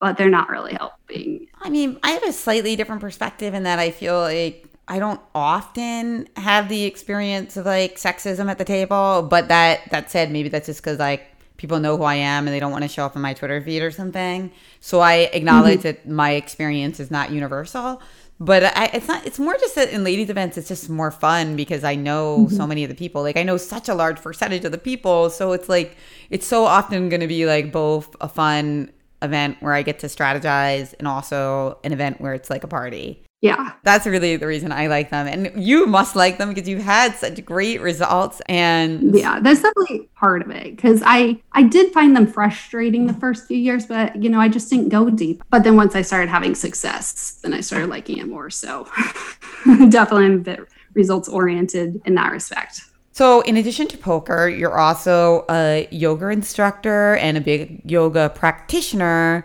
but 0.00 0.16
they're 0.16 0.28
not 0.28 0.48
really 0.48 0.74
helping. 0.74 1.46
I 1.60 1.70
mean, 1.70 1.96
I 2.02 2.10
have 2.10 2.24
a 2.24 2.32
slightly 2.32 2.74
different 2.74 3.00
perspective 3.00 3.54
in 3.54 3.62
that 3.62 3.78
I 3.78 3.92
feel 3.92 4.18
like 4.18 4.71
I 4.88 4.98
don't 4.98 5.20
often 5.34 6.28
have 6.36 6.68
the 6.68 6.84
experience 6.84 7.56
of 7.56 7.66
like 7.66 7.96
sexism 7.96 8.50
at 8.50 8.58
the 8.58 8.64
table, 8.64 9.26
but 9.28 9.48
that 9.48 9.90
that 9.90 10.10
said, 10.10 10.30
maybe 10.30 10.48
that's 10.48 10.66
just 10.66 10.82
because 10.82 10.98
like 10.98 11.24
people 11.56 11.78
know 11.78 11.96
who 11.96 12.02
I 12.02 12.16
am 12.16 12.46
and 12.46 12.54
they 12.54 12.58
don't 12.58 12.72
want 12.72 12.82
to 12.82 12.88
show 12.88 13.06
up 13.06 13.14
in 13.14 13.22
my 13.22 13.34
Twitter 13.34 13.62
feed 13.62 13.82
or 13.82 13.90
something. 13.90 14.50
So 14.80 15.00
I 15.00 15.30
acknowledge 15.32 15.80
mm-hmm. 15.80 15.88
that 15.88 16.08
my 16.08 16.32
experience 16.32 16.98
is 16.98 17.10
not 17.10 17.30
universal. 17.30 18.02
But 18.40 18.64
I, 18.76 18.86
it's 18.86 19.06
not. 19.06 19.24
It's 19.24 19.38
more 19.38 19.54
just 19.54 19.76
that 19.76 19.90
in 19.90 20.02
ladies' 20.02 20.28
events, 20.28 20.58
it's 20.58 20.66
just 20.66 20.90
more 20.90 21.12
fun 21.12 21.54
because 21.54 21.84
I 21.84 21.94
know 21.94 22.38
mm-hmm. 22.40 22.56
so 22.56 22.66
many 22.66 22.82
of 22.82 22.88
the 22.88 22.96
people. 22.96 23.22
Like 23.22 23.36
I 23.36 23.44
know 23.44 23.56
such 23.56 23.88
a 23.88 23.94
large 23.94 24.20
percentage 24.20 24.64
of 24.64 24.72
the 24.72 24.78
people, 24.78 25.30
so 25.30 25.52
it's 25.52 25.68
like 25.68 25.96
it's 26.28 26.46
so 26.46 26.64
often 26.64 27.08
going 27.08 27.20
to 27.20 27.28
be 27.28 27.46
like 27.46 27.70
both 27.70 28.16
a 28.20 28.28
fun 28.28 28.90
event 29.20 29.58
where 29.60 29.74
I 29.74 29.82
get 29.82 30.00
to 30.00 30.08
strategize 30.08 30.92
and 30.98 31.06
also 31.06 31.78
an 31.84 31.92
event 31.92 32.20
where 32.20 32.34
it's 32.34 32.50
like 32.50 32.64
a 32.64 32.66
party. 32.68 33.22
Yeah. 33.42 33.72
That's 33.82 34.06
really 34.06 34.36
the 34.36 34.46
reason 34.46 34.70
I 34.70 34.86
like 34.86 35.10
them. 35.10 35.26
And 35.26 35.52
you 35.62 35.84
must 35.86 36.14
like 36.14 36.38
them 36.38 36.54
because 36.54 36.68
you've 36.68 36.80
had 36.80 37.16
such 37.16 37.44
great 37.44 37.80
results 37.80 38.40
and 38.46 39.14
Yeah, 39.14 39.40
that's 39.40 39.60
definitely 39.60 40.08
part 40.14 40.42
of 40.42 40.50
it 40.50 40.78
cuz 40.78 41.02
I 41.04 41.42
I 41.50 41.64
did 41.64 41.92
find 41.92 42.14
them 42.16 42.26
frustrating 42.26 43.06
the 43.06 43.14
first 43.14 43.48
few 43.48 43.58
years, 43.58 43.84
but 43.84 44.22
you 44.22 44.30
know, 44.30 44.40
I 44.40 44.48
just 44.48 44.70
didn't 44.70 44.90
go 44.90 45.10
deep. 45.10 45.42
But 45.50 45.64
then 45.64 45.74
once 45.76 45.96
I 45.96 46.02
started 46.02 46.30
having 46.30 46.54
success, 46.54 47.38
then 47.42 47.52
I 47.52 47.60
started 47.60 47.90
liking 47.90 48.18
it 48.18 48.28
more. 48.28 48.48
So 48.48 48.86
definitely 49.66 50.26
I'm 50.26 50.34
a 50.34 50.38
bit 50.38 50.60
results 50.94 51.28
oriented 51.28 52.00
in 52.04 52.14
that 52.14 52.30
respect. 52.30 52.82
So, 53.14 53.42
in 53.42 53.58
addition 53.58 53.88
to 53.88 53.98
poker, 53.98 54.48
you're 54.48 54.78
also 54.78 55.44
a 55.50 55.86
yoga 55.90 56.28
instructor 56.28 57.16
and 57.16 57.36
a 57.36 57.42
big 57.42 57.82
yoga 57.84 58.30
practitioner. 58.30 59.44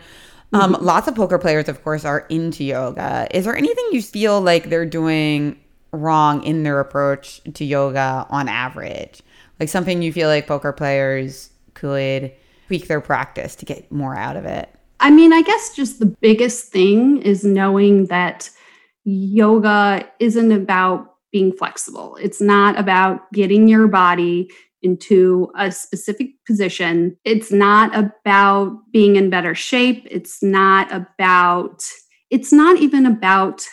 Um, 0.54 0.74
mm-hmm. 0.74 0.86
Lots 0.86 1.08
of 1.08 1.16
poker 1.16 1.38
players, 1.38 1.68
of 1.68 1.84
course, 1.84 2.06
are 2.06 2.20
into 2.30 2.64
yoga. 2.64 3.28
Is 3.32 3.46
there 3.46 3.56
anything 3.56 3.86
you 3.92 4.02
feel 4.02 4.42
like 4.42 4.70
they're 4.70 4.86
doing 4.86 5.60
wrong 5.92 6.44
in 6.44 6.64
their 6.64 6.80
approach 6.80 7.42
to 7.54 7.66
yoga 7.66 8.26
on 8.30 8.48
average? 8.48 9.22
Like 9.60 9.70
something 9.70 10.02
you 10.02 10.14
feel 10.14 10.30
like 10.30 10.48
poker 10.48 10.72
players 10.72 11.50
could 11.74 12.32
tweak 12.68 12.88
their 12.88 13.02
practice 13.02 13.56
to 13.56 13.66
get 13.66 13.92
more 13.92 14.16
out 14.16 14.36
of 14.36 14.46
it? 14.46 14.70
I 15.00 15.10
mean, 15.10 15.34
I 15.34 15.42
guess 15.42 15.76
just 15.76 16.00
the 16.00 16.06
biggest 16.06 16.72
thing 16.72 17.22
is 17.22 17.44
knowing 17.44 18.06
that 18.06 18.50
yoga 19.06 20.08
isn't 20.20 20.52
about 20.52 21.16
being 21.32 21.52
flexible. 21.54 22.18
It's 22.22 22.42
not 22.42 22.80
about 22.80 23.32
getting 23.32 23.68
your 23.68 23.88
body 23.88 24.50
into 24.82 25.52
a 25.58 25.72
specific 25.72 26.32
position. 26.46 27.18
It's 27.24 27.52
not 27.52 27.96
about 27.96 28.78
being 28.92 29.16
in 29.16 29.30
better 29.30 29.56
shape. 29.56 30.08
It's 30.10 30.42
not 30.44 30.92
about, 30.94 31.84
it's 32.30 32.54
not 32.54 32.78
even 32.78 33.06
about 33.06 33.64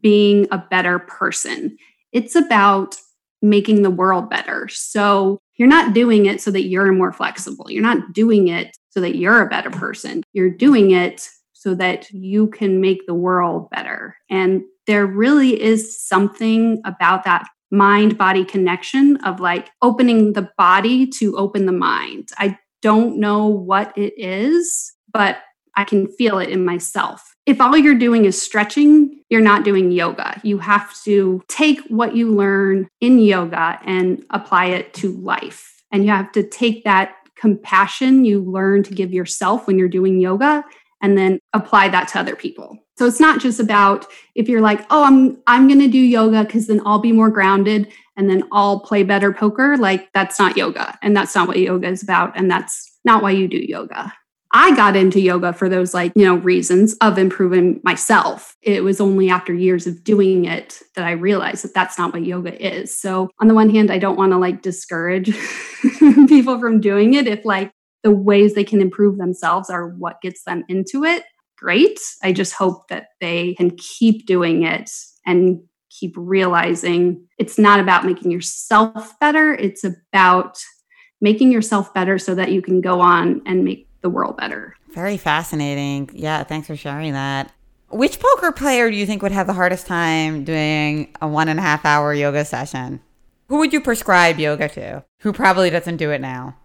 being 0.00 0.46
a 0.50 0.58
better 0.58 0.98
person. 0.98 1.76
It's 2.12 2.34
about 2.34 2.96
making 3.42 3.82
the 3.82 3.90
world 3.90 4.28
better. 4.28 4.68
So 4.68 5.38
you're 5.56 5.68
not 5.68 5.94
doing 5.94 6.26
it 6.26 6.40
so 6.40 6.50
that 6.50 6.64
you're 6.64 6.92
more 6.92 7.12
flexible. 7.12 7.70
You're 7.70 7.82
not 7.82 8.12
doing 8.12 8.48
it 8.48 8.76
so 8.90 9.00
that 9.00 9.16
you're 9.16 9.42
a 9.42 9.48
better 9.48 9.70
person. 9.70 10.22
You're 10.32 10.50
doing 10.50 10.90
it 10.90 11.28
so 11.52 11.74
that 11.74 12.10
you 12.10 12.48
can 12.48 12.80
make 12.80 13.06
the 13.06 13.14
world 13.14 13.68
better. 13.70 14.16
And 14.30 14.62
there 14.86 15.06
really 15.06 15.60
is 15.60 16.02
something 16.02 16.80
about 16.84 17.24
that 17.24 17.46
mind 17.70 18.18
body 18.18 18.44
connection 18.44 19.16
of 19.18 19.40
like 19.40 19.70
opening 19.82 20.32
the 20.32 20.50
body 20.56 21.06
to 21.06 21.36
open 21.36 21.66
the 21.66 21.72
mind. 21.72 22.30
I 22.38 22.58
don't 22.82 23.18
know 23.18 23.46
what 23.46 23.96
it 23.96 24.14
is, 24.16 24.92
but 25.12 25.38
I 25.76 25.84
can 25.84 26.08
feel 26.08 26.38
it 26.38 26.48
in 26.48 26.64
myself. 26.64 27.36
If 27.46 27.60
all 27.60 27.76
you're 27.76 27.94
doing 27.94 28.24
is 28.24 28.40
stretching, 28.40 29.22
you're 29.28 29.40
not 29.40 29.64
doing 29.64 29.90
yoga. 29.90 30.40
You 30.44 30.58
have 30.58 30.94
to 31.04 31.42
take 31.48 31.80
what 31.88 32.14
you 32.14 32.34
learn 32.34 32.88
in 33.00 33.18
yoga 33.18 33.78
and 33.84 34.24
apply 34.30 34.66
it 34.66 34.92
to 34.94 35.12
life. 35.12 35.82
And 35.90 36.04
you 36.04 36.10
have 36.10 36.32
to 36.32 36.46
take 36.46 36.84
that 36.84 37.14
compassion 37.36 38.24
you 38.24 38.42
learn 38.42 38.82
to 38.82 38.94
give 38.94 39.12
yourself 39.12 39.66
when 39.66 39.78
you're 39.78 39.88
doing 39.88 40.20
yoga 40.20 40.62
and 41.02 41.16
then 41.16 41.38
apply 41.54 41.88
that 41.88 42.08
to 42.08 42.20
other 42.20 42.36
people. 42.36 42.78
So 43.00 43.06
it's 43.06 43.18
not 43.18 43.40
just 43.40 43.58
about 43.58 44.04
if 44.34 44.46
you're 44.46 44.60
like, 44.60 44.84
"Oh, 44.90 45.04
I'm 45.04 45.38
I'm 45.46 45.68
going 45.68 45.80
to 45.80 45.88
do 45.88 45.96
yoga 45.96 46.44
cuz 46.44 46.66
then 46.66 46.82
I'll 46.84 46.98
be 46.98 47.12
more 47.12 47.30
grounded 47.30 47.90
and 48.14 48.28
then 48.28 48.42
I'll 48.52 48.80
play 48.80 49.04
better 49.04 49.32
poker." 49.32 49.78
Like 49.78 50.12
that's 50.12 50.38
not 50.38 50.58
yoga 50.58 50.98
and 51.00 51.16
that's 51.16 51.34
not 51.34 51.48
what 51.48 51.58
yoga 51.58 51.88
is 51.88 52.02
about 52.02 52.36
and 52.36 52.50
that's 52.50 52.98
not 53.06 53.22
why 53.22 53.30
you 53.30 53.48
do 53.48 53.56
yoga. 53.56 54.12
I 54.52 54.76
got 54.76 54.96
into 54.96 55.18
yoga 55.18 55.54
for 55.54 55.70
those 55.70 55.94
like, 55.94 56.12
you 56.14 56.26
know, 56.26 56.34
reasons 56.34 56.92
of 57.00 57.16
improving 57.16 57.80
myself. 57.84 58.54
It 58.60 58.84
was 58.84 59.00
only 59.00 59.30
after 59.30 59.54
years 59.54 59.86
of 59.86 60.04
doing 60.04 60.44
it 60.44 60.82
that 60.94 61.06
I 61.06 61.12
realized 61.12 61.64
that 61.64 61.72
that's 61.72 61.96
not 61.96 62.12
what 62.12 62.26
yoga 62.26 62.52
is. 62.62 62.94
So, 62.94 63.30
on 63.40 63.48
the 63.48 63.54
one 63.54 63.70
hand, 63.70 63.90
I 63.90 63.96
don't 63.96 64.18
want 64.18 64.32
to 64.32 64.36
like 64.36 64.60
discourage 64.60 65.34
people 66.28 66.60
from 66.60 66.82
doing 66.82 67.14
it 67.14 67.26
if 67.26 67.46
like 67.46 67.72
the 68.02 68.10
ways 68.10 68.54
they 68.54 68.64
can 68.64 68.82
improve 68.82 69.16
themselves 69.16 69.70
are 69.70 69.88
what 69.88 70.20
gets 70.20 70.44
them 70.44 70.64
into 70.68 71.04
it, 71.04 71.24
great. 71.60 72.00
I 72.22 72.32
just 72.32 72.54
hope 72.54 72.88
that 72.88 73.08
they 73.20 73.54
can 73.54 73.70
keep 73.76 74.26
doing 74.26 74.64
it 74.64 74.90
and 75.26 75.60
keep 75.90 76.14
realizing 76.16 77.26
it's 77.38 77.58
not 77.58 77.80
about 77.80 78.06
making 78.06 78.30
yourself 78.30 79.18
better, 79.20 79.52
it's 79.54 79.84
about 79.84 80.58
making 81.20 81.52
yourself 81.52 81.92
better 81.92 82.18
so 82.18 82.34
that 82.34 82.50
you 82.50 82.62
can 82.62 82.80
go 82.80 83.00
on 83.00 83.42
and 83.44 83.64
make 83.64 83.86
the 84.00 84.08
world 84.08 84.36
better. 84.38 84.74
Very 84.92 85.18
fascinating. 85.18 86.08
Yeah, 86.14 86.42
thanks 86.44 86.66
for 86.66 86.76
sharing 86.76 87.12
that. 87.12 87.52
Which 87.90 88.20
poker 88.20 88.52
player 88.52 88.90
do 88.90 88.96
you 88.96 89.04
think 89.04 89.20
would 89.20 89.32
have 89.32 89.46
the 89.46 89.52
hardest 89.52 89.86
time 89.86 90.44
doing 90.44 91.14
a 91.20 91.28
one 91.28 91.48
and 91.48 91.58
a 91.58 91.62
half 91.62 91.84
hour 91.84 92.14
yoga 92.14 92.44
session? 92.44 93.00
Who 93.48 93.58
would 93.58 93.72
you 93.72 93.80
prescribe 93.80 94.38
yoga 94.38 94.68
to? 94.70 95.04
Who 95.20 95.32
probably 95.32 95.70
doesn't 95.70 95.96
do 95.96 96.12
it 96.12 96.20
now? 96.20 96.56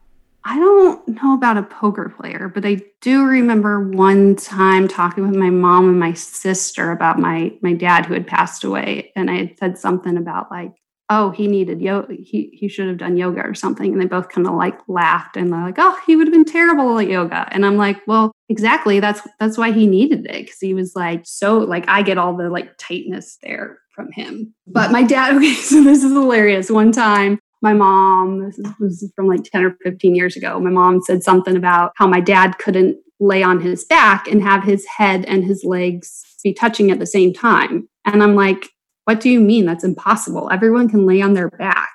I 0.47 0.59
don't 0.59 1.07
know 1.07 1.33
about 1.33 1.57
a 1.57 1.63
poker 1.63 2.13
player, 2.15 2.51
but 2.53 2.67
I 2.67 2.79
do 3.01 3.25
remember 3.25 3.89
one 3.89 4.35
time 4.35 4.87
talking 4.87 5.27
with 5.27 5.35
my 5.35 5.49
mom 5.49 5.89
and 5.89 5.99
my 5.99 6.13
sister 6.13 6.91
about 6.91 7.17
my 7.17 7.51
my 7.63 7.73
dad 7.73 8.05
who 8.05 8.13
had 8.13 8.27
passed 8.27 8.63
away, 8.63 9.11
and 9.15 9.31
I 9.31 9.37
had 9.37 9.57
said 9.57 9.77
something 9.79 10.17
about 10.17 10.51
like, 10.51 10.71
oh, 11.09 11.31
he 11.31 11.47
needed 11.47 11.81
yoga, 11.81 12.13
he 12.13 12.51
he 12.53 12.67
should 12.67 12.87
have 12.87 12.99
done 12.99 13.17
yoga 13.17 13.41
or 13.41 13.55
something, 13.55 13.91
and 13.91 13.99
they 13.99 14.05
both 14.05 14.29
kind 14.29 14.45
of 14.45 14.53
like 14.53 14.77
laughed 14.87 15.35
and 15.35 15.51
they're 15.51 15.61
like, 15.63 15.79
oh, 15.79 15.97
he 16.05 16.15
would 16.15 16.27
have 16.27 16.33
been 16.33 16.45
terrible 16.45 16.99
at 16.99 17.09
yoga, 17.09 17.47
and 17.49 17.65
I'm 17.65 17.77
like, 17.77 17.97
well, 18.05 18.31
exactly, 18.47 18.99
that's 18.99 19.21
that's 19.39 19.57
why 19.57 19.71
he 19.71 19.87
needed 19.87 20.27
it 20.27 20.45
because 20.45 20.59
he 20.59 20.75
was 20.75 20.95
like 20.95 21.23
so 21.25 21.57
like 21.57 21.85
I 21.87 22.03
get 22.03 22.19
all 22.19 22.37
the 22.37 22.51
like 22.51 22.77
tightness 22.77 23.39
there 23.41 23.79
from 23.95 24.11
him. 24.11 24.53
But 24.67 24.91
my 24.91 25.01
dad, 25.01 25.33
okay, 25.37 25.55
so 25.55 25.83
this 25.83 26.03
is 26.03 26.11
hilarious. 26.11 26.69
One 26.69 26.91
time 26.91 27.39
my 27.65 27.73
mom, 27.73 28.43
this 28.43 28.59
was 28.79 29.11
from 29.15 29.27
like 29.27 29.43
10 29.43 29.65
or 29.65 29.75
15 29.83 30.13
years 30.13 30.37
ago, 30.37 30.59
my 30.59 30.69
mom 30.69 31.01
said 31.01 31.23
something 31.23 31.57
about 31.57 31.93
how 31.95 32.05
my 32.05 32.19
dad 32.19 32.59
couldn't 32.59 32.95
lay 33.19 33.41
on 33.41 33.59
his 33.59 33.83
back 33.85 34.27
and 34.27 34.43
have 34.43 34.63
his 34.63 34.85
head 34.85 35.25
and 35.25 35.43
his 35.43 35.63
legs 35.63 36.23
be 36.43 36.53
touching 36.53 36.91
at 36.91 36.99
the 36.99 37.07
same 37.07 37.33
time. 37.33 37.89
And 38.05 38.21
I'm 38.21 38.35
like, 38.35 38.69
what 39.05 39.19
do 39.19 39.31
you 39.31 39.39
mean? 39.39 39.65
That's 39.65 39.83
impossible. 39.83 40.51
Everyone 40.51 40.87
can 40.87 41.07
lay 41.07 41.23
on 41.23 41.33
their 41.33 41.49
back. 41.49 41.89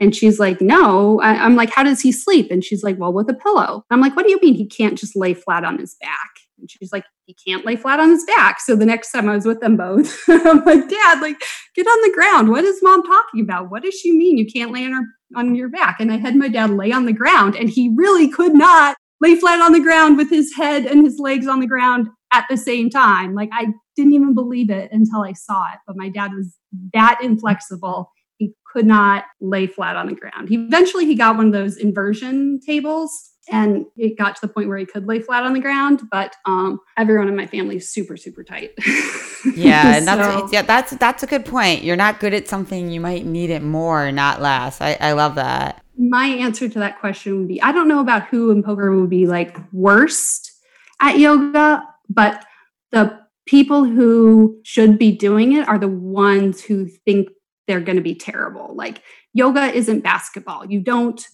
And 0.00 0.14
she's 0.14 0.40
like, 0.40 0.60
no. 0.60 1.20
I, 1.20 1.34
am 1.46 1.54
like, 1.54 1.70
how 1.70 1.84
does 1.84 2.00
he 2.00 2.10
sleep? 2.10 2.50
And 2.50 2.64
she's 2.64 2.82
like, 2.82 2.98
well, 2.98 3.12
with 3.12 3.30
a 3.30 3.34
pillow. 3.34 3.84
I'm 3.92 4.00
like, 4.00 4.16
what 4.16 4.24
do 4.24 4.32
you 4.32 4.40
mean 4.42 4.54
he 4.54 4.66
can't 4.66 4.98
just 4.98 5.14
lay 5.14 5.34
flat 5.34 5.64
on 5.64 5.78
his 5.78 5.94
back? 6.00 6.30
And 6.58 6.70
she's 6.70 6.92
like, 6.92 7.04
he 7.26 7.34
can't 7.46 7.66
lay 7.66 7.76
flat 7.76 8.00
on 8.00 8.10
his 8.10 8.24
back. 8.24 8.60
So 8.60 8.76
the 8.76 8.86
next 8.86 9.12
time 9.12 9.28
I 9.28 9.34
was 9.34 9.44
with 9.44 9.60
them 9.60 9.76
both, 9.76 10.16
I'm 10.28 10.64
like, 10.64 10.88
Dad, 10.88 11.20
like, 11.20 11.42
get 11.74 11.86
on 11.86 12.00
the 12.02 12.14
ground. 12.14 12.48
What 12.50 12.64
is 12.64 12.82
mom 12.82 13.02
talking 13.02 13.40
about? 13.40 13.70
What 13.70 13.82
does 13.82 13.94
she 13.94 14.12
mean 14.12 14.38
you 14.38 14.46
can't 14.46 14.72
lay 14.72 14.84
on 14.84 14.92
her 14.92 15.02
on 15.36 15.54
your 15.54 15.68
back? 15.68 15.96
And 16.00 16.12
I 16.12 16.16
had 16.16 16.36
my 16.36 16.48
dad 16.48 16.70
lay 16.70 16.92
on 16.92 17.06
the 17.06 17.12
ground, 17.12 17.56
and 17.56 17.68
he 17.68 17.92
really 17.94 18.28
could 18.28 18.54
not 18.54 18.96
lay 19.20 19.34
flat 19.36 19.60
on 19.60 19.72
the 19.72 19.80
ground 19.80 20.16
with 20.16 20.30
his 20.30 20.54
head 20.56 20.84
and 20.84 21.04
his 21.04 21.18
legs 21.18 21.46
on 21.46 21.60
the 21.60 21.66
ground 21.66 22.08
at 22.32 22.44
the 22.50 22.56
same 22.56 22.90
time. 22.90 23.34
Like 23.34 23.48
I 23.52 23.68
didn't 23.96 24.12
even 24.12 24.34
believe 24.34 24.70
it 24.70 24.90
until 24.92 25.22
I 25.22 25.32
saw 25.32 25.64
it. 25.72 25.78
But 25.86 25.96
my 25.96 26.08
dad 26.08 26.32
was 26.34 26.56
that 26.92 27.18
inflexible. 27.22 28.10
He 28.36 28.52
could 28.70 28.86
not 28.86 29.24
lay 29.40 29.66
flat 29.66 29.96
on 29.96 30.08
the 30.08 30.14
ground. 30.14 30.48
He 30.48 30.56
eventually 30.56 31.06
he 31.06 31.14
got 31.14 31.36
one 31.36 31.46
of 31.46 31.52
those 31.52 31.76
inversion 31.76 32.60
tables 32.64 33.30
and 33.50 33.86
it 33.96 34.18
got 34.18 34.34
to 34.34 34.46
the 34.46 34.52
point 34.52 34.68
where 34.68 34.78
he 34.78 34.86
could 34.86 35.06
lay 35.06 35.20
flat 35.20 35.44
on 35.44 35.52
the 35.52 35.60
ground 35.60 36.02
but 36.10 36.36
um, 36.46 36.80
everyone 36.96 37.28
in 37.28 37.36
my 37.36 37.46
family 37.46 37.76
is 37.76 37.88
super 37.92 38.16
super 38.16 38.42
tight 38.42 38.72
yeah 39.54 39.96
and 39.96 40.06
that's 40.06 40.52
yeah 40.52 40.62
that's 40.62 40.92
that's 40.96 41.22
a 41.22 41.26
good 41.26 41.44
point 41.44 41.82
you're 41.82 41.96
not 41.96 42.20
good 42.20 42.34
at 42.34 42.48
something 42.48 42.90
you 42.90 43.00
might 43.00 43.24
need 43.24 43.50
it 43.50 43.62
more 43.62 44.10
not 44.12 44.40
less 44.40 44.80
i, 44.80 44.96
I 45.00 45.12
love 45.12 45.36
that 45.36 45.82
my 45.98 46.26
answer 46.26 46.68
to 46.68 46.78
that 46.78 47.00
question 47.00 47.38
would 47.38 47.48
be 47.48 47.60
I 47.62 47.72
don't 47.72 47.88
know 47.88 48.00
about 48.00 48.26
who 48.26 48.50
in 48.50 48.62
poker 48.62 48.94
would 48.94 49.10
be 49.10 49.26
like 49.26 49.58
worst 49.72 50.52
at 51.00 51.18
yoga, 51.18 51.82
but 52.08 52.44
the 52.92 53.18
people 53.46 53.84
who 53.84 54.60
should 54.62 54.98
be 54.98 55.12
doing 55.12 55.52
it 55.52 55.68
are 55.68 55.78
the 55.78 55.88
ones 55.88 56.62
who 56.62 56.86
think 56.86 57.28
they're 57.66 57.80
going 57.80 57.96
to 57.96 58.02
be 58.02 58.14
terrible. 58.14 58.74
Like 58.74 59.02
yoga 59.32 59.72
isn't 59.74 60.04
basketball. 60.04 60.66
You 60.66 60.80
don't 60.80 61.26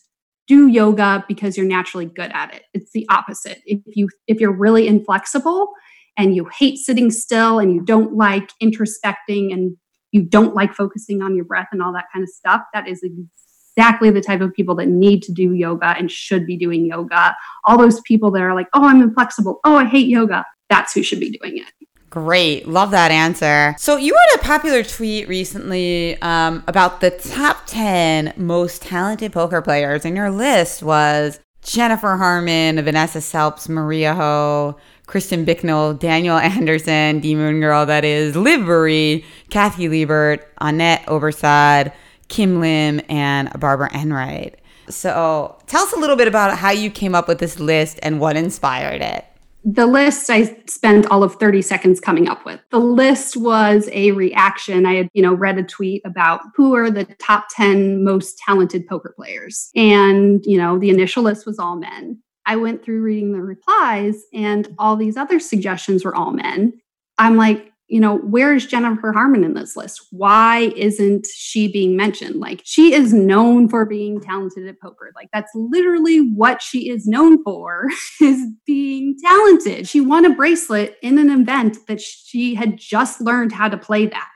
do 0.49 0.67
yoga 0.67 1.25
because 1.29 1.57
you're 1.57 1.67
naturally 1.67 2.07
good 2.07 2.31
at 2.33 2.55
it. 2.55 2.65
It's 2.75 2.91
the 2.93 3.07
opposite. 3.09 3.59
If 3.65 3.81
you 3.87 4.09
if 4.27 4.41
you're 4.41 4.57
really 4.57 4.87
inflexible 4.87 5.73
and 6.19 6.35
you 6.35 6.49
hate 6.59 6.79
sitting 6.79 7.11
still 7.11 7.59
and 7.59 7.75
you 7.75 7.83
don't 7.83 8.15
like 8.15 8.51
introspecting 8.63 9.53
and 9.53 9.77
you 10.11 10.23
don't 10.23 10.55
like 10.55 10.75
focusing 10.75 11.23
on 11.23 11.35
your 11.35 11.45
breath 11.45 11.69
and 11.73 11.83
all 11.83 11.93
that 11.95 12.07
kind 12.13 12.23
of 12.23 12.29
stuff, 12.29 12.63
that 12.75 12.87
is 12.87 13.03
exactly 13.03 14.11
the 14.11 14.21
type 14.21 14.41
of 14.41 14.53
people 14.53 14.75
that 14.75 14.89
need 14.89 15.23
to 15.23 15.33
do 15.33 15.55
yoga 15.55 15.95
and 15.97 16.11
should 16.11 16.45
be 16.45 16.57
doing 16.57 16.87
yoga. 16.87 17.35
All 17.65 17.79
those 17.79 18.01
people 18.03 18.31
that 18.33 18.43
are 18.43 18.55
like, 18.55 18.69
"Oh, 18.75 18.87
I'm 18.87 19.01
inflexible. 19.01 19.61
Oh, 19.65 19.77
I 19.77 19.85
hate 19.85 20.09
yoga." 20.09 20.45
That's 20.69 20.93
who 20.93 21.03
should 21.03 21.21
be 21.21 21.39
doing 21.39 21.59
it. 21.59 21.73
Great. 22.13 22.69
Love 22.69 22.91
that 22.91 23.11
answer. 23.11 23.75
So, 23.79 23.97
you 23.97 24.15
had 24.15 24.39
a 24.39 24.45
popular 24.45 24.85
tweet 24.85 25.29
recently 25.29 26.21
um, 26.21 26.63
about 26.67 27.01
the 27.01 27.11
top 27.11 27.63
10 27.65 28.35
most 28.37 28.83
talented 28.83 29.33
poker 29.33 29.63
players, 29.63 30.05
and 30.05 30.15
your 30.15 30.31
list 30.31 30.83
was 30.83 31.41
Jennifer 31.63 32.19
Harman, 32.19 32.85
Vanessa 32.85 33.23
Selbst, 33.23 33.71
Maria 33.71 34.15
Ho, 34.15 34.77
Kristen 35.07 35.47
Bicknell, 35.47 35.95
Danielle 35.95 36.37
Andersen, 36.37 37.21
Demon 37.21 37.61
Girl, 37.61 37.87
that 37.87 38.05
is, 38.05 38.37
Liv 38.37 38.61
Boeree, 38.61 39.25
Kathy 39.49 39.89
Liebert, 39.89 40.45
Annette 40.61 41.07
Obrestad, 41.07 41.95
Kim 42.29 42.61
Lim, 42.61 43.01
and 43.09 43.59
Barbara 43.59 43.89
Enright. 43.95 44.57
So, 44.91 45.57
tell 45.67 45.83
us 45.83 45.95
a 45.95 45.99
little 45.99 46.17
bit 46.17 46.29
about 46.29 46.59
how 46.59 46.73
you 46.73 46.91
came 46.91 47.15
up 47.15 47.27
with 47.27 47.39
this 47.39 47.59
list 47.59 47.99
and 48.03 48.21
what 48.21 48.37
inspired 48.37 49.01
it 49.01 49.25
the 49.65 49.87
list 49.87 50.29
I 50.29 50.57
spent 50.67 51.07
all 51.07 51.23
of 51.23 51.37
30 51.37 51.63
seconds 51.63 52.01
coming 52.01 52.29
up 52.29 52.45
with. 52.45 52.61
The 52.71 52.79
list 52.79 53.37
was 53.37 53.89
a 53.93 54.11
reaction. 54.13 54.87
I 54.87 54.95
had, 54.95 55.09
you 55.13 55.23
know, 55.23 55.35
read 55.35 55.59
a 55.59 55.63
tweet 55.63 56.03
about 56.05 56.41
who 56.57 56.75
are 56.75 56.91
the 56.91 57.05
top 57.21 57.47
10 57.51 58.03
most 58.03 58.39
talented 58.39 58.87
poker 58.89 59.15
players. 59.17 59.71
And, 59.77 60.45
you 60.45 60.59
know, 60.59 60.79
the 60.79 60.91
initial 60.91 61.23
list 61.23 61.47
was 61.47 61.59
all 61.59 61.77
men. 61.77 62.21
I 62.45 62.57
went 62.57 62.85
through 62.85 63.03
reading 63.03 63.33
the 63.33 63.41
replies 63.41 64.25
and 64.35 64.69
all 64.79 64.97
these 64.97 65.17
other 65.17 65.39
suggestions 65.39 66.05
were 66.05 66.15
all 66.15 66.33
men. 66.33 66.73
I'm 67.19 67.37
like, 67.37 67.72
you 67.93 68.01
know, 68.01 68.17
where 68.17 68.55
is 68.55 68.65
Jennifer 68.65 69.13
Harman 69.13 69.45
in 69.45 69.53
this 69.53 69.77
list? 69.77 70.07
Why 70.13 70.73
isn't 70.77 71.27
she 71.27 71.71
being 71.71 71.95
mentioned? 71.95 72.37
Like, 72.37 72.63
she 72.65 72.95
is 72.95 73.13
known 73.13 73.69
for 73.69 73.85
being 73.85 74.19
talented 74.19 74.67
at 74.67 74.81
poker. 74.81 75.13
Like, 75.15 75.29
that's 75.31 75.51
literally 75.55 76.21
what 76.21 76.63
she 76.63 76.89
is 76.89 77.07
known 77.07 77.45
for 77.45 77.89
is 78.23 78.47
being 78.65 79.15
talented. 79.23 79.87
She 79.87 80.01
won 80.01 80.25
a 80.25 80.35
bracelet 80.35 80.97
in 81.03 81.19
an 81.19 81.29
event 81.29 81.77
that 81.87 82.01
she 82.01 82.55
had 82.55 82.79
just 82.79 83.21
learned 83.21 83.53
how 83.53 83.69
to 83.69 83.77
play 83.77 84.07
that. 84.07 84.29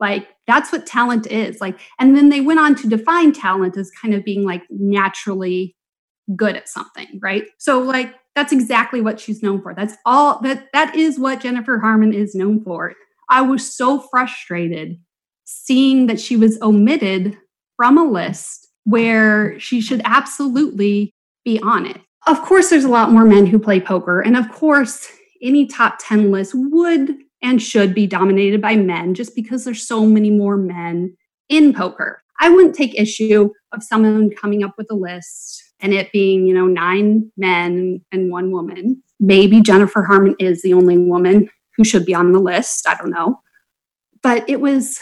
Like, 0.00 0.26
that's 0.48 0.72
what 0.72 0.84
talent 0.84 1.28
is. 1.28 1.60
Like, 1.60 1.78
and 2.00 2.16
then 2.16 2.30
they 2.30 2.40
went 2.40 2.58
on 2.58 2.74
to 2.74 2.88
define 2.88 3.30
talent 3.30 3.76
as 3.76 3.92
kind 3.92 4.12
of 4.12 4.24
being 4.24 4.42
like 4.42 4.64
naturally 4.70 5.76
good 6.34 6.56
at 6.56 6.68
something, 6.68 7.20
right? 7.22 7.44
So, 7.58 7.78
like, 7.78 8.12
that's 8.38 8.52
exactly 8.52 9.00
what 9.00 9.18
she's 9.18 9.42
known 9.42 9.60
for. 9.60 9.74
That's 9.74 9.96
all 10.06 10.40
that 10.42 10.68
that 10.72 10.94
is 10.94 11.18
what 11.18 11.40
Jennifer 11.40 11.80
Harman 11.80 12.14
is 12.14 12.36
known 12.36 12.62
for. 12.62 12.94
I 13.28 13.42
was 13.42 13.74
so 13.76 13.98
frustrated 13.98 15.00
seeing 15.44 16.06
that 16.06 16.20
she 16.20 16.36
was 16.36 16.56
omitted 16.62 17.36
from 17.76 17.98
a 17.98 18.04
list 18.04 18.68
where 18.84 19.58
she 19.58 19.80
should 19.80 20.00
absolutely 20.04 21.12
be 21.44 21.58
on 21.60 21.84
it. 21.84 22.00
Of 22.28 22.40
course, 22.42 22.70
there's 22.70 22.84
a 22.84 22.88
lot 22.88 23.10
more 23.10 23.24
men 23.24 23.46
who 23.46 23.58
play 23.58 23.80
poker. 23.80 24.20
And 24.20 24.36
of 24.36 24.50
course, 24.52 25.08
any 25.42 25.66
top 25.66 25.96
10 25.98 26.30
list 26.30 26.52
would 26.54 27.16
and 27.42 27.60
should 27.60 27.92
be 27.92 28.06
dominated 28.06 28.60
by 28.60 28.76
men 28.76 29.14
just 29.14 29.34
because 29.34 29.64
there's 29.64 29.86
so 29.86 30.06
many 30.06 30.30
more 30.30 30.56
men 30.56 31.16
in 31.48 31.74
poker. 31.74 32.22
I 32.40 32.50
wouldn't 32.50 32.76
take 32.76 32.98
issue 32.98 33.50
of 33.72 33.82
someone 33.82 34.30
coming 34.30 34.62
up 34.62 34.74
with 34.78 34.86
a 34.90 34.94
list 34.94 35.64
and 35.80 35.92
it 35.92 36.12
being, 36.12 36.46
you 36.46 36.54
know, 36.54 36.66
nine 36.66 37.30
men 37.36 38.04
and 38.12 38.30
one 38.30 38.50
woman. 38.50 39.02
Maybe 39.20 39.60
Jennifer 39.60 40.02
Harman 40.02 40.36
is 40.38 40.62
the 40.62 40.74
only 40.74 40.98
woman 40.98 41.48
who 41.76 41.84
should 41.84 42.04
be 42.04 42.14
on 42.14 42.32
the 42.32 42.40
list. 42.40 42.88
I 42.88 42.94
don't 42.94 43.10
know. 43.10 43.40
But 44.22 44.48
it 44.48 44.60
was 44.60 44.98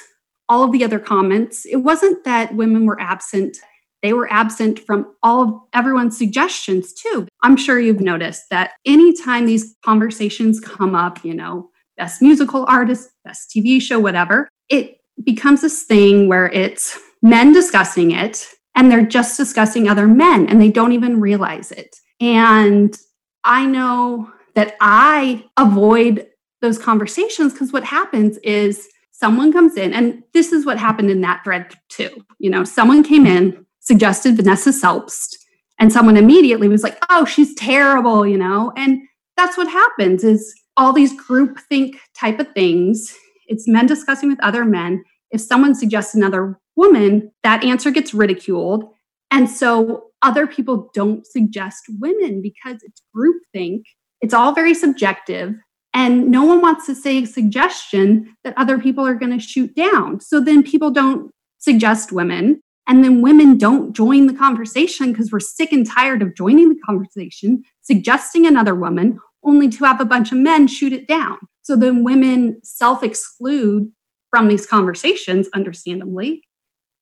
all 0.49 0.64
of 0.64 0.72
the 0.72 0.85
other 0.85 0.99
comments. 0.99 1.64
It 1.64 1.77
wasn't 1.77 2.24
that 2.24 2.55
women 2.55 2.87
were 2.87 3.01
absent. 3.01 3.59
They 4.03 4.12
were 4.12 4.31
absent 4.31 4.79
from 4.79 5.14
all 5.22 5.43
of 5.43 5.55
everyone's 5.72 6.16
suggestions 6.16 6.93
too. 6.93 7.27
I'm 7.43 7.57
sure 7.57 7.81
you've 7.81 8.01
noticed 8.01 8.45
that 8.51 8.72
anytime 8.85 9.47
these 9.47 9.74
conversations 9.85 10.61
come 10.61 10.95
up, 10.95 11.24
you 11.24 11.35
know, 11.35 11.70
best 11.97 12.20
musical 12.20 12.66
artist, 12.68 13.11
best 13.24 13.51
TV 13.51 13.81
show, 13.81 13.99
whatever, 13.99 14.49
it 14.68 14.99
becomes 15.24 15.62
this 15.62 15.85
thing 15.85 16.29
where 16.29 16.49
it's 16.51 16.99
men 17.22 17.53
discussing 17.53 18.11
it 18.11 18.47
and 18.77 18.91
they're 18.91 19.05
just 19.05 19.37
discussing 19.37 19.89
other 19.89 20.07
men 20.07 20.47
and 20.49 20.61
they 20.61 20.70
don't 20.70 20.93
even 20.93 21.20
realize 21.20 21.72
it. 21.72 21.97
And 22.20 22.97
I 23.43 23.66
know 23.66 24.31
that 24.55 24.77
I 24.81 25.45
avoid 25.57 26.27
those 26.61 26.79
conversations 26.79 27.53
because 27.53 27.72
what 27.72 27.85
happens 27.85 28.39
is 28.39 28.87
someone 29.12 29.53
comes 29.53 29.77
in, 29.77 29.93
and 29.95 30.22
this 30.35 30.53
is 30.53 30.66
what 30.66 30.79
happened 30.79 31.11
in 31.11 31.22
that 31.22 31.43
thread 31.43 31.74
too. 31.89 32.24
You 32.39 32.51
know, 32.51 32.64
someone 32.64 33.03
came 33.03 33.27
in, 33.27 33.66
suggested 33.81 34.37
Vanessa 34.37 34.72
Selbst, 34.72 35.39
and 35.79 35.93
someone 35.93 36.16
immediately 36.16 36.68
was 36.68 36.83
like, 36.83 36.99
oh, 37.11 37.24
she's 37.24 37.55
terrible, 37.55 38.27
you 38.27 38.39
know? 38.39 38.72
And 38.77 39.01
that's 39.37 39.57
what 39.57 39.68
happens 39.68 40.24
is 40.24 40.55
all 40.77 40.93
these 40.93 41.18
group 41.18 41.61
think 41.68 41.97
type 42.14 42.41
of 42.41 42.53
things. 42.53 43.14
It's 43.47 43.68
men 43.68 43.87
discussing 43.87 44.29
with 44.29 44.43
other 44.43 44.64
men. 44.64 45.05
If 45.31 45.41
someone 45.41 45.74
suggests 45.74 46.14
another 46.14 46.59
woman, 46.77 47.33
that 47.43 47.64
answer 47.64 47.91
gets 47.91 48.14
ridiculed. 48.14 48.85
And 49.31 49.51
so 49.51 50.11
other 50.22 50.47
people 50.47 50.91
don't 50.95 51.27
suggest 51.27 51.85
women 51.99 52.41
because 52.43 52.79
it's 52.83 53.03
groupthink. 53.14 53.83
It's 54.20 54.35
all 54.35 54.53
very 54.53 54.74
subjective. 54.74 55.55
And 55.93 56.31
no 56.31 56.45
one 56.45 56.61
wants 56.61 56.87
to 56.87 56.95
say 56.95 57.22
a 57.22 57.27
suggestion 57.27 58.37
that 58.45 58.57
other 58.57 58.79
people 58.79 59.07
are 59.07 59.14
going 59.14 59.33
to 59.33 59.45
shoot 59.45 59.74
down. 59.74 60.20
So 60.20 60.41
then 60.41 60.62
people 60.62 60.91
don't 60.91 61.31
suggest 61.59 62.12
women. 62.12 62.61
And 62.87 63.03
then 63.03 63.20
women 63.20 63.59
don't 63.59 63.95
join 63.95 64.27
the 64.27 64.35
conversation 64.35 65.11
because 65.11 65.33
we're 65.33 65.41
sick 65.41 65.72
and 65.72 65.87
tired 65.87 66.22
of 66.22 66.37
joining 66.37 66.68
the 66.68 66.81
conversation, 66.85 67.62
suggesting 67.83 68.47
another 68.47 68.74
woman, 68.74 69.18
only 69.43 69.68
to 69.70 69.85
have 69.85 70.01
a 70.01 70.05
bunch 70.05 70.31
of 70.31 70.39
men 70.39 70.68
shoot 70.68 70.93
it 70.93 71.09
down. 71.09 71.39
So 71.62 71.74
then 71.74 72.05
women 72.05 72.61
self 72.62 73.03
exclude 73.03 73.91
from 74.31 74.49
these 74.49 74.66
conversations, 74.66 75.49
understandably, 75.55 76.43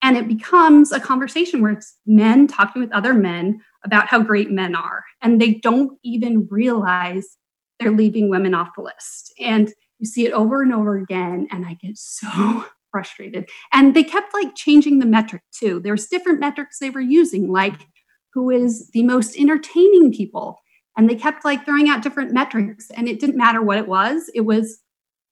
and 0.04 0.18
it 0.18 0.28
becomes 0.28 0.92
a 0.92 1.00
conversation 1.00 1.62
where 1.62 1.72
it's 1.72 1.96
men 2.04 2.46
talking 2.46 2.82
with 2.82 2.92
other 2.92 3.14
men 3.14 3.62
about 3.86 4.06
how 4.06 4.20
great 4.20 4.50
men 4.50 4.74
are. 4.74 5.02
And 5.22 5.40
they 5.40 5.54
don't 5.54 5.98
even 6.04 6.46
realize 6.50 7.38
they're 7.80 7.90
leaving 7.90 8.28
women 8.28 8.52
off 8.52 8.68
the 8.76 8.82
list. 8.82 9.32
And 9.40 9.72
you 9.98 10.06
see 10.06 10.26
it 10.26 10.32
over 10.32 10.60
and 10.60 10.74
over 10.74 10.98
again. 10.98 11.48
And 11.50 11.64
I 11.64 11.78
get 11.80 11.96
so 11.96 12.66
frustrated. 12.92 13.48
And 13.72 13.96
they 13.96 14.04
kept 14.04 14.34
like 14.34 14.54
changing 14.54 14.98
the 14.98 15.06
metric 15.06 15.40
too. 15.58 15.80
There's 15.80 16.06
different 16.06 16.38
metrics 16.38 16.78
they 16.78 16.90
were 16.90 17.00
using, 17.00 17.50
like 17.50 17.86
who 18.34 18.50
is 18.50 18.90
the 18.90 19.04
most 19.04 19.38
entertaining 19.38 20.12
people. 20.12 20.58
And 20.98 21.08
they 21.08 21.16
kept 21.16 21.46
like 21.46 21.64
throwing 21.64 21.88
out 21.88 22.02
different 22.02 22.30
metrics. 22.30 22.90
And 22.90 23.08
it 23.08 23.20
didn't 23.20 23.38
matter 23.38 23.62
what 23.62 23.78
it 23.78 23.88
was, 23.88 24.30
it 24.34 24.42
was 24.42 24.80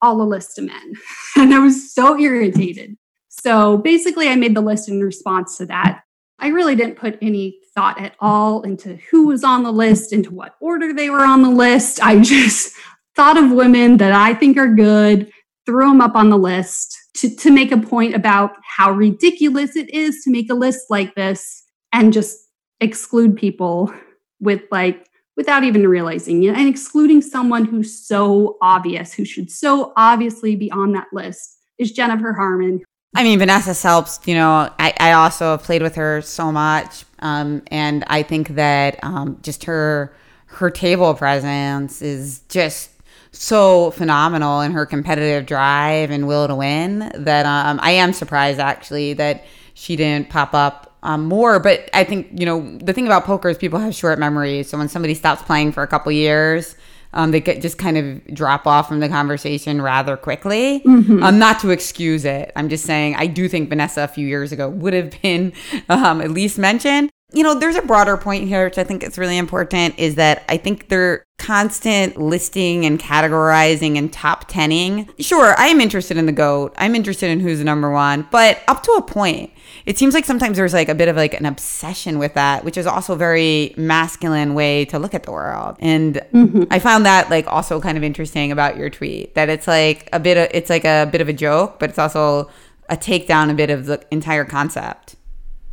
all 0.00 0.22
a 0.22 0.24
list 0.24 0.58
of 0.58 0.64
men. 0.64 0.94
and 1.36 1.52
I 1.52 1.58
was 1.58 1.92
so 1.92 2.18
irritated. 2.18 2.96
So 3.40 3.78
basically, 3.78 4.28
I 4.28 4.36
made 4.36 4.54
the 4.54 4.60
list 4.60 4.88
in 4.88 5.02
response 5.02 5.56
to 5.56 5.66
that. 5.66 6.02
I 6.38 6.48
really 6.48 6.76
didn't 6.76 6.96
put 6.96 7.18
any 7.22 7.58
thought 7.74 7.98
at 8.00 8.14
all 8.20 8.62
into 8.62 8.96
who 9.10 9.28
was 9.28 9.42
on 9.42 9.62
the 9.62 9.72
list, 9.72 10.12
into 10.12 10.30
what 10.30 10.56
order 10.60 10.92
they 10.92 11.08
were 11.08 11.24
on 11.24 11.42
the 11.42 11.50
list. 11.50 12.02
I 12.02 12.20
just 12.22 12.74
thought 13.16 13.38
of 13.38 13.50
women 13.50 13.96
that 13.96 14.12
I 14.12 14.34
think 14.34 14.58
are 14.58 14.74
good, 14.74 15.30
threw 15.64 15.88
them 15.88 16.02
up 16.02 16.14
on 16.14 16.28
the 16.28 16.36
list 16.36 16.96
to, 17.14 17.34
to 17.36 17.50
make 17.50 17.72
a 17.72 17.78
point 17.78 18.14
about 18.14 18.52
how 18.64 18.90
ridiculous 18.90 19.76
it 19.76 19.88
is 19.90 20.22
to 20.24 20.30
make 20.30 20.50
a 20.50 20.54
list 20.54 20.90
like 20.90 21.14
this 21.14 21.64
and 21.92 22.12
just 22.12 22.38
exclude 22.80 23.36
people 23.36 23.92
with 24.40 24.62
like 24.70 25.08
without 25.36 25.64
even 25.64 25.86
realizing 25.86 26.42
it 26.42 26.54
and 26.54 26.68
excluding 26.68 27.22
someone 27.22 27.64
who's 27.64 28.06
so 28.06 28.58
obvious 28.60 29.14
who 29.14 29.24
should 29.24 29.50
so 29.50 29.92
obviously 29.96 30.56
be 30.56 30.70
on 30.72 30.92
that 30.92 31.06
list 31.12 31.58
is 31.78 31.92
Jennifer 31.92 32.32
Harman 32.32 32.82
I 33.14 33.24
mean, 33.24 33.38
Vanessa 33.38 33.74
Selbst, 33.74 34.26
you 34.26 34.34
know, 34.34 34.70
I, 34.78 34.94
I 34.98 35.12
also 35.12 35.50
have 35.52 35.62
played 35.62 35.82
with 35.82 35.94
her 35.96 36.22
so 36.22 36.50
much. 36.50 37.04
Um, 37.18 37.62
and 37.68 38.04
I 38.06 38.22
think 38.22 38.48
that 38.50 38.98
um, 39.02 39.38
just 39.42 39.64
her 39.64 40.14
her 40.46 40.70
table 40.70 41.14
presence 41.14 42.02
is 42.02 42.40
just 42.48 42.90
so 43.32 43.90
phenomenal 43.92 44.60
and 44.60 44.74
her 44.74 44.84
competitive 44.84 45.46
drive 45.46 46.10
and 46.10 46.26
will 46.26 46.46
to 46.46 46.54
win 46.54 47.10
that 47.14 47.46
um, 47.46 47.80
I 47.82 47.92
am 47.92 48.12
surprised 48.12 48.60
actually 48.60 49.14
that 49.14 49.44
she 49.72 49.96
didn't 49.96 50.28
pop 50.28 50.52
up 50.52 50.94
um, 51.02 51.24
more. 51.24 51.58
But 51.58 51.88
I 51.94 52.04
think 52.04 52.28
you 52.38 52.46
know 52.46 52.78
the 52.78 52.92
thing 52.92 53.06
about 53.06 53.24
poker 53.24 53.50
is 53.50 53.58
people 53.58 53.78
have 53.78 53.94
short 53.94 54.18
memories. 54.18 54.70
So 54.70 54.78
when 54.78 54.88
somebody 54.88 55.14
stops 55.14 55.42
playing 55.42 55.72
for 55.72 55.82
a 55.82 55.86
couple 55.86 56.12
years, 56.12 56.76
um, 57.14 57.30
they 57.30 57.40
get, 57.40 57.60
just 57.60 57.78
kind 57.78 57.96
of 57.96 58.34
drop 58.34 58.66
off 58.66 58.88
from 58.88 59.00
the 59.00 59.08
conversation 59.08 59.82
rather 59.82 60.16
quickly. 60.16 60.80
Mm-hmm. 60.80 61.22
Um, 61.22 61.38
not 61.38 61.60
to 61.60 61.70
excuse 61.70 62.24
it. 62.24 62.52
I'm 62.56 62.68
just 62.68 62.84
saying 62.84 63.16
I 63.16 63.26
do 63.26 63.48
think 63.48 63.68
Vanessa 63.68 64.02
a 64.02 64.08
few 64.08 64.26
years 64.26 64.52
ago 64.52 64.68
would 64.68 64.92
have 64.92 65.20
been 65.22 65.52
um, 65.88 66.20
at 66.20 66.30
least 66.30 66.58
mentioned. 66.58 67.10
You 67.32 67.42
know, 67.42 67.54
there's 67.54 67.76
a 67.76 67.82
broader 67.82 68.16
point 68.16 68.46
here, 68.48 68.64
which 68.64 68.78
I 68.78 68.84
think 68.84 69.02
is 69.02 69.18
really 69.18 69.38
important, 69.38 69.98
is 69.98 70.16
that 70.16 70.44
I 70.48 70.56
think 70.56 70.88
they're 70.88 71.24
constant 71.38 72.16
listing 72.16 72.84
and 72.84 73.00
categorizing 73.00 73.96
and 73.96 74.12
top 74.12 74.46
tenning. 74.48 75.08
Sure, 75.18 75.58
I 75.58 75.66
am 75.66 75.80
interested 75.80 76.16
in 76.16 76.26
the 76.26 76.32
GOAT. 76.32 76.74
I'm 76.76 76.94
interested 76.94 77.30
in 77.30 77.40
who's 77.40 77.58
the 77.58 77.64
number 77.64 77.90
one, 77.90 78.28
but 78.30 78.60
up 78.68 78.82
to 78.84 78.92
a 78.92 79.02
point 79.02 79.50
it 79.84 79.98
seems 79.98 80.14
like 80.14 80.24
sometimes 80.24 80.56
there's 80.56 80.72
like 80.72 80.88
a 80.88 80.94
bit 80.94 81.08
of 81.08 81.16
like 81.16 81.34
an 81.34 81.46
obsession 81.46 82.18
with 82.18 82.34
that, 82.34 82.64
which 82.64 82.76
is 82.76 82.86
also 82.86 83.14
a 83.14 83.16
very 83.16 83.74
masculine 83.76 84.54
way 84.54 84.84
to 84.86 84.98
look 84.98 85.14
at 85.14 85.24
the 85.24 85.32
world. 85.32 85.76
And 85.80 86.16
mm-hmm. 86.32 86.64
I 86.70 86.78
found 86.78 87.06
that 87.06 87.30
like 87.30 87.46
also 87.46 87.80
kind 87.80 87.98
of 87.98 88.04
interesting 88.04 88.52
about 88.52 88.76
your 88.76 88.90
tweet 88.90 89.34
that 89.34 89.48
it's 89.48 89.66
like 89.66 90.08
a 90.12 90.20
bit 90.20 90.36
of 90.36 90.48
it's 90.52 90.70
like 90.70 90.84
a 90.84 91.08
bit 91.10 91.20
of 91.20 91.28
a 91.28 91.32
joke, 91.32 91.78
but 91.78 91.90
it's 91.90 91.98
also 91.98 92.50
a 92.88 92.96
takedown 92.96 93.50
a 93.50 93.54
bit 93.54 93.70
of 93.70 93.86
the 93.86 94.04
entire 94.10 94.44
concept. 94.44 95.16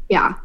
Yeah. 0.09 0.35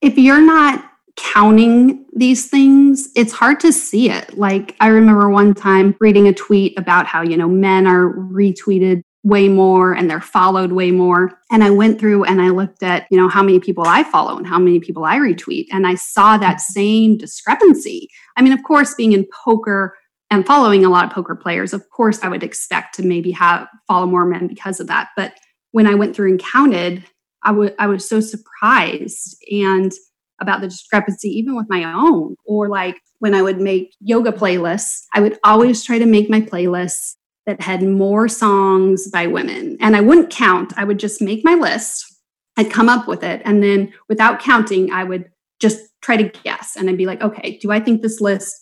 If 0.00 0.16
you're 0.16 0.40
not 0.40 0.84
counting 1.16 2.06
these 2.12 2.48
things, 2.48 3.08
it's 3.16 3.32
hard 3.32 3.60
to 3.60 3.72
see 3.72 4.10
it. 4.10 4.38
Like 4.38 4.76
I 4.80 4.88
remember 4.88 5.28
one 5.28 5.54
time 5.54 5.96
reading 6.00 6.28
a 6.28 6.32
tweet 6.32 6.78
about 6.78 7.06
how, 7.06 7.22
you 7.22 7.36
know, 7.36 7.48
men 7.48 7.86
are 7.86 8.12
retweeted 8.12 9.02
way 9.24 9.48
more 9.48 9.92
and 9.92 10.08
they're 10.08 10.20
followed 10.20 10.72
way 10.72 10.90
more. 10.90 11.38
And 11.50 11.64
I 11.64 11.70
went 11.70 11.98
through 11.98 12.24
and 12.24 12.40
I 12.40 12.50
looked 12.50 12.82
at, 12.82 13.06
you 13.10 13.18
know, 13.18 13.28
how 13.28 13.42
many 13.42 13.58
people 13.58 13.84
I 13.86 14.04
follow 14.04 14.36
and 14.38 14.46
how 14.46 14.58
many 14.58 14.80
people 14.80 15.04
I 15.04 15.16
retweet. 15.18 15.66
And 15.72 15.86
I 15.86 15.96
saw 15.96 16.38
that 16.38 16.60
same 16.60 17.18
discrepancy. 17.18 18.08
I 18.36 18.42
mean, 18.42 18.52
of 18.52 18.62
course, 18.62 18.94
being 18.94 19.12
in 19.12 19.26
poker 19.44 19.96
and 20.30 20.46
following 20.46 20.84
a 20.84 20.90
lot 20.90 21.04
of 21.04 21.10
poker 21.10 21.34
players, 21.34 21.72
of 21.72 21.88
course, 21.90 22.20
I 22.22 22.28
would 22.28 22.42
expect 22.42 22.94
to 22.96 23.02
maybe 23.02 23.32
have 23.32 23.66
follow 23.88 24.06
more 24.06 24.24
men 24.24 24.46
because 24.46 24.78
of 24.78 24.86
that. 24.86 25.08
But 25.16 25.34
when 25.72 25.86
I 25.86 25.94
went 25.94 26.14
through 26.14 26.30
and 26.30 26.40
counted, 26.40 27.04
I, 27.42 27.86
was 27.86 28.08
so 28.08 28.20
surprised 28.20 29.36
and 29.50 29.92
about 30.40 30.60
the 30.60 30.68
discrepancy, 30.68 31.28
even 31.28 31.56
with 31.56 31.66
my 31.68 31.84
own, 31.84 32.36
or 32.44 32.68
like 32.68 32.96
when 33.18 33.34
I 33.34 33.42
would 33.42 33.60
make 33.60 33.94
yoga 34.00 34.32
playlists, 34.32 35.02
I 35.14 35.20
would 35.20 35.38
always 35.44 35.84
try 35.84 35.98
to 35.98 36.06
make 36.06 36.30
my 36.30 36.40
playlists 36.40 37.16
that 37.46 37.60
had 37.60 37.82
more 37.82 38.28
songs 38.28 39.10
by 39.10 39.26
women. 39.26 39.76
And 39.80 39.96
I 39.96 40.00
wouldn't 40.00 40.30
count, 40.30 40.72
I 40.76 40.84
would 40.84 40.98
just 40.98 41.20
make 41.20 41.44
my 41.44 41.54
list. 41.54 42.04
I'd 42.56 42.70
come 42.70 42.88
up 42.88 43.08
with 43.08 43.22
it. 43.22 43.40
And 43.44 43.62
then 43.62 43.92
without 44.08 44.40
counting, 44.40 44.92
I 44.92 45.04
would 45.04 45.30
just 45.60 45.80
try 46.02 46.16
to 46.16 46.28
guess. 46.44 46.76
And 46.76 46.88
I'd 46.88 46.98
be 46.98 47.06
like, 47.06 47.22
okay, 47.22 47.58
do 47.58 47.72
I 47.72 47.80
think 47.80 48.02
this 48.02 48.20
list 48.20 48.54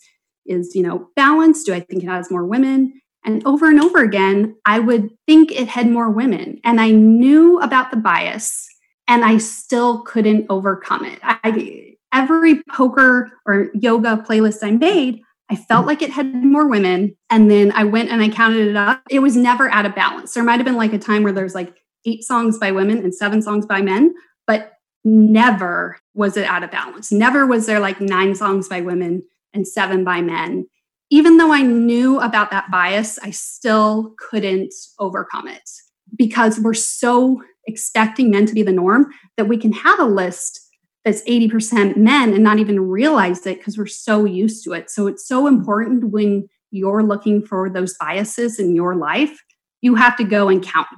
is, 0.47 0.75
you 0.75 0.83
know, 0.83 1.09
balanced? 1.17 1.67
Do 1.67 1.75
I 1.75 1.81
think 1.81 2.03
it 2.03 2.09
has 2.09 2.31
more 2.31 2.47
women? 2.47 3.01
And 3.27 3.45
over 3.45 3.69
and 3.69 3.81
over 3.81 4.03
again, 4.03 4.57
I 4.65 4.79
would 4.79 5.11
think 5.27 5.51
it 5.51 5.69
had 5.69 5.91
more 5.91 6.09
women. 6.09 6.61
And 6.65 6.81
I 6.81 6.93
knew 6.93 7.59
about 7.59 7.91
the 7.91 7.97
bias 7.97 8.67
and 9.09 9.25
I 9.25 9.39
still 9.39 10.03
couldn't 10.03 10.47
overcome 10.49 11.05
it. 11.05 11.19
I, 11.23 11.97
every 12.13 12.63
poker 12.73 13.31
or 13.45 13.69
yoga 13.75 14.25
playlist 14.27 14.63
I 14.63 14.71
made, 14.71 15.21
I 15.51 15.57
felt 15.57 15.87
like 15.87 16.03
it 16.03 16.11
had 16.11 16.35
more 16.35 16.69
women. 16.69 17.17
And 17.29 17.51
then 17.51 17.73
I 17.73 17.85
went 17.85 18.11
and 18.11 18.23
I 18.23 18.29
counted 18.29 18.69
it 18.69 18.77
up. 18.77 19.03
It 19.11 19.19
was 19.19 19.37
never 19.37 19.69
out 19.71 19.87
of 19.87 19.95
balance. 19.95 20.33
There 20.33 20.45
might 20.45 20.57
have 20.57 20.65
been 20.65 20.77
like 20.77 20.93
a 20.93 20.99
time 20.99 21.23
where 21.23 21.33
there's 21.33 21.55
like 21.55 21.77
eight 22.05 22.23
songs 22.23 22.59
by 22.59 22.71
women 22.73 22.99
and 22.99 23.15
seven 23.15 23.43
songs 23.43 23.67
by 23.67 23.83
men, 23.83 24.15
but 24.47 24.73
never 25.05 25.99
was 26.15 26.37
it 26.37 26.47
out 26.47 26.63
of 26.63 26.71
balance. 26.71 27.13
Never 27.13 27.47
was 27.47 27.67
there 27.67 27.81
like 27.81 28.01
nine 28.01 28.35
songs 28.35 28.69
by 28.69 28.81
women 28.81 29.23
and 29.53 29.67
seven 29.67 30.05
by 30.05 30.21
men. 30.21 30.67
Even 31.11 31.37
though 31.37 31.53
I 31.53 31.63
knew 31.63 32.21
about 32.21 32.51
that 32.51 32.71
bias, 32.71 33.19
I 33.23 33.31
still 33.31 34.15
couldn't 34.19 34.75
overcome 34.99 35.49
it 35.49 35.69
because 36.17 36.59
we're 36.59 36.75
so 36.75 37.43
expecting 37.67 38.31
men 38.31 38.47
to 38.47 38.55
be 38.55 38.63
the 38.63 38.73
norm 38.73 39.07
that 39.37 39.47
we 39.47 39.57
can 39.57 39.73
have 39.73 40.01
a 40.01 40.05
list 40.05 40.61
that's 41.05 41.23
80% 41.23 41.97
men 41.97 42.35
and 42.35 42.43
not 42.43 42.59
even 42.59 42.81
realize 42.81 43.47
it 43.47 43.59
because 43.59 43.79
we're 43.79 43.87
so 43.87 44.25
used 44.25 44.65
to 44.65 44.73
it. 44.73 44.91
So 44.91 45.07
it's 45.07 45.27
so 45.27 45.47
important 45.47 46.11
when 46.11 46.49
you're 46.73 47.05
looking 47.05 47.47
for 47.47 47.71
those 47.71 47.97
biases 47.99 48.59
in 48.59 48.75
your 48.75 48.97
life, 48.97 49.41
you 49.83 49.95
have 49.95 50.17
to 50.17 50.25
go 50.25 50.49
and 50.49 50.63
count. 50.63 50.89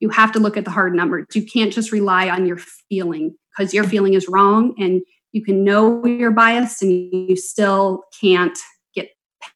You 0.00 0.08
have 0.08 0.32
to 0.32 0.38
look 0.38 0.56
at 0.56 0.64
the 0.64 0.70
hard 0.70 0.94
numbers. 0.94 1.26
You 1.34 1.44
can't 1.44 1.72
just 1.72 1.92
rely 1.92 2.30
on 2.30 2.46
your 2.46 2.56
feeling 2.56 3.36
because 3.50 3.74
your 3.74 3.84
feeling 3.84 4.14
is 4.14 4.26
wrong 4.26 4.74
and 4.78 5.02
you 5.32 5.44
can 5.44 5.64
know 5.64 6.04
you're 6.06 6.30
biased 6.30 6.82
and 6.82 6.90
you 7.12 7.36
still 7.36 8.04
can't 8.18 8.58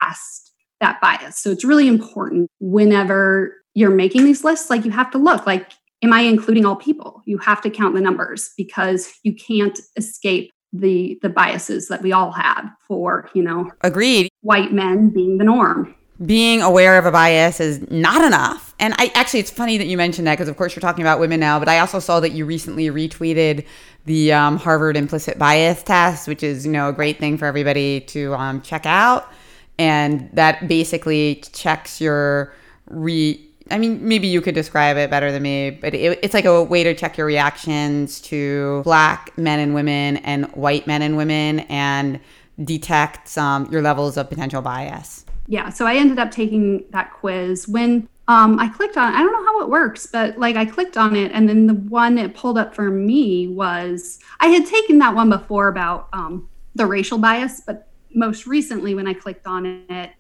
past 0.01 0.53
that 0.81 1.01
bias. 1.01 1.39
So 1.39 1.51
it's 1.51 1.65
really 1.65 1.89
important 1.89 2.51
whenever 2.61 3.55
you're 3.75 3.91
making 3.91 4.25
these 4.25 4.45
lists, 4.45 4.71
like 4.71 4.85
you 4.85 4.91
have 4.91 5.11
to 5.13 5.19
look 5.19 5.47
like 5.47 5.73
am 6.03 6.13
I 6.13 6.21
including 6.21 6.65
all 6.65 6.77
people? 6.77 7.23
You 7.27 7.39
have 7.39 7.61
to 7.63 7.71
count 7.71 7.95
the 7.95 8.01
numbers 8.01 8.51
because 8.57 9.13
you 9.23 9.35
can't 9.35 9.79
escape 9.97 10.51
the 10.73 11.19
the 11.23 11.29
biases 11.29 11.89
that 11.89 12.03
we 12.03 12.13
all 12.13 12.33
have 12.33 12.69
for, 12.87 13.31
you 13.35 13.43
know, 13.43 13.71
agreed. 13.83 14.29
White 14.43 14.73
men 14.73 15.11
being 15.11 15.39
the 15.39 15.45
norm. 15.45 15.95
Being 16.25 16.63
aware 16.63 16.97
of 16.97 17.05
a 17.05 17.13
bias 17.13 17.61
is 17.61 17.91
not 17.91 18.25
enough. 18.25 18.75
And 18.79 18.95
I 18.97 19.11
actually, 19.15 19.41
it's 19.41 19.51
funny 19.51 19.77
that 19.77 19.87
you 19.87 19.99
mentioned 19.99 20.27
that 20.27 20.35
because, 20.35 20.49
of 20.49 20.57
course, 20.57 20.75
you're 20.75 20.81
talking 20.81 21.03
about 21.03 21.21
women 21.21 21.41
now. 21.41 21.59
But 21.59 21.69
I 21.69 21.79
also 21.79 21.99
saw 21.99 22.21
that 22.21 22.31
you 22.31 22.47
recently 22.47 22.87
retweeted 22.87 23.67
the 24.07 24.33
um, 24.33 24.57
Harvard 24.57 24.97
implicit 24.97 25.39
bias 25.39 25.83
test, 25.83 26.27
which 26.27 26.43
is, 26.43 26.65
you 26.65 26.73
know, 26.73 26.89
a 26.89 26.93
great 26.93 27.19
thing 27.19 27.37
for 27.37 27.45
everybody 27.45 28.01
to 28.01 28.35
um, 28.35 28.63
check 28.63 28.87
out. 28.87 29.31
And 29.79 30.31
that 30.33 30.69
basically 30.69 31.43
checks 31.53 32.01
your 32.01 32.55
re 32.87 33.43
I 33.69 33.79
mean, 33.79 34.07
maybe 34.07 34.29
you 34.29 34.41
could 34.41 34.55
describe 34.55 34.97
it 34.97 35.11
better 35.11 35.33
than 35.33 35.43
me, 35.43 35.71
but 35.71 35.93
it, 35.93 36.21
it's 36.23 36.35
like 36.35 36.45
a 36.45 36.63
way 36.63 36.85
to 36.85 36.95
check 36.95 37.19
your 37.19 37.27
reactions 37.27 38.21
to 38.23 38.83
black 38.85 39.37
men 39.37 39.59
and 39.59 39.75
women 39.75 40.19
and 40.19 40.47
white 40.53 40.87
men 40.87 41.03
and 41.03 41.17
women 41.17 41.61
and 41.61 42.21
detect 42.63 43.37
um, 43.37 43.69
your 43.73 43.83
levels 43.83 44.17
of 44.17 44.29
potential 44.29 44.63
bias. 44.63 45.25
Yeah, 45.49 45.71
so 45.71 45.87
I 45.87 45.97
ended 45.97 46.19
up 46.19 46.31
taking 46.31 46.85
that 46.91 47.13
quiz 47.13 47.67
when 47.67 48.09
um, 48.29 48.59
I 48.59 48.69
clicked 48.69 48.97
on. 48.97 49.13
I 49.13 49.19
don't 49.19 49.33
know 49.33 49.45
how 49.45 49.63
it 49.63 49.69
works, 49.69 50.07
but 50.07 50.39
like 50.39 50.57
I 50.57 50.65
clicked 50.65 50.97
on 50.97 51.15
it, 51.15 51.31
and 51.33 51.49
then 51.49 51.67
the 51.67 51.75
one 51.75 52.19
it 52.19 52.35
pulled 52.35 52.59
up 52.59 52.75
for 52.75 52.91
me 52.91 53.49
was 53.49 54.19
I 54.41 54.49
had 54.49 54.67
taken 54.67 54.99
that 54.99 55.15
one 55.15 55.29
before 55.29 55.69
about 55.69 56.09
um, 56.13 56.49
the 56.75 56.87
racial 56.87 57.19
bias, 57.19 57.63
but 57.65 57.89
most 58.17 58.47
recently 58.47 58.95
when 58.95 59.07
I 59.07 59.15
clicked 59.15 59.47
on 59.47 59.67
it, 59.89 60.11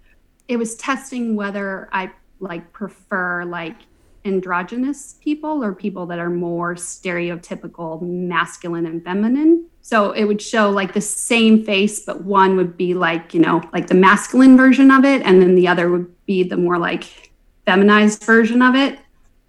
it 0.47 0.57
was 0.59 0.76
testing 0.76 1.34
whether 1.34 1.88
I 1.92 2.12
like 2.38 2.72
prefer 2.72 3.44
like 3.44 3.76
androgynous 4.24 5.16
people 5.22 5.64
or 5.64 5.72
people 5.72 6.05
that 6.07 6.18
are 6.18 6.28
more 6.28 6.74
stereotypical 6.74 8.01
masculine 8.03 8.86
and 8.86 9.03
feminine. 9.03 9.66
So 9.80 10.11
it 10.11 10.24
would 10.24 10.42
show 10.42 10.68
like 10.70 10.92
the 10.92 11.01
same 11.01 11.64
face, 11.64 12.05
but 12.05 12.24
one 12.24 12.57
would 12.57 12.76
be 12.76 12.92
like, 12.92 13.32
you 13.32 13.40
know, 13.40 13.62
like 13.72 13.86
the 13.86 13.94
masculine 13.94 14.57
version 14.57 14.90
of 14.90 15.05
it, 15.05 15.22
and 15.22 15.40
then 15.40 15.55
the 15.55 15.68
other 15.68 15.90
would 15.90 16.26
be 16.26 16.42
the 16.42 16.57
more 16.57 16.78
like 16.78 17.30
feminized 17.64 18.24
version 18.24 18.62
of 18.62 18.74
it. 18.74 18.99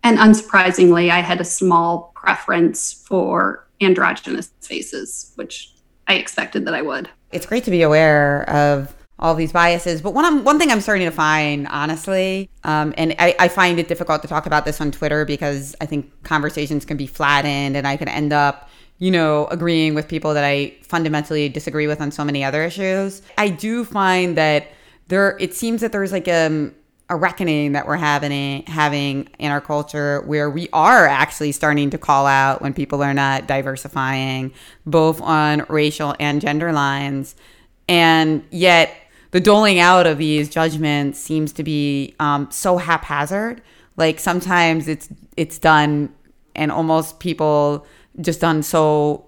And 0.03 0.17
unsurprisingly, 0.19 1.09
I 1.09 1.19
had 1.19 1.41
a 1.41 1.45
small 1.45 2.13
preference 2.15 2.93
for 2.93 3.67
androgynous 3.81 4.53
faces, 4.61 5.33
which 5.35 5.73
I 6.07 6.13
expected 6.13 6.65
that 6.65 6.73
I 6.73 6.81
would. 6.81 7.09
It's 7.31 7.45
great 7.45 7.63
to 7.65 7.71
be 7.71 7.81
aware 7.81 8.49
of 8.49 8.95
all 9.19 9.35
these 9.35 9.51
biases. 9.51 10.01
But 10.01 10.13
one 10.13 10.43
one 10.43 10.59
thing 10.59 10.71
I'm 10.71 10.81
starting 10.81 11.05
to 11.05 11.11
find, 11.11 11.67
honestly, 11.67 12.49
um, 12.63 12.93
and 12.97 13.15
I, 13.19 13.35
I, 13.39 13.47
find 13.47 13.79
it 13.79 13.87
difficult 13.87 14.21
to 14.21 14.27
talk 14.27 14.45
about 14.45 14.65
this 14.65 14.79
on 14.79 14.91
Twitter 14.91 15.25
because 15.25 15.75
I 15.81 15.85
think 15.85 16.23
conversations 16.23 16.85
can 16.85 16.97
be 16.97 17.07
flattened, 17.07 17.75
and 17.75 17.87
I 17.87 17.97
can 17.97 18.07
end 18.07 18.31
up, 18.31 18.69
you 18.99 19.09
know, 19.09 19.47
agreeing 19.47 19.95
with 19.95 20.07
people 20.07 20.33
that 20.35 20.43
I 20.43 20.75
fundamentally 20.83 21.49
disagree 21.49 21.87
with 21.87 21.99
on 21.99 22.11
so 22.11 22.23
many 22.23 22.43
other 22.43 22.63
issues. 22.63 23.21
I 23.37 23.49
do 23.49 23.83
find 23.83 24.37
that 24.37 24.67
there, 25.07 25.37
it 25.39 25.53
seems 25.53 25.81
that 25.81 25.91
there's 25.91 26.11
like 26.11 26.27
a, 26.27 26.47
um, 26.47 26.75
a 27.09 27.15
reckoning 27.15 27.71
that 27.71 27.87
we're 27.87 27.95
having 27.95 28.63
having 28.63 29.29
in 29.39 29.49
our 29.51 29.61
culture 29.61 30.21
where 30.25 30.49
we 30.49 30.67
are 30.73 31.07
actually 31.07 31.53
starting 31.53 31.89
to 31.89 31.97
call 31.97 32.25
out 32.25 32.61
when 32.61 32.73
people 32.73 33.01
are 33.01 33.13
not 33.13 33.47
diversifying 33.47 34.51
both 34.85 35.21
on 35.21 35.65
racial 35.69 36.15
and 36.19 36.41
gender 36.41 36.73
lines 36.73 37.35
and 37.87 38.43
yet 38.51 38.93
the 39.31 39.39
doling 39.39 39.79
out 39.79 40.07
of 40.07 40.17
these 40.17 40.49
judgments 40.49 41.19
seems 41.19 41.51
to 41.53 41.63
be 41.63 42.15
um, 42.19 42.49
so 42.51 42.77
haphazard. 42.77 43.61
Like 43.95 44.19
sometimes 44.19 44.87
it's 44.87 45.09
it's 45.35 45.57
done, 45.57 46.13
and 46.55 46.71
almost 46.71 47.19
people 47.19 47.85
just 48.21 48.41
done 48.41 48.63
so 48.63 49.25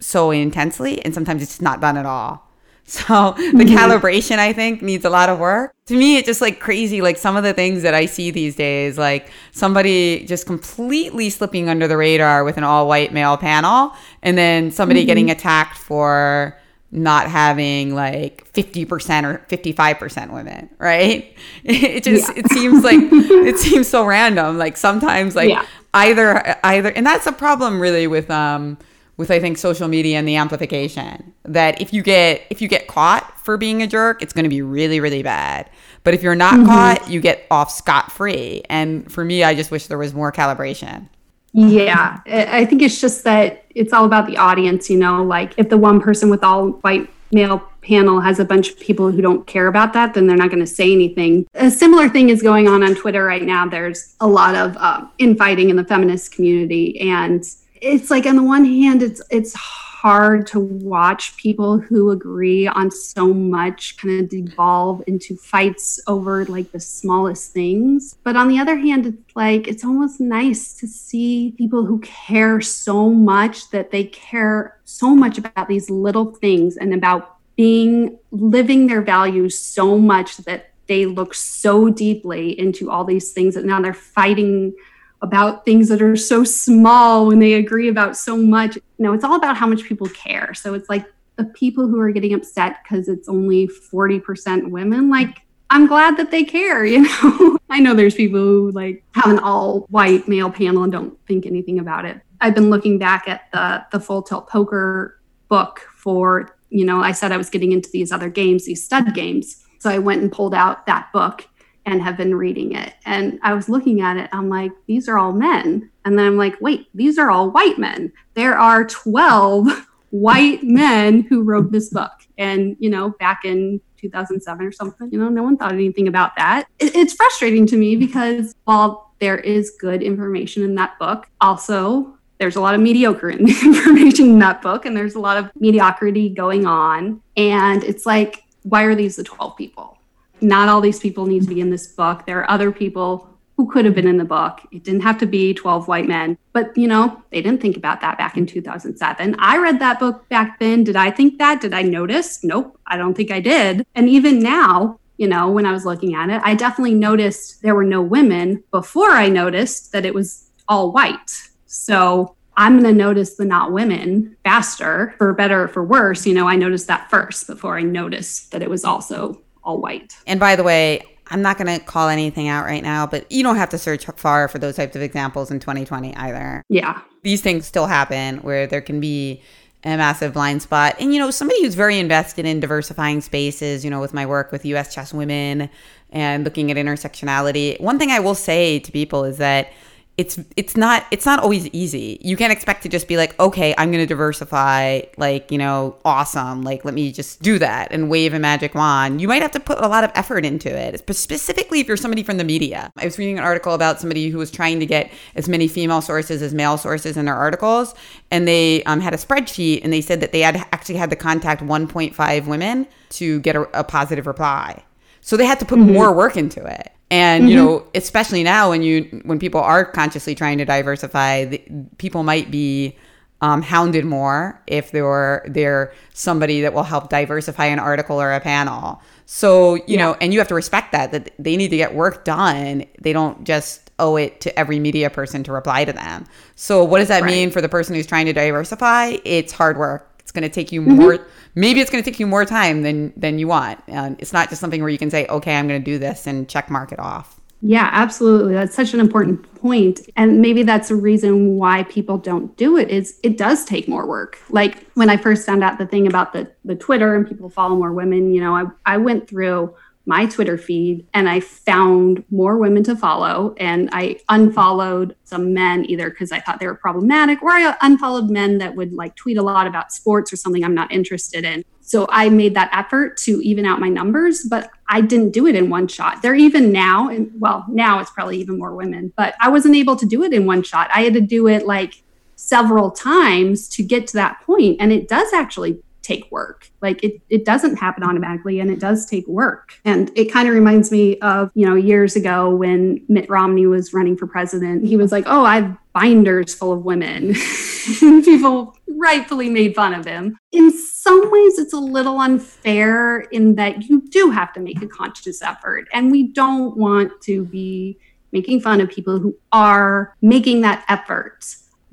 so 0.00 0.30
intensely, 0.30 1.04
and 1.04 1.14
sometimes 1.14 1.42
it's 1.42 1.60
not 1.60 1.80
done 1.80 1.96
at 1.96 2.06
all. 2.06 2.47
So 2.88 3.32
the 3.36 3.42
mm-hmm. 3.42 3.76
calibration, 3.76 4.38
I 4.38 4.54
think, 4.54 4.80
needs 4.80 5.04
a 5.04 5.10
lot 5.10 5.28
of 5.28 5.38
work. 5.38 5.74
To 5.88 5.94
me, 5.94 6.16
it's 6.16 6.24
just 6.24 6.40
like 6.40 6.58
crazy. 6.58 7.02
Like 7.02 7.18
some 7.18 7.36
of 7.36 7.44
the 7.44 7.52
things 7.52 7.82
that 7.82 7.92
I 7.92 8.06
see 8.06 8.30
these 8.30 8.56
days, 8.56 8.96
like 8.96 9.30
somebody 9.52 10.24
just 10.24 10.46
completely 10.46 11.28
slipping 11.28 11.68
under 11.68 11.86
the 11.86 11.98
radar 11.98 12.44
with 12.44 12.56
an 12.56 12.64
all 12.64 12.88
white 12.88 13.12
male 13.12 13.36
panel, 13.36 13.92
and 14.22 14.38
then 14.38 14.70
somebody 14.70 15.00
mm-hmm. 15.00 15.06
getting 15.06 15.30
attacked 15.30 15.76
for 15.76 16.58
not 16.90 17.28
having 17.28 17.94
like 17.94 18.50
50% 18.54 19.24
or 19.24 19.44
55% 19.50 20.32
women, 20.32 20.70
right? 20.78 21.36
It 21.64 22.04
just, 22.04 22.28
yeah. 22.34 22.42
it 22.42 22.50
seems 22.50 22.82
like, 22.82 22.96
it 23.02 23.58
seems 23.58 23.86
so 23.86 24.06
random. 24.06 24.56
Like 24.56 24.78
sometimes 24.78 25.36
like 25.36 25.50
yeah. 25.50 25.66
either, 25.92 26.56
either, 26.64 26.90
and 26.90 27.04
that's 27.04 27.26
a 27.26 27.32
problem 27.32 27.80
really 27.80 28.06
with, 28.06 28.30
um, 28.30 28.78
with 29.18 29.30
I 29.30 29.38
think 29.38 29.58
social 29.58 29.88
media 29.88 30.18
and 30.18 30.26
the 30.26 30.36
amplification 30.36 31.34
that 31.44 31.78
if 31.82 31.92
you 31.92 32.02
get 32.02 32.42
if 32.48 32.62
you 32.62 32.68
get 32.68 32.86
caught 32.86 33.38
for 33.38 33.58
being 33.58 33.82
a 33.82 33.86
jerk, 33.86 34.22
it's 34.22 34.32
going 34.32 34.44
to 34.44 34.48
be 34.48 34.62
really 34.62 35.00
really 35.00 35.22
bad. 35.22 35.68
But 36.04 36.14
if 36.14 36.22
you're 36.22 36.34
not 36.34 36.54
mm-hmm. 36.54 36.66
caught, 36.66 37.10
you 37.10 37.20
get 37.20 37.46
off 37.50 37.70
scot 37.70 38.10
free. 38.10 38.62
And 38.70 39.12
for 39.12 39.24
me, 39.24 39.44
I 39.44 39.54
just 39.54 39.70
wish 39.70 39.88
there 39.88 39.98
was 39.98 40.14
more 40.14 40.32
calibration. 40.32 41.08
Yeah, 41.52 42.20
I 42.26 42.64
think 42.66 42.82
it's 42.82 43.00
just 43.00 43.24
that 43.24 43.64
it's 43.74 43.92
all 43.92 44.04
about 44.04 44.26
the 44.26 44.36
audience, 44.36 44.88
you 44.88 44.98
know, 44.98 45.24
like 45.24 45.54
if 45.56 45.70
the 45.70 45.78
one 45.78 46.00
person 46.00 46.30
with 46.30 46.44
all 46.44 46.68
white 46.70 47.10
male 47.32 47.62
panel 47.82 48.20
has 48.20 48.38
a 48.38 48.44
bunch 48.44 48.70
of 48.70 48.78
people 48.78 49.10
who 49.10 49.20
don't 49.20 49.46
care 49.46 49.66
about 49.66 49.92
that, 49.94 50.14
then 50.14 50.26
they're 50.26 50.36
not 50.36 50.50
going 50.50 50.60
to 50.60 50.66
say 50.66 50.92
anything. 50.92 51.46
A 51.54 51.70
similar 51.70 52.08
thing 52.08 52.28
is 52.28 52.42
going 52.42 52.68
on 52.68 52.82
on 52.82 52.94
Twitter 52.94 53.24
right 53.24 53.42
now. 53.42 53.66
There's 53.66 54.14
a 54.20 54.26
lot 54.26 54.54
of 54.54 54.76
uh, 54.76 55.06
infighting 55.18 55.70
in 55.70 55.76
the 55.76 55.84
feminist 55.84 56.32
community, 56.32 57.00
and 57.00 57.44
it's 57.82 58.10
like 58.10 58.26
on 58.26 58.36
the 58.36 58.42
one 58.42 58.64
hand 58.64 59.02
it's 59.02 59.22
it's 59.30 59.54
hard 59.54 60.46
to 60.46 60.60
watch 60.60 61.36
people 61.36 61.78
who 61.78 62.12
agree 62.12 62.68
on 62.68 62.88
so 62.88 63.34
much 63.34 63.96
kind 63.96 64.20
of 64.20 64.28
devolve 64.28 65.02
into 65.08 65.36
fights 65.36 65.98
over 66.06 66.44
like 66.44 66.70
the 66.70 66.78
smallest 66.78 67.52
things. 67.52 68.14
But 68.22 68.36
on 68.36 68.46
the 68.46 68.60
other 68.60 68.76
hand 68.76 69.06
it's 69.06 69.36
like 69.36 69.66
it's 69.66 69.84
almost 69.84 70.20
nice 70.20 70.72
to 70.74 70.86
see 70.86 71.52
people 71.58 71.84
who 71.84 71.98
care 71.98 72.60
so 72.60 73.10
much 73.10 73.70
that 73.70 73.90
they 73.90 74.04
care 74.04 74.78
so 74.84 75.16
much 75.16 75.36
about 75.36 75.66
these 75.66 75.90
little 75.90 76.26
things 76.26 76.76
and 76.76 76.94
about 76.94 77.36
being 77.56 78.16
living 78.30 78.86
their 78.86 79.02
values 79.02 79.58
so 79.58 79.98
much 79.98 80.36
that 80.38 80.70
they 80.86 81.06
look 81.06 81.34
so 81.34 81.88
deeply 81.88 82.58
into 82.58 82.88
all 82.88 83.04
these 83.04 83.32
things 83.32 83.56
that 83.56 83.64
now 83.64 83.80
they're 83.80 83.92
fighting 83.92 84.74
about 85.22 85.64
things 85.64 85.88
that 85.88 86.00
are 86.00 86.16
so 86.16 86.44
small 86.44 87.26
when 87.26 87.38
they 87.38 87.54
agree 87.54 87.88
about 87.88 88.16
so 88.16 88.36
much. 88.36 88.76
You 88.76 88.82
know, 88.98 89.12
it's 89.12 89.24
all 89.24 89.34
about 89.34 89.56
how 89.56 89.66
much 89.66 89.84
people 89.84 90.08
care. 90.08 90.54
So 90.54 90.74
it's 90.74 90.88
like 90.88 91.04
the 91.36 91.44
people 91.44 91.88
who 91.88 91.98
are 92.00 92.10
getting 92.10 92.34
upset 92.34 92.78
because 92.82 93.08
it's 93.08 93.28
only 93.28 93.68
40% 93.68 94.70
women, 94.70 95.08
like, 95.08 95.42
I'm 95.70 95.86
glad 95.86 96.16
that 96.16 96.30
they 96.30 96.44
care, 96.44 96.84
you 96.84 97.02
know. 97.02 97.58
I 97.70 97.80
know 97.80 97.94
there's 97.94 98.14
people 98.14 98.40
who 98.40 98.70
like 98.72 99.04
have 99.14 99.30
an 99.30 99.38
all 99.38 99.80
white 99.90 100.26
male 100.26 100.50
panel 100.50 100.82
and 100.82 100.92
don't 100.92 101.18
think 101.26 101.46
anything 101.46 101.78
about 101.78 102.04
it. 102.04 102.20
I've 102.40 102.54
been 102.54 102.70
looking 102.70 102.98
back 102.98 103.28
at 103.28 103.50
the 103.52 103.84
the 103.92 104.00
full 104.00 104.22
tilt 104.22 104.48
poker 104.48 105.20
book 105.48 105.80
for, 105.96 106.56
you 106.70 106.84
know, 106.84 107.00
I 107.00 107.12
said 107.12 107.32
I 107.32 107.36
was 107.36 107.50
getting 107.50 107.72
into 107.72 107.90
these 107.90 108.12
other 108.12 108.28
games, 108.28 108.64
these 108.64 108.84
stud 108.84 109.14
games. 109.14 109.64
So 109.80 109.90
I 109.90 109.98
went 109.98 110.22
and 110.22 110.32
pulled 110.32 110.54
out 110.54 110.86
that 110.86 111.12
book 111.12 111.46
and 111.86 112.02
have 112.02 112.16
been 112.16 112.34
reading 112.34 112.72
it. 112.72 112.94
And 113.06 113.38
I 113.42 113.54
was 113.54 113.68
looking 113.68 114.00
at 114.00 114.16
it, 114.16 114.28
I'm 114.32 114.48
like, 114.48 114.72
these 114.86 115.08
are 115.08 115.18
all 115.18 115.32
men. 115.32 115.90
And 116.04 116.18
then 116.18 116.26
I'm 116.26 116.36
like, 116.36 116.60
wait, 116.60 116.88
these 116.94 117.18
are 117.18 117.30
all 117.30 117.50
white 117.50 117.78
men. 117.78 118.12
There 118.34 118.58
are 118.58 118.84
12 118.84 119.86
white 120.10 120.62
men 120.62 121.22
who 121.22 121.42
wrote 121.42 121.72
this 121.72 121.90
book. 121.90 122.12
And, 122.36 122.76
you 122.78 122.90
know, 122.90 123.10
back 123.18 123.44
in 123.44 123.80
2007 123.96 124.64
or 124.64 124.72
something, 124.72 125.10
you 125.10 125.18
know, 125.18 125.28
no 125.28 125.42
one 125.42 125.56
thought 125.56 125.72
anything 125.72 126.08
about 126.08 126.36
that. 126.36 126.66
It, 126.78 126.94
it's 126.94 127.14
frustrating 127.14 127.66
to 127.66 127.76
me 127.76 127.96
because 127.96 128.54
while 128.64 129.12
there 129.18 129.38
is 129.38 129.72
good 129.80 130.02
information 130.02 130.62
in 130.62 130.74
that 130.76 130.98
book, 130.98 131.28
also 131.40 132.16
there's 132.38 132.56
a 132.56 132.60
lot 132.60 132.74
of 132.74 132.80
mediocre 132.80 133.30
information 133.30 134.26
in 134.30 134.38
that 134.38 134.62
book 134.62 134.86
and 134.86 134.96
there's 134.96 135.14
a 135.14 135.20
lot 135.20 135.36
of 135.36 135.50
mediocrity 135.58 136.28
going 136.28 136.66
on. 136.66 137.20
And 137.36 137.82
it's 137.82 138.06
like, 138.06 138.44
why 138.62 138.84
are 138.84 138.94
these 138.94 139.16
the 139.16 139.24
12 139.24 139.56
people? 139.56 139.97
Not 140.40 140.68
all 140.68 140.80
these 140.80 141.00
people 141.00 141.26
need 141.26 141.42
to 141.42 141.48
be 141.48 141.60
in 141.60 141.70
this 141.70 141.86
book. 141.86 142.26
There 142.26 142.40
are 142.40 142.50
other 142.50 142.72
people 142.72 143.28
who 143.56 143.68
could 143.68 143.84
have 143.84 143.94
been 143.94 144.06
in 144.06 144.18
the 144.18 144.24
book. 144.24 144.60
It 144.70 144.84
didn't 144.84 145.00
have 145.00 145.18
to 145.18 145.26
be 145.26 145.52
12 145.52 145.88
white 145.88 146.06
men. 146.06 146.38
But, 146.52 146.76
you 146.76 146.86
know, 146.86 147.20
they 147.30 147.42
didn't 147.42 147.60
think 147.60 147.76
about 147.76 148.00
that 148.02 148.16
back 148.16 148.36
in 148.36 148.46
2007. 148.46 149.34
I 149.40 149.58
read 149.58 149.80
that 149.80 149.98
book 149.98 150.28
back 150.28 150.60
then. 150.60 150.84
Did 150.84 150.94
I 150.94 151.10
think 151.10 151.38
that? 151.38 151.60
Did 151.60 151.74
I 151.74 151.82
notice? 151.82 152.44
Nope, 152.44 152.78
I 152.86 152.96
don't 152.96 153.14
think 153.14 153.32
I 153.32 153.40
did. 153.40 153.84
And 153.96 154.08
even 154.08 154.38
now, 154.38 155.00
you 155.16 155.26
know, 155.26 155.50
when 155.50 155.66
I 155.66 155.72
was 155.72 155.84
looking 155.84 156.14
at 156.14 156.30
it, 156.30 156.40
I 156.44 156.54
definitely 156.54 156.94
noticed 156.94 157.60
there 157.62 157.74
were 157.74 157.82
no 157.82 158.00
women 158.00 158.62
before 158.70 159.10
I 159.10 159.28
noticed 159.28 159.90
that 159.90 160.06
it 160.06 160.14
was 160.14 160.50
all 160.68 160.92
white. 160.92 161.32
So 161.66 162.36
I'm 162.56 162.80
going 162.80 162.92
to 162.92 162.96
notice 162.96 163.34
the 163.34 163.44
not 163.44 163.72
women 163.72 164.36
faster, 164.44 165.14
for 165.18 165.32
better 165.32 165.64
or 165.64 165.68
for 165.68 165.84
worse. 165.84 166.26
You 166.26 166.34
know, 166.34 166.48
I 166.48 166.54
noticed 166.54 166.86
that 166.86 167.10
first 167.10 167.48
before 167.48 167.76
I 167.76 167.82
noticed 167.82 168.52
that 168.52 168.62
it 168.62 168.70
was 168.70 168.84
also 168.84 169.42
all 169.68 169.78
white. 169.78 170.16
And 170.26 170.40
by 170.40 170.56
the 170.56 170.64
way, 170.64 171.02
I'm 171.30 171.42
not 171.42 171.58
going 171.58 171.78
to 171.78 171.84
call 171.84 172.08
anything 172.08 172.48
out 172.48 172.64
right 172.64 172.82
now, 172.82 173.06
but 173.06 173.30
you 173.30 173.42
don't 173.42 173.56
have 173.56 173.68
to 173.70 173.78
search 173.78 174.06
far 174.16 174.48
for 174.48 174.58
those 174.58 174.76
types 174.76 174.96
of 174.96 175.02
examples 175.02 175.50
in 175.50 175.60
2020 175.60 176.16
either. 176.16 176.64
Yeah. 176.70 177.02
These 177.22 177.42
things 177.42 177.66
still 177.66 177.86
happen 177.86 178.38
where 178.38 178.66
there 178.66 178.80
can 178.80 178.98
be 178.98 179.42
a 179.84 179.96
massive 179.96 180.32
blind 180.32 180.62
spot. 180.62 180.96
And, 180.98 181.12
you 181.12 181.20
know, 181.20 181.30
somebody 181.30 181.62
who's 181.62 181.74
very 181.74 181.98
invested 181.98 182.46
in 182.46 182.60
diversifying 182.60 183.20
spaces, 183.20 183.84
you 183.84 183.90
know, 183.90 184.00
with 184.00 184.14
my 184.14 184.24
work 184.24 184.50
with 184.50 184.64
US 184.64 184.94
Chess 184.94 185.12
Women 185.12 185.68
and 186.10 186.44
looking 186.44 186.70
at 186.70 186.78
intersectionality, 186.78 187.78
one 187.78 187.98
thing 187.98 188.10
I 188.10 188.20
will 188.20 188.34
say 188.34 188.78
to 188.78 188.90
people 188.90 189.24
is 189.24 189.36
that 189.36 189.70
it's 190.18 190.36
it's 190.56 190.76
not 190.76 191.06
it's 191.12 191.24
not 191.24 191.38
always 191.38 191.68
easy. 191.68 192.18
You 192.20 192.36
can't 192.36 192.52
expect 192.52 192.82
to 192.82 192.88
just 192.88 193.06
be 193.06 193.16
like, 193.16 193.38
okay, 193.38 193.72
I'm 193.78 193.92
going 193.92 194.02
to 194.02 194.06
diversify, 194.06 195.02
like 195.16 195.50
you 195.52 195.58
know, 195.58 195.96
awesome. 196.04 196.62
Like 196.62 196.84
let 196.84 196.92
me 196.92 197.12
just 197.12 197.40
do 197.40 197.56
that 197.60 197.92
and 197.92 198.10
wave 198.10 198.34
a 198.34 198.40
magic 198.40 198.74
wand. 198.74 199.20
You 199.20 199.28
might 199.28 199.42
have 199.42 199.52
to 199.52 199.60
put 199.60 199.78
a 199.78 199.86
lot 199.86 200.02
of 200.02 200.10
effort 200.16 200.44
into 200.44 200.68
it, 200.76 201.08
specifically 201.16 201.78
if 201.78 201.86
you're 201.86 201.96
somebody 201.96 202.24
from 202.24 202.36
the 202.36 202.44
media. 202.44 202.90
I 202.96 203.04
was 203.04 203.16
reading 203.16 203.38
an 203.38 203.44
article 203.44 203.74
about 203.74 204.00
somebody 204.00 204.28
who 204.28 204.38
was 204.38 204.50
trying 204.50 204.80
to 204.80 204.86
get 204.86 205.08
as 205.36 205.48
many 205.48 205.68
female 205.68 206.02
sources 206.02 206.42
as 206.42 206.52
male 206.52 206.78
sources 206.78 207.16
in 207.16 207.26
their 207.26 207.36
articles, 207.36 207.94
and 208.32 208.48
they 208.48 208.82
um, 208.84 209.00
had 209.00 209.14
a 209.14 209.18
spreadsheet, 209.18 209.84
and 209.84 209.92
they 209.92 210.00
said 210.00 210.20
that 210.20 210.32
they 210.32 210.40
had 210.40 210.56
actually 210.72 210.96
had 210.96 211.10
to 211.10 211.16
contact 211.16 211.62
1.5 211.62 212.46
women 212.46 212.88
to 213.10 213.38
get 213.40 213.54
a, 213.54 213.62
a 213.78 213.84
positive 213.84 214.26
reply. 214.26 214.82
So 215.20 215.36
they 215.36 215.46
had 215.46 215.60
to 215.60 215.64
put 215.64 215.78
mm-hmm. 215.78 215.92
more 215.92 216.12
work 216.12 216.36
into 216.36 216.64
it 216.66 216.90
and 217.10 217.44
mm-hmm. 217.44 217.50
you 217.50 217.56
know 217.56 217.86
especially 217.94 218.42
now 218.42 218.70
when 218.70 218.82
you 218.82 219.20
when 219.24 219.38
people 219.38 219.60
are 219.60 219.84
consciously 219.84 220.34
trying 220.34 220.58
to 220.58 220.64
diversify 220.64 221.44
the, 221.44 221.62
people 221.98 222.22
might 222.22 222.50
be 222.50 222.96
um, 223.40 223.62
hounded 223.62 224.04
more 224.04 224.60
if 224.66 224.90
they're 224.90 225.44
they're 225.48 225.92
somebody 226.12 226.60
that 226.62 226.74
will 226.74 226.82
help 226.82 227.08
diversify 227.08 227.66
an 227.66 227.78
article 227.78 228.20
or 228.20 228.32
a 228.32 228.40
panel 228.40 229.00
so 229.26 229.76
you 229.76 229.84
yeah. 229.88 229.98
know 229.98 230.16
and 230.20 230.32
you 230.32 230.40
have 230.40 230.48
to 230.48 230.54
respect 230.54 230.92
that 230.92 231.12
that 231.12 231.30
they 231.38 231.56
need 231.56 231.68
to 231.68 231.76
get 231.76 231.94
work 231.94 232.24
done 232.24 232.84
they 233.00 233.12
don't 233.12 233.44
just 233.44 233.90
owe 234.00 234.16
it 234.16 234.40
to 234.40 234.56
every 234.58 234.78
media 234.78 235.08
person 235.08 235.42
to 235.44 235.52
reply 235.52 235.84
to 235.84 235.92
them 235.92 236.24
so 236.56 236.82
what 236.82 236.98
does 236.98 237.08
that 237.08 237.22
right. 237.22 237.30
mean 237.30 237.50
for 237.50 237.60
the 237.60 237.68
person 237.68 237.94
who's 237.94 238.06
trying 238.06 238.26
to 238.26 238.32
diversify 238.32 239.16
it's 239.24 239.52
hard 239.52 239.78
work 239.78 240.07
it's 240.28 240.32
going 240.32 240.42
to 240.42 240.50
take 240.50 240.72
you 240.72 240.82
mm-hmm. 240.82 240.96
more 240.96 241.26
maybe 241.54 241.80
it's 241.80 241.90
going 241.90 242.04
to 242.04 242.10
take 242.10 242.20
you 242.20 242.26
more 242.26 242.44
time 242.44 242.82
than 242.82 243.14
than 243.16 243.38
you 243.38 243.48
want. 243.48 243.80
And 243.88 244.20
it's 244.20 244.32
not 244.32 244.50
just 244.50 244.60
something 244.60 244.82
where 244.82 244.90
you 244.90 244.98
can 244.98 245.10
say, 245.10 245.26
okay, 245.26 245.56
I'm 245.56 245.66
going 245.66 245.80
to 245.80 245.84
do 245.84 245.98
this 245.98 246.26
and 246.26 246.46
check 246.46 246.70
mark 246.70 246.92
it 246.92 246.98
off. 246.98 247.40
Yeah, 247.62 247.88
absolutely. 247.90 248.52
That's 248.52 248.76
such 248.76 248.92
an 248.94 249.00
important 249.00 249.42
point. 249.56 250.00
And 250.16 250.40
maybe 250.40 250.62
that's 250.62 250.92
a 250.92 250.94
reason 250.94 251.56
why 251.56 251.84
people 251.84 252.18
don't 252.18 252.54
do 252.56 252.76
it 252.76 252.90
is 252.90 253.18
it 253.22 253.38
does 253.38 253.64
take 253.64 253.88
more 253.88 254.06
work. 254.06 254.38
Like 254.50 254.86
when 254.92 255.10
I 255.10 255.16
first 255.16 255.46
found 255.46 255.64
out 255.64 255.78
the 255.78 255.86
thing 255.86 256.06
about 256.06 256.34
the 256.34 256.50
the 256.64 256.76
Twitter 256.76 257.14
and 257.14 257.26
people 257.26 257.48
follow 257.48 257.74
more 257.74 257.94
women, 257.94 258.32
you 258.34 258.42
know, 258.42 258.54
I, 258.54 258.64
I 258.84 258.98
went 258.98 259.28
through 259.28 259.74
my 260.08 260.24
Twitter 260.24 260.56
feed 260.56 261.06
and 261.12 261.28
I 261.28 261.40
found 261.40 262.24
more 262.30 262.56
women 262.56 262.82
to 262.84 262.96
follow. 262.96 263.54
And 263.58 263.90
I 263.92 264.18
unfollowed 264.30 265.14
some 265.24 265.52
men 265.52 265.84
either 265.84 266.08
because 266.08 266.32
I 266.32 266.40
thought 266.40 266.60
they 266.60 266.66
were 266.66 266.74
problematic 266.74 267.42
or 267.42 267.50
I 267.50 267.76
unfollowed 267.82 268.30
men 268.30 268.56
that 268.58 268.74
would 268.74 268.94
like 268.94 269.14
tweet 269.16 269.36
a 269.36 269.42
lot 269.42 269.66
about 269.66 269.92
sports 269.92 270.32
or 270.32 270.36
something 270.36 270.64
I'm 270.64 270.74
not 270.74 270.90
interested 270.90 271.44
in. 271.44 271.62
So 271.82 272.06
I 272.08 272.30
made 272.30 272.54
that 272.54 272.70
effort 272.72 273.18
to 273.18 273.42
even 273.42 273.66
out 273.66 273.80
my 273.80 273.90
numbers, 273.90 274.46
but 274.48 274.70
I 274.88 275.02
didn't 275.02 275.32
do 275.32 275.46
it 275.46 275.54
in 275.54 275.68
one 275.68 275.88
shot. 275.88 276.22
They're 276.22 276.34
even 276.34 276.72
now, 276.72 277.08
and 277.08 277.30
well, 277.38 277.66
now 277.68 277.98
it's 277.98 278.10
probably 278.10 278.38
even 278.38 278.58
more 278.58 278.74
women, 278.74 279.12
but 279.16 279.34
I 279.40 279.48
wasn't 279.50 279.76
able 279.76 279.96
to 279.96 280.06
do 280.06 280.22
it 280.22 280.32
in 280.32 280.46
one 280.46 280.62
shot. 280.62 280.90
I 280.92 281.02
had 281.02 281.14
to 281.14 281.20
do 281.20 281.48
it 281.48 281.66
like 281.66 282.02
several 282.36 282.90
times 282.90 283.68
to 283.68 283.82
get 283.82 284.06
to 284.06 284.14
that 284.14 284.40
point, 284.46 284.76
And 284.80 284.92
it 284.92 285.08
does 285.08 285.32
actually 285.32 285.82
take 286.08 286.30
work. 286.32 286.70
Like 286.80 287.04
it, 287.04 287.20
it 287.28 287.44
doesn't 287.44 287.76
happen 287.76 288.02
automatically 288.02 288.60
and 288.60 288.70
it 288.70 288.80
does 288.80 289.04
take 289.04 289.26
work. 289.28 289.74
And 289.84 290.10
it 290.16 290.32
kind 290.32 290.48
of 290.48 290.54
reminds 290.54 290.90
me 290.90 291.18
of, 291.18 291.50
you 291.54 291.66
know, 291.66 291.74
years 291.74 292.16
ago 292.16 292.48
when 292.48 293.04
Mitt 293.08 293.28
Romney 293.28 293.66
was 293.66 293.92
running 293.92 294.16
for 294.16 294.26
president. 294.26 294.86
He 294.86 294.96
was 294.96 295.12
like, 295.12 295.24
oh, 295.26 295.44
I 295.44 295.56
have 295.60 295.76
binders 295.92 296.54
full 296.54 296.72
of 296.72 296.84
women. 296.84 297.34
People 298.00 298.76
rightfully 298.96 299.50
made 299.50 299.74
fun 299.74 299.92
of 299.92 300.06
him. 300.06 300.38
In 300.52 300.70
some 300.70 301.30
ways, 301.30 301.58
it's 301.58 301.74
a 301.74 301.78
little 301.78 302.18
unfair 302.20 303.20
in 303.20 303.56
that 303.56 303.88
you 303.88 304.00
do 304.08 304.30
have 304.30 304.52
to 304.54 304.60
make 304.60 304.80
a 304.82 304.88
conscious 304.88 305.42
effort. 305.42 305.88
And 305.92 306.10
we 306.10 306.28
don't 306.32 306.76
want 306.76 307.12
to 307.22 307.44
be 307.44 307.98
making 308.32 308.60
fun 308.60 308.80
of 308.80 308.88
people 308.90 309.18
who 309.18 309.36
are 309.52 310.14
making 310.20 310.62
that 310.62 310.84
effort 310.88 311.44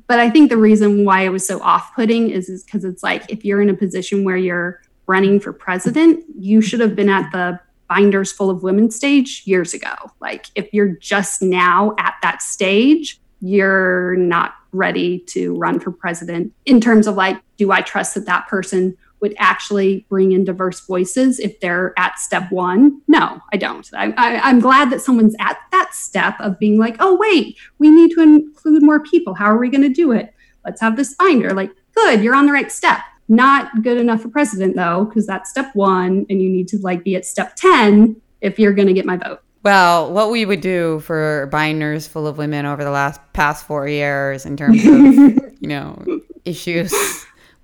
but 0.08 0.20
I 0.20 0.30
think 0.30 0.49
the 0.49 0.58
reason 0.58 1.06
why 1.06 1.22
it 1.22 1.30
was 1.30 1.45
so 1.45 1.62
off 1.62 1.93
putting 1.95 2.30
is 2.30 2.64
because 2.64 2.84
it's 2.84 3.03
like 3.03 3.24
if 3.30 3.43
you're 3.43 3.62
in 3.62 3.70
a 3.70 3.74
position 3.74 4.24
where 4.24 4.38
you're 4.38 4.82
running 5.08 5.39
for 5.39 5.53
president, 5.53 6.24
you 6.38 6.62
should 6.62 6.80
have 6.80 6.95
been 6.95 7.10
at 7.10 7.32
the 7.32 7.60
binders 7.88 8.32
full 8.32 8.49
of 8.49 8.64
women 8.64 8.89
stage 8.89 9.43
years 9.45 9.74
ago. 9.74 9.93
Like 10.20 10.47
if 10.56 10.74
you're 10.74 10.95
just 10.95 11.41
now 11.41 11.93
at 11.99 12.16
that 12.22 12.41
stage, 12.41 13.20
you're 13.41 14.16
not 14.16 14.56
ready 14.72 15.20
to 15.20 15.56
run 15.56 15.80
for 15.80 15.91
president 15.91 16.53
in 16.66 16.82
terms 16.82 17.08
of 17.08 17.16
like, 17.16 17.39
do 17.58 17.72
I 17.72 17.82
trust 17.82 18.16
that 18.16 18.26
that 18.26 18.47
person 18.47 18.97
would 19.22 19.36
actually 19.38 20.05
bring 20.09 20.32
in 20.32 20.43
diverse 20.43 20.82
voices 20.82 21.39
if 21.39 21.59
they're 21.59 21.93
at 21.97 22.20
step 22.20 22.51
one? 22.51 23.01
No, 23.07 23.41
I 23.53 23.57
don't. 23.57 23.89
I, 23.93 24.13
I, 24.18 24.49
am 24.49 24.59
glad 24.59 24.91
that 24.91 25.01
someone's 25.01 25.36
at 25.39 25.57
that 25.72 25.93
step 25.93 26.36
of 26.39 26.59
being 26.59 26.78
like, 26.78 26.97
oh, 26.99 27.16
wait, 27.16 27.57
we 27.80 27.89
need 27.89 28.11
to 28.11 28.22
include 28.22 28.84
more 28.84 28.99
people. 28.99 29.34
How 29.34 29.45
are 29.45 29.57
we 29.57 29.70
going 29.70 29.82
to 29.82 29.89
do 29.89 30.11
it? 30.11 30.34
Let's 30.63 30.82
have 30.82 30.95
this 30.95 31.16
binder. 31.16 31.53
Like, 31.53 31.72
good, 31.95 32.24
you're 32.24 32.36
on 32.36 32.45
the 32.45 32.51
right 32.51 32.72
step. 32.72 32.99
Not 33.28 33.82
good 33.82 33.97
enough 33.97 34.22
for 34.22 34.30
president 34.30 34.76
though, 34.76 35.05
because 35.05 35.26
that's 35.26 35.49
step 35.49 35.72
one, 35.74 36.26
and 36.30 36.41
you 36.41 36.49
need 36.49 36.68
to 36.70 36.78
like 36.78 37.03
be 37.03 37.16
at 37.16 37.26
step 37.26 37.55
10 37.55 38.16
if 38.41 38.59
you're 38.59 38.74
going 38.74 38.88
to 38.88 38.93
get 38.93 39.05
my 39.05 39.18
vote. 39.18 39.41
Well, 39.63 40.13
what 40.13 40.30
we 40.30 40.45
would 40.45 40.61
do 40.61 40.99
for 40.99 41.49
binders 41.51 42.05
full 42.05 42.28
of 42.28 42.38
women 42.38 42.68
over 42.68 42.84
the 42.84 42.91
last 42.91 43.20
past 43.34 43.66
four 43.66 43.88
years 43.88 44.45
in 44.45 44.57
terms 44.57 44.86
of, 44.86 45.53
you 45.59 45.68
know, 45.68 46.22
issues 46.45 46.93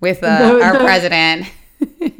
with 0.02 0.24
uh, 0.24 0.40
the, 0.58 0.64
our 0.64 0.74
the, 0.74 0.80
president. 0.80 1.48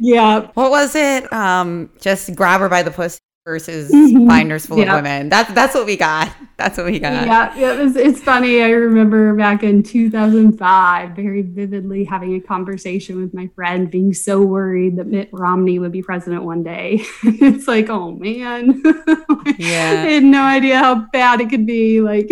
Yeah. 0.00 0.48
what 0.54 0.72
was 0.72 0.96
it? 0.96 1.32
Um, 1.32 1.88
just 2.00 2.34
grab 2.34 2.60
her 2.60 2.68
by 2.68 2.82
the 2.82 2.90
pussy 2.90 3.20
versus 3.44 3.90
mm-hmm. 3.90 4.26
binders 4.26 4.66
full 4.66 4.78
yeah. 4.78 4.92
of 4.92 4.98
women. 4.98 5.28
That's 5.28 5.52
that's 5.52 5.74
what 5.74 5.86
we 5.86 5.96
got. 5.96 6.32
That's 6.56 6.76
what 6.76 6.86
we 6.86 6.98
got. 6.98 7.56
Yeah, 7.56 7.72
it 7.72 7.78
was, 7.78 7.96
it's 7.96 8.20
funny. 8.20 8.62
I 8.62 8.70
remember 8.70 9.34
back 9.34 9.62
in 9.62 9.82
2005, 9.82 11.10
very 11.10 11.42
vividly 11.42 12.04
having 12.04 12.34
a 12.34 12.40
conversation 12.40 13.20
with 13.20 13.34
my 13.34 13.48
friend, 13.54 13.90
being 13.90 14.14
so 14.14 14.42
worried 14.42 14.96
that 14.96 15.06
Mitt 15.06 15.28
Romney 15.32 15.78
would 15.78 15.92
be 15.92 16.02
president 16.02 16.44
one 16.44 16.62
day. 16.62 17.04
it's 17.22 17.66
like, 17.66 17.88
oh 17.88 18.12
man, 18.12 18.82
yeah, 19.58 20.04
I 20.06 20.10
had 20.10 20.24
no 20.24 20.42
idea 20.42 20.78
how 20.78 21.06
bad 21.12 21.40
it 21.40 21.50
could 21.50 21.66
be. 21.66 22.00
Like, 22.00 22.30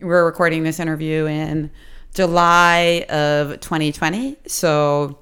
we're 0.00 0.24
recording 0.24 0.62
this 0.62 0.80
interview 0.80 1.26
in 1.26 1.70
July 2.14 3.04
of 3.08 3.60
2020. 3.60 4.36
So 4.46 5.18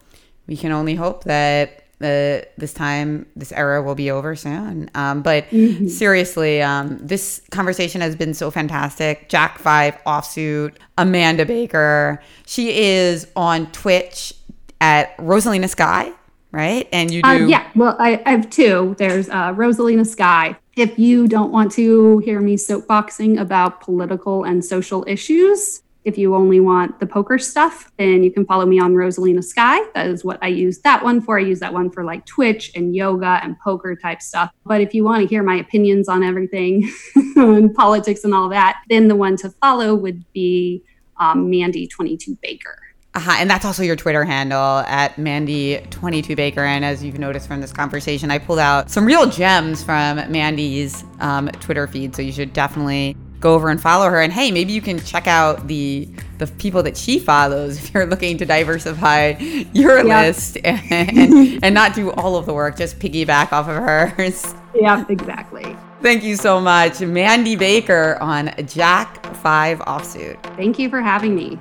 we 0.46 0.56
can 0.56 0.72
only 0.72 0.94
hope 0.94 1.24
that 1.24 1.82
uh, 2.02 2.42
this 2.58 2.74
time, 2.74 3.26
this 3.36 3.52
era 3.52 3.82
will 3.82 3.94
be 3.94 4.10
over 4.10 4.34
soon. 4.34 4.90
Um, 4.94 5.22
but 5.22 5.48
mm-hmm. 5.50 5.86
seriously, 5.86 6.60
um, 6.60 6.98
this 7.00 7.42
conversation 7.50 8.00
has 8.00 8.16
been 8.16 8.34
so 8.34 8.50
fantastic. 8.50 9.28
Jack 9.28 9.58
Five 9.58 9.96
Offsuit, 10.04 10.76
Amanda 10.98 11.46
Baker. 11.46 12.20
She 12.44 12.76
is 12.76 13.28
on 13.36 13.70
Twitch 13.70 14.34
at 14.80 15.16
Rosalina 15.18 15.68
Sky, 15.68 16.12
right? 16.50 16.88
And 16.92 17.10
you 17.10 17.20
uh, 17.22 17.38
do. 17.38 17.44
Uh, 17.44 17.48
yeah. 17.48 17.70
Well, 17.76 17.96
I, 17.98 18.20
I, 18.26 18.30
have 18.32 18.50
two. 18.50 18.96
There's 18.98 19.28
uh, 19.28 19.54
Rosalina 19.54 20.06
Sky. 20.06 20.56
If 20.76 20.98
you 20.98 21.28
don't 21.28 21.52
want 21.52 21.70
to 21.72 22.18
hear 22.18 22.40
me 22.40 22.56
soapboxing 22.56 23.40
about 23.40 23.80
political 23.80 24.42
and 24.42 24.64
social 24.64 25.04
issues, 25.06 25.81
if 26.04 26.18
you 26.18 26.34
only 26.34 26.60
want 26.60 26.98
the 26.98 27.06
poker 27.06 27.38
stuff, 27.38 27.92
then 27.96 28.22
you 28.22 28.30
can 28.32 28.44
follow 28.44 28.66
me 28.66 28.80
on 28.80 28.94
Rosalina 28.94 29.42
Sky. 29.42 29.78
That 29.94 30.08
is 30.08 30.24
what 30.24 30.38
I 30.42 30.48
use 30.48 30.78
that 30.80 31.04
one 31.04 31.20
for. 31.20 31.38
I 31.38 31.42
use 31.42 31.60
that 31.60 31.72
one 31.72 31.90
for 31.90 32.04
like 32.04 32.26
Twitch 32.26 32.72
and 32.74 32.94
yoga 32.94 33.40
and 33.42 33.58
poker 33.60 33.94
type 33.94 34.20
stuff. 34.20 34.50
But 34.64 34.80
if 34.80 34.94
you 34.94 35.04
want 35.04 35.22
to 35.22 35.28
hear 35.28 35.42
my 35.42 35.56
opinions 35.56 36.08
on 36.08 36.22
everything, 36.22 36.90
on 37.36 37.72
politics 37.74 38.24
and 38.24 38.34
all 38.34 38.48
that, 38.48 38.82
then 38.88 39.08
the 39.08 39.16
one 39.16 39.36
to 39.38 39.50
follow 39.50 39.94
would 39.94 40.24
be 40.32 40.82
um, 41.18 41.50
Mandy22 41.50 42.40
Baker. 42.40 42.78
Uh-huh. 43.14 43.36
And 43.38 43.50
that's 43.50 43.66
also 43.66 43.82
your 43.82 43.96
Twitter 43.96 44.24
handle 44.24 44.78
at 44.78 45.16
Mandy22Baker. 45.16 46.58
And 46.58 46.82
as 46.82 47.04
you've 47.04 47.18
noticed 47.18 47.46
from 47.46 47.60
this 47.60 47.72
conversation, 47.72 48.30
I 48.30 48.38
pulled 48.38 48.58
out 48.58 48.90
some 48.90 49.04
real 49.04 49.28
gems 49.28 49.84
from 49.84 50.16
Mandy's 50.32 51.04
um, 51.20 51.48
Twitter 51.48 51.86
feed. 51.86 52.16
So 52.16 52.22
you 52.22 52.32
should 52.32 52.54
definitely 52.54 53.14
go 53.42 53.54
over 53.54 53.68
and 53.68 53.80
follow 53.80 54.08
her. 54.08 54.20
And 54.20 54.32
hey, 54.32 54.50
maybe 54.50 54.72
you 54.72 54.80
can 54.80 54.98
check 55.00 55.26
out 55.26 55.68
the 55.68 56.08
the 56.38 56.46
people 56.46 56.82
that 56.84 56.96
she 56.96 57.18
follows 57.18 57.78
if 57.84 57.92
you're 57.92 58.06
looking 58.06 58.38
to 58.38 58.46
diversify 58.46 59.34
your 59.72 60.06
yeah. 60.06 60.22
list 60.22 60.56
and, 60.64 61.62
and, 61.62 61.74
not 61.74 61.94
do 61.94 62.10
all 62.12 62.36
of 62.36 62.46
the 62.46 62.54
work, 62.54 62.76
just 62.76 62.98
piggyback 62.98 63.52
off 63.52 63.68
of 63.68 63.76
hers. 63.76 64.54
Yeah, 64.74 65.04
exactly. 65.10 65.76
Thank 66.00 66.24
you 66.24 66.34
so 66.34 66.58
much, 66.58 67.02
Mandy 67.02 67.56
Baker 67.56 68.16
on 68.22 68.54
Jack 68.66 69.36
Five 69.36 69.80
Offsuit. 69.80 70.42
Thank 70.56 70.78
you 70.78 70.88
for 70.88 71.02
having 71.02 71.34
me. 71.34 71.58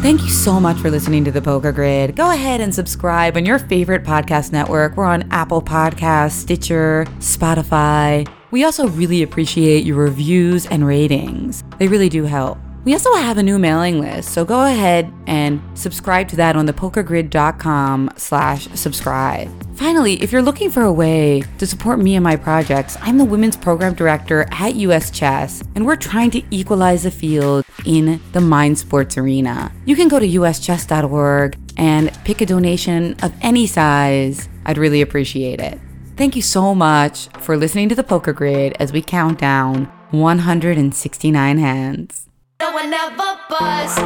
Thank 0.00 0.22
you 0.22 0.30
so 0.30 0.58
much 0.58 0.78
for 0.78 0.90
listening 0.90 1.24
to 1.24 1.30
the 1.30 1.42
Poker 1.42 1.72
Grid. 1.72 2.16
Go 2.16 2.30
ahead 2.30 2.60
and 2.60 2.74
subscribe 2.74 3.36
on 3.36 3.44
your 3.44 3.58
favorite 3.58 4.04
podcast 4.04 4.52
network. 4.52 4.96
We're 4.96 5.04
on 5.04 5.30
Apple 5.32 5.60
Podcasts, 5.60 6.32
Stitcher, 6.32 7.04
Spotify. 7.18 8.28
We 8.50 8.64
also 8.64 8.88
really 8.88 9.22
appreciate 9.22 9.84
your 9.84 9.96
reviews 9.96 10.66
and 10.66 10.86
ratings. 10.86 11.64
They 11.78 11.88
really 11.88 12.08
do 12.08 12.24
help. 12.24 12.58
We 12.84 12.94
also 12.94 13.12
have 13.16 13.36
a 13.36 13.42
new 13.42 13.58
mailing 13.58 14.00
list, 14.00 14.32
so 14.32 14.46
go 14.46 14.64
ahead 14.64 15.12
and 15.26 15.60
subscribe 15.74 16.28
to 16.28 16.36
that 16.36 16.56
on 16.56 16.66
thepokergrid.com 16.66 18.12
slash 18.16 18.68
subscribe. 18.68 19.76
Finally, 19.76 20.22
if 20.22 20.32
you're 20.32 20.40
looking 20.40 20.70
for 20.70 20.82
a 20.82 20.92
way 20.92 21.42
to 21.58 21.66
support 21.66 21.98
me 21.98 22.14
and 22.14 22.24
my 22.24 22.36
projects, 22.36 22.96
I'm 23.02 23.18
the 23.18 23.26
women's 23.26 23.56
program 23.56 23.94
director 23.94 24.46
at 24.52 24.76
US 24.76 25.10
Chess, 25.10 25.62
and 25.74 25.84
we're 25.84 25.96
trying 25.96 26.30
to 26.30 26.42
equalize 26.50 27.02
the 27.02 27.10
field 27.10 27.64
in 27.84 28.20
the 28.32 28.40
mind 28.40 28.78
sports 28.78 29.18
arena. 29.18 29.70
You 29.84 29.94
can 29.94 30.08
go 30.08 30.18
to 30.18 30.26
uschess.org 30.26 31.58
and 31.76 32.10
pick 32.24 32.40
a 32.40 32.46
donation 32.46 33.16
of 33.22 33.34
any 33.42 33.66
size. 33.66 34.48
I'd 34.64 34.78
really 34.78 35.02
appreciate 35.02 35.60
it. 35.60 35.78
Thank 36.18 36.34
you 36.34 36.42
so 36.42 36.74
much 36.74 37.28
for 37.38 37.56
listening 37.56 37.88
to 37.90 37.94
the 37.94 38.02
Poker 38.02 38.32
Grid 38.32 38.76
as 38.80 38.92
we 38.92 39.02
count 39.02 39.38
down 39.38 39.84
169 40.10 41.58
hands. 41.58 42.26
No 42.58 42.72
one 42.72 42.92
ever 42.92 43.38
bust. 43.48 43.98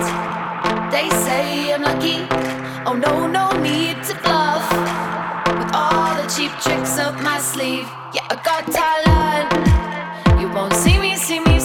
They 0.92 1.08
say 1.08 1.72
I'm 1.72 1.80
lucky. 1.80 2.26
Oh 2.84 2.92
no, 2.92 3.26
no 3.26 3.50
need 3.62 3.96
to 4.04 4.14
bluff. 4.20 4.70
With 5.56 5.72
all 5.72 6.14
the 6.20 6.28
cheap 6.28 6.52
tricks 6.60 6.98
up 6.98 7.14
my 7.22 7.38
sleeve. 7.38 7.88
Yeah, 8.12 8.28
I 8.28 8.36
got 8.44 8.66
talent. 8.68 10.38
You 10.38 10.50
won't 10.50 10.74
see 10.74 10.98
me, 10.98 11.16
see 11.16 11.40
me 11.40 11.61